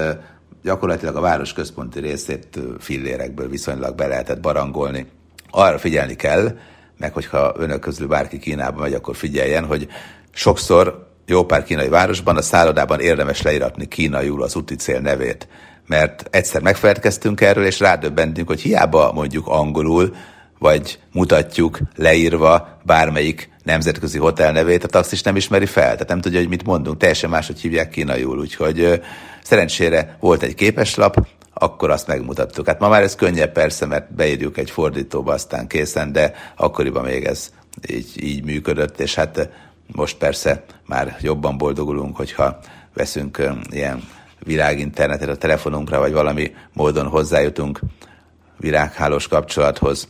gyakorlatilag 0.62 1.16
a 1.16 1.20
város 1.20 1.52
központi 1.52 2.00
részét 2.00 2.58
fillérekből 2.78 3.48
viszonylag 3.48 3.94
be 3.94 4.06
lehetett 4.06 4.40
barangolni. 4.40 5.06
Arra 5.50 5.78
figyelni 5.78 6.16
kell, 6.16 6.58
meg 6.98 7.12
hogyha 7.12 7.54
önök 7.56 7.80
közül 7.80 8.06
bárki 8.06 8.38
Kínába 8.38 8.80
megy, 8.80 8.94
akkor 8.94 9.16
figyeljen, 9.16 9.64
hogy 9.64 9.88
sokszor 10.32 11.08
jó 11.26 11.44
pár 11.44 11.62
kínai 11.64 11.88
városban 11.88 12.36
a 12.36 12.42
szállodában 12.42 13.00
érdemes 13.00 13.42
leíratni 13.42 13.88
kínaiul 13.88 14.42
az 14.42 14.56
úti 14.56 14.74
cél 14.74 15.00
nevét 15.00 15.48
mert 15.90 16.28
egyszer 16.30 16.62
megfelelkeztünk 16.62 17.40
erről, 17.40 17.64
és 17.64 17.80
rádöbbentünk, 17.80 18.48
hogy 18.48 18.60
hiába 18.60 19.12
mondjuk 19.12 19.46
angolul, 19.46 20.14
vagy 20.58 20.98
mutatjuk 21.12 21.78
leírva 21.96 22.78
bármelyik 22.82 23.50
nemzetközi 23.62 24.18
hotel 24.18 24.52
nevét, 24.52 24.84
a 24.84 24.88
taxis 24.88 25.22
nem 25.22 25.36
ismeri 25.36 25.66
fel, 25.66 25.92
tehát 25.92 26.08
nem 26.08 26.20
tudja, 26.20 26.38
hogy 26.38 26.48
mit 26.48 26.64
mondunk, 26.64 26.96
teljesen 26.96 27.30
máshogy 27.30 27.60
hívják 27.60 27.88
kínaiul, 27.88 28.38
úgyhogy 28.38 29.00
szerencsére 29.42 30.16
volt 30.20 30.42
egy 30.42 30.54
képeslap, 30.54 31.26
akkor 31.54 31.90
azt 31.90 32.06
megmutattuk. 32.06 32.66
Hát 32.66 32.80
ma 32.80 32.88
már 32.88 33.02
ez 33.02 33.14
könnyebb 33.14 33.52
persze, 33.52 33.86
mert 33.86 34.14
beírjuk 34.14 34.58
egy 34.58 34.70
fordítóba, 34.70 35.32
aztán 35.32 35.66
készen, 35.66 36.12
de 36.12 36.34
akkoriban 36.56 37.04
még 37.04 37.24
ez 37.24 37.50
így, 37.88 38.22
így 38.22 38.44
működött, 38.44 39.00
és 39.00 39.14
hát 39.14 39.48
most 39.86 40.16
persze 40.16 40.64
már 40.86 41.16
jobban 41.20 41.58
boldogulunk, 41.58 42.16
hogyha 42.16 42.58
veszünk 42.94 43.50
ilyen 43.70 44.02
világinternetet 44.44 45.28
a 45.28 45.36
telefonunkra, 45.36 45.98
vagy 45.98 46.12
valami 46.12 46.54
módon 46.72 47.06
hozzájutunk 47.06 47.80
virághálós 48.58 49.28
kapcsolathoz. 49.28 50.08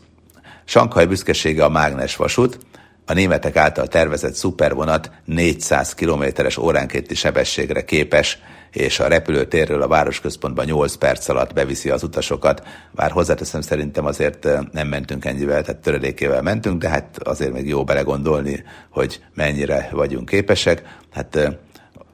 Sankhaj 0.65 1.07
büszkesége 1.07 1.65
a 1.65 1.69
mágnes 1.69 2.17
vasút, 2.17 2.59
a 3.07 3.13
németek 3.13 3.57
által 3.57 3.87
tervezett 3.87 4.35
szupervonat 4.35 5.11
400 5.25 5.95
kilométeres 5.95 6.57
óránkénti 6.57 7.15
sebességre 7.15 7.85
képes, 7.85 8.39
és 8.73 9.01
a 9.01 9.09
repülőtérről 9.09 9.83
a 9.83 9.89
városközpontban 9.89 10.65
8 10.65 10.95
perc 10.95 11.29
alatt 11.29 11.53
beviszi 11.53 11.91
az 11.91 12.03
utasokat. 12.03 12.63
Bár 12.93 13.11
hozzáteszem, 13.11 13.61
szerintem 13.61 14.07
azért 14.07 14.49
nem 14.73 14.89
mentünk 14.89 15.25
ennyivel, 15.25 15.63
tehát 15.63 15.81
töredékével 15.81 16.43
mentünk, 16.43 16.81
de 16.81 16.89
hát 16.89 17.19
azért 17.23 17.53
még 17.53 17.69
jó 17.69 17.85
belegondolni, 17.85 18.65
hogy 18.91 19.21
mennyire 19.35 19.89
vagyunk 19.93 20.29
képesek. 20.29 20.99
Hát 21.13 21.59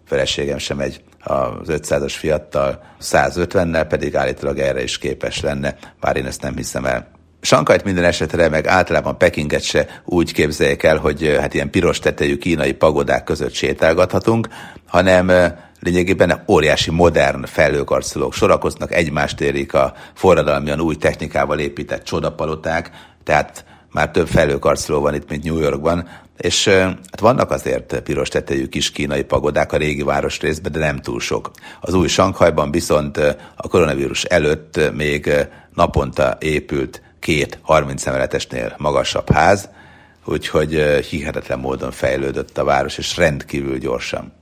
feleségem 0.07 0.59
sem 0.59 0.77
megy 0.77 1.01
az 1.21 1.69
500-as 1.69 2.15
fiattal, 2.19 2.83
150-nel 3.01 3.87
pedig 3.89 4.17
állítólag 4.17 4.59
erre 4.59 4.83
is 4.83 4.99
képes 4.99 5.41
lenne, 5.41 5.77
bár 6.01 6.17
én 6.17 6.27
ezt 6.27 6.43
nem 6.43 6.57
hiszem 6.57 6.85
el. 6.85 7.15
Sankajt 7.41 7.85
minden 7.85 8.05
esetre, 8.05 8.49
meg 8.49 8.67
általában 8.67 9.19
Pekinget 9.19 9.63
se 9.63 10.03
úgy 10.05 10.33
képzeljék 10.33 10.83
el, 10.83 10.97
hogy 10.97 11.37
hát 11.41 11.55
ilyen 11.55 11.71
piros 11.71 11.99
tetejű 11.99 12.37
kínai 12.37 12.73
pagodák 12.73 13.25
között 13.25 13.53
sétálgathatunk, 13.53 14.49
hanem 14.87 15.33
lényegében 15.81 16.43
óriási 16.49 16.91
modern 16.91 17.45
felhőkarcolók 17.45 18.35
sorakoznak, 18.35 18.93
egymást 18.93 19.41
érik 19.41 19.75
a 19.75 19.95
forradalmian 20.15 20.81
új 20.81 20.95
technikával 20.95 21.59
épített 21.59 22.05
csodapaloták, 22.05 22.91
tehát 23.25 23.65
már 23.97 24.11
több 24.11 24.29
felhőkarcoló 24.29 25.01
van 25.01 25.15
itt, 25.15 25.29
mint 25.29 25.45
New 25.45 25.59
Yorkban, 25.59 26.09
és 26.37 26.69
hát 26.69 27.21
vannak 27.21 27.51
azért 27.51 28.01
piros 28.01 28.29
tetejű 28.29 28.67
kis 28.67 28.91
kínai 28.91 29.23
pagodák 29.23 29.73
a 29.73 29.77
régi 29.77 30.03
város 30.03 30.41
részben, 30.41 30.73
de 30.73 30.79
nem 30.79 31.01
túl 31.01 31.21
sok. 31.21 31.51
Az 31.81 31.95
új 31.95 32.09
Sankhajban 32.09 32.71
viszont 32.71 33.17
a 33.57 33.69
koronavírus 33.69 34.25
előtt 34.25 34.93
még 34.95 35.31
naponta 35.75 36.37
épült 36.41 37.03
két 37.21 37.59
30 37.63 38.07
emeletesnél 38.07 38.75
magasabb 38.79 39.31
ház, 39.33 39.69
úgyhogy 40.25 40.73
hihetetlen 41.11 41.59
módon 41.59 41.91
fejlődött 41.91 42.59
a 42.59 42.65
város, 42.65 42.99
és 42.99 43.17
rendkívül 43.17 43.79
gyorsan. 43.79 44.33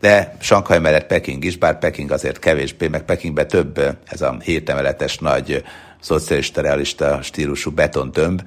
De 0.00 0.36
Sankhaj 0.40 0.78
mellett 0.78 1.06
Peking 1.06 1.44
is, 1.44 1.56
bár 1.56 1.78
Peking 1.78 2.10
azért 2.10 2.38
kevésbé, 2.38 2.88
meg 2.88 3.04
Pekingben 3.04 3.48
több 3.48 3.80
ez 4.04 4.22
a 4.22 4.36
hét 4.42 4.70
emeletes 4.70 5.18
nagy 5.18 5.64
szocialista, 6.00 6.60
realista 6.60 7.22
stílusú 7.22 7.70
betontömb, 7.70 8.42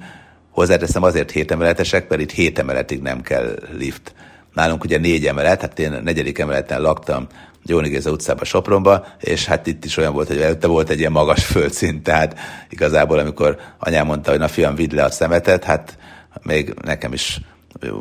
Hozzáteszem 0.50 1.02
azért 1.02 1.30
hét 1.30 1.50
emeletesek, 1.50 2.08
mert 2.08 2.20
itt 2.20 2.30
hét 2.30 2.58
emeletig 2.58 3.00
nem 3.00 3.20
kell 3.20 3.58
lift. 3.78 4.14
Nálunk 4.54 4.84
ugye 4.84 4.98
négy 4.98 5.26
emelet, 5.26 5.60
hát 5.60 5.78
én 5.78 6.00
negyedik 6.04 6.38
emeleten 6.38 6.80
laktam, 6.80 7.26
Jóni 7.64 7.88
Géza 7.88 8.10
utcában 8.10 8.44
Sopronba, 8.44 9.06
és 9.20 9.46
hát 9.46 9.66
itt 9.66 9.84
is 9.84 9.96
olyan 9.96 10.12
volt, 10.12 10.28
hogy 10.28 10.40
előtte 10.40 10.66
volt 10.66 10.90
egy 10.90 10.98
ilyen 10.98 11.12
magas 11.12 11.44
földszint, 11.44 12.02
tehát 12.02 12.38
igazából 12.68 13.18
amikor 13.18 13.58
anyám 13.78 14.06
mondta, 14.06 14.30
hogy 14.30 14.38
na 14.38 14.48
fiam, 14.48 14.74
vidd 14.74 14.94
le 14.94 15.04
a 15.04 15.10
szemetet, 15.10 15.64
hát 15.64 15.98
még 16.42 16.74
nekem 16.84 17.12
is 17.12 17.40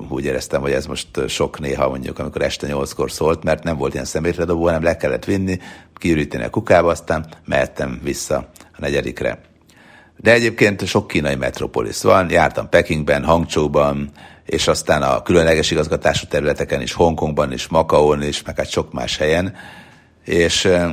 úgy 0.09 0.25
éreztem, 0.25 0.61
hogy 0.61 0.71
ez 0.71 0.85
most 0.85 1.07
sok 1.27 1.59
néha 1.59 1.89
mondjuk, 1.89 2.19
amikor 2.19 2.41
este 2.41 2.67
nyolckor 2.67 3.11
szólt, 3.11 3.43
mert 3.43 3.63
nem 3.63 3.77
volt 3.77 3.93
ilyen 3.93 4.05
szemétledobó, 4.05 4.65
hanem 4.65 4.83
le 4.83 4.97
kellett 4.97 5.25
vinni, 5.25 5.59
kiüríteni 5.95 6.43
a 6.43 6.49
kukába, 6.49 6.89
aztán 6.89 7.25
mehettem 7.45 7.99
vissza 8.03 8.35
a 8.71 8.77
negyedikre. 8.77 9.39
De 10.21 10.33
egyébként 10.33 10.85
sok 10.85 11.07
kínai 11.07 11.35
metropolis 11.35 12.01
van, 12.01 12.29
jártam 12.29 12.69
Pekingben, 12.69 13.23
Hangzhouban, 13.23 14.11
és 14.45 14.67
aztán 14.67 15.01
a 15.01 15.21
különleges 15.21 15.71
igazgatású 15.71 16.27
területeken 16.27 16.81
is, 16.81 16.93
Hongkongban 16.93 17.51
is, 17.51 17.67
Makaón 17.67 18.23
is, 18.23 18.43
meg 18.43 18.57
hát 18.57 18.69
sok 18.69 18.93
más 18.93 19.17
helyen. 19.17 19.55
És 20.25 20.65
uh, 20.65 20.89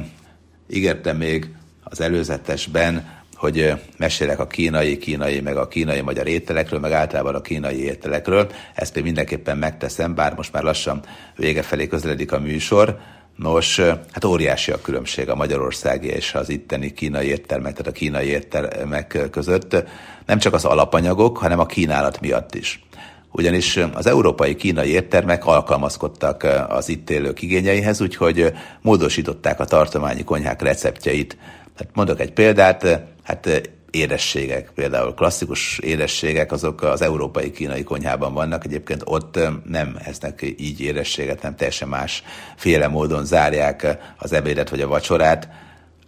ígértem 0.71 1.17
még 1.17 1.51
az 1.83 2.01
előzetesben, 2.01 3.15
hogy 3.35 3.73
mesélek 3.97 4.39
a 4.39 4.47
kínai, 4.47 4.99
kínai, 4.99 5.41
meg 5.41 5.57
a 5.57 5.69
kínai-magyar 5.69 6.27
ételekről, 6.27 6.81
meg 6.81 6.93
általában 6.93 7.35
a 7.35 7.41
kínai 7.41 7.85
ételekről. 7.85 8.51
Ezt 8.75 8.95
még 8.95 9.05
mindenképpen 9.05 9.59
megteszem, 9.59 10.15
bár 10.15 10.35
most 10.35 10.53
már 10.53 10.63
lassan 10.63 11.01
vége 11.37 11.63
felé 11.63 11.87
közeledik 11.87 12.33
a 12.33 12.39
műsor. 12.39 12.99
Nos, 13.37 13.81
hát 14.13 14.25
óriási 14.25 14.71
a 14.71 14.81
különbség 14.81 15.29
a 15.29 15.35
magyarországi 15.35 16.09
és 16.09 16.35
az 16.35 16.49
itteni 16.49 16.93
kínai 16.93 17.27
éttermek, 17.27 17.73
tehát 17.73 17.93
a 17.93 17.97
kínai 17.97 18.27
éttermek 18.27 19.29
között, 19.31 19.85
nem 20.27 20.39
csak 20.39 20.55
az 20.55 20.65
alapanyagok, 20.65 21.39
hanem 21.39 21.59
a 21.59 21.67
kínálat 21.67 22.21
miatt 22.21 22.55
is. 22.55 22.85
Ugyanis 23.31 23.77
az 23.95 24.07
európai 24.07 24.55
kínai 24.55 24.91
éttermek 24.91 25.47
alkalmazkodtak 25.47 26.47
az 26.69 26.89
itt 26.89 27.11
élők 27.11 27.43
igényeihez, 27.43 28.01
úgyhogy 28.01 28.53
módosították 28.83 29.61
a 29.61 29.65
tartományi 29.65 30.25
konyhák 30.25 30.63
receptjeit. 30.63 31.37
Tehát 31.77 31.95
mondok 31.95 32.21
egy 32.21 32.33
példát, 32.33 33.01
hát 33.23 33.71
édességek, 33.97 34.71
például 34.75 35.15
klasszikus 35.15 35.79
édességek, 35.79 36.53
azok 36.53 36.83
az 36.83 37.03
európai 37.03 37.51
kínai 37.51 37.83
konyhában 37.83 38.35
vannak, 38.35 38.65
egyébként 38.65 39.03
ott 39.05 39.39
nem 39.65 39.99
esznek 40.05 40.55
így 40.57 40.81
édességet, 40.81 41.43
nem 41.43 41.57
teljesen 41.57 41.89
más 41.89 42.23
féle 42.57 42.89
módon 42.89 43.25
zárják 43.25 43.99
az 44.19 44.33
ebédet 44.33 44.71
vagy 44.71 44.81
a 44.81 44.87
vacsorát. 44.87 45.49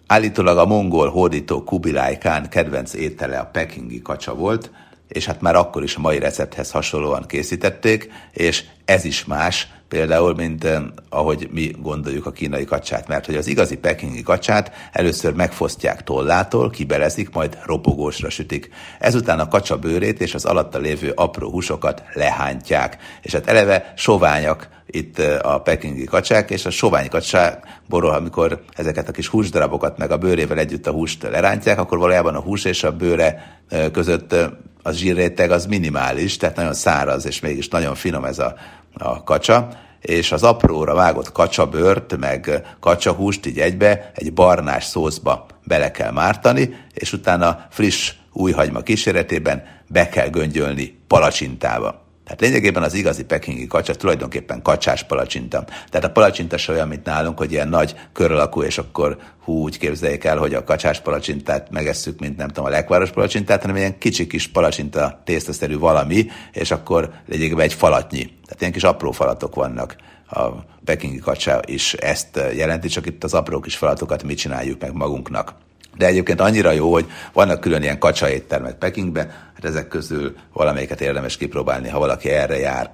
Állítólag 0.07 0.57
a 0.57 0.65
mongol 0.65 1.09
hódító 1.09 1.63
Kubilai 1.63 2.17
Khan 2.17 2.49
kedvenc 2.49 2.93
étele 2.93 3.39
a 3.39 3.45
pekingi 3.45 4.01
kacsa 4.01 4.35
volt, 4.35 4.71
és 5.07 5.25
hát 5.25 5.41
már 5.41 5.55
akkor 5.55 5.83
is 5.83 5.95
a 5.95 5.99
mai 5.99 6.19
recepthez 6.19 6.71
hasonlóan 6.71 7.25
készítették, 7.27 8.11
és 8.31 8.63
ez 8.85 9.05
is 9.05 9.25
más, 9.25 9.67
például, 9.89 10.33
mint 10.33 10.63
eh, 10.63 10.81
ahogy 11.09 11.49
mi 11.51 11.71
gondoljuk 11.81 12.25
a 12.25 12.31
kínai 12.31 12.65
kacsát, 12.65 13.07
mert 13.07 13.25
hogy 13.25 13.35
az 13.35 13.47
igazi 13.47 13.77
pekingi 13.77 14.21
kacsát 14.21 14.71
először 14.91 15.33
megfosztják 15.33 16.03
tollától, 16.03 16.69
kibelezik, 16.69 17.29
majd 17.31 17.57
ropogósra 17.65 18.29
sütik. 18.29 18.69
Ezután 18.99 19.39
a 19.39 19.47
kacsa 19.47 19.77
bőrét 19.77 20.21
és 20.21 20.33
az 20.33 20.45
alatta 20.45 20.77
lévő 20.77 21.11
apró 21.15 21.49
húsokat 21.49 22.03
lehántják, 22.13 22.97
és 23.21 23.33
hát 23.33 23.47
eleve 23.47 23.93
soványak 23.97 24.69
itt 24.85 25.19
eh, 25.19 25.53
a 25.53 25.61
pekingi 25.61 26.03
kacsák, 26.03 26.49
és 26.49 26.65
a 26.65 26.69
sovány 26.69 27.09
kacsákból, 27.09 28.09
amikor 28.09 28.63
ezeket 28.75 29.09
a 29.09 29.11
kis 29.11 29.27
húsdarabokat 29.27 29.97
meg 29.97 30.11
a 30.11 30.17
bőrével 30.17 30.57
együtt 30.57 30.87
a 30.87 30.91
húst 30.91 31.23
lerántják, 31.23 31.79
akkor 31.79 31.97
valójában 31.97 32.35
a 32.35 32.41
hús 32.41 32.65
és 32.65 32.83
a 32.83 32.91
bőre 32.91 33.59
eh, 33.69 33.89
között 33.91 34.35
az 34.83 34.95
zsírréteg 34.95 35.51
az 35.51 35.65
minimális, 35.65 36.37
tehát 36.37 36.55
nagyon 36.55 36.73
száraz, 36.73 37.25
és 37.25 37.39
mégis 37.39 37.67
nagyon 37.67 37.95
finom 37.95 38.25
ez 38.25 38.39
a, 38.39 38.55
a 38.93 39.23
kacsa, 39.23 39.69
és 40.01 40.31
az 40.31 40.43
apróra 40.43 40.93
vágott 40.93 41.31
kacsabőrt, 41.31 42.17
meg 42.17 42.67
kacsahúst 42.79 43.45
így 43.45 43.59
egybe 43.59 44.11
egy 44.15 44.33
barnás 44.33 44.83
szószba 44.83 45.45
bele 45.63 45.91
kell 45.91 46.11
mártani, 46.11 46.75
és 46.93 47.13
utána 47.13 47.65
friss 47.69 48.13
újhagyma 48.31 48.81
kíséretében 48.81 49.63
be 49.87 50.09
kell 50.09 50.29
göngyölni 50.29 50.99
palacsintába. 51.07 52.07
Tehát 52.29 52.43
lényegében 52.43 52.83
az 52.83 52.93
igazi 52.93 53.23
pekingi 53.23 53.67
kacsa 53.67 53.95
tulajdonképpen 53.95 54.61
kacsás 54.61 55.03
palacsinta. 55.03 55.65
Tehát 55.89 56.07
a 56.07 56.11
palacsinta 56.11 56.57
se 56.57 56.71
olyan, 56.71 56.87
mint 56.87 57.05
nálunk, 57.05 57.37
hogy 57.37 57.51
ilyen 57.51 57.67
nagy 57.67 57.95
kör 58.13 58.31
alakú, 58.31 58.61
és 58.61 58.77
akkor 58.77 59.17
hú, 59.43 59.53
úgy 59.53 59.77
képzeljék 59.77 60.23
el, 60.23 60.37
hogy 60.37 60.53
a 60.53 60.63
kacsás 60.63 60.99
palacsintát 60.99 61.69
megesszük, 61.69 62.19
mint 62.19 62.37
nem 62.37 62.47
tudom, 62.47 62.65
a 62.65 62.69
lekváros 62.69 63.09
palacsintát, 63.09 63.61
hanem 63.61 63.75
ilyen 63.75 63.97
kicsi 63.97 64.27
kis 64.27 64.47
palacsinta 64.47 65.21
tésztaszerű 65.23 65.77
valami, 65.77 66.27
és 66.51 66.71
akkor 66.71 67.11
lényegében 67.27 67.65
egy 67.65 67.73
falatnyi. 67.73 68.23
Tehát 68.23 68.59
ilyen 68.59 68.71
kis 68.71 68.83
apró 68.83 69.11
falatok 69.11 69.55
vannak. 69.55 69.95
A 70.29 70.47
pekingi 70.85 71.19
kacsa 71.19 71.59
is 71.65 71.93
ezt 71.93 72.39
jelenti, 72.55 72.87
csak 72.87 73.05
itt 73.05 73.23
az 73.23 73.33
apró 73.33 73.59
kis 73.59 73.75
falatokat 73.75 74.23
mi 74.23 74.33
csináljuk 74.33 74.81
meg 74.81 74.93
magunknak. 74.93 75.53
De 75.97 76.05
egyébként 76.05 76.41
annyira 76.41 76.71
jó, 76.71 76.91
hogy 76.91 77.05
vannak 77.33 77.59
külön 77.59 77.81
ilyen 77.81 77.99
kacsa 77.99 78.29
éttermek 78.29 78.75
Pekingbe, 78.75 79.19
hát 79.53 79.65
ezek 79.65 79.87
közül 79.87 80.35
valamelyiket 80.53 81.01
érdemes 81.01 81.37
kipróbálni, 81.37 81.89
ha 81.89 81.99
valaki 81.99 82.29
erre 82.29 82.57
jár. 82.57 82.91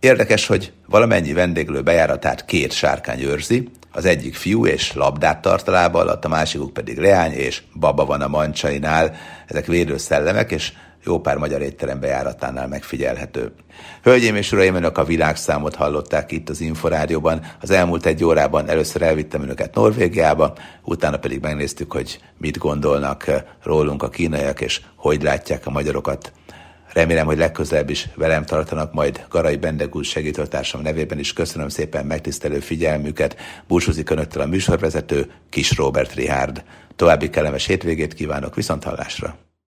Érdekes, 0.00 0.46
hogy 0.46 0.72
valamennyi 0.86 1.32
vendéglő 1.32 1.82
bejáratát 1.82 2.44
két 2.44 2.72
sárkány 2.72 3.22
őrzi, 3.22 3.70
az 3.92 4.04
egyik 4.04 4.34
fiú 4.34 4.66
és 4.66 4.92
labdát 4.92 5.42
tart 5.42 5.68
a 5.68 5.70
lába 5.70 5.98
alatt, 5.98 6.24
a 6.24 6.28
másikuk 6.28 6.72
pedig 6.72 6.98
leány 6.98 7.32
és 7.32 7.62
baba 7.74 8.04
van 8.04 8.20
a 8.20 8.28
mancsainál. 8.28 9.16
Ezek 9.46 9.66
védőszellemek, 9.66 10.50
és 10.50 10.72
jó 11.04 11.20
pár 11.20 11.36
magyar 11.36 11.62
étterem 11.62 12.00
bejáratánál 12.00 12.68
megfigyelhető. 12.68 13.52
Hölgyeim 14.02 14.36
és 14.36 14.52
uraim, 14.52 14.74
önök 14.74 14.98
a 14.98 15.04
világszámot 15.04 15.74
hallották 15.74 16.32
itt 16.32 16.48
az 16.48 16.60
Inforádióban. 16.60 17.40
Az 17.60 17.70
elmúlt 17.70 18.06
egy 18.06 18.24
órában 18.24 18.68
először 18.68 19.02
elvittem 19.02 19.42
önöket 19.42 19.74
Norvégiába, 19.74 20.54
utána 20.82 21.16
pedig 21.16 21.40
megnéztük, 21.40 21.92
hogy 21.92 22.20
mit 22.38 22.58
gondolnak 22.58 23.24
rólunk 23.62 24.02
a 24.02 24.08
kínaiak, 24.08 24.60
és 24.60 24.80
hogy 24.96 25.22
látják 25.22 25.66
a 25.66 25.70
magyarokat. 25.70 26.32
Remélem, 26.92 27.26
hogy 27.26 27.38
legközelebb 27.38 27.90
is 27.90 28.08
velem 28.14 28.44
tartanak 28.44 28.92
majd 28.92 29.26
Garai 29.30 29.56
Bendegúz 29.56 30.06
segítőtársam 30.06 30.82
nevében 30.82 31.18
is. 31.18 31.32
Köszönöm 31.32 31.68
szépen 31.68 32.06
megtisztelő 32.06 32.58
figyelmüket. 32.58 33.36
Búcsúzik 33.66 34.10
Önöktől 34.10 34.42
a 34.42 34.46
műsorvezető 34.46 35.30
Kis 35.50 35.76
Robert 35.76 36.14
Rihárd. 36.14 36.64
További 36.96 37.30
kellemes 37.30 37.66
hétvégét 37.66 38.14
kívánok, 38.14 38.54
viszont 38.54 38.84
hallásra! 38.84 39.38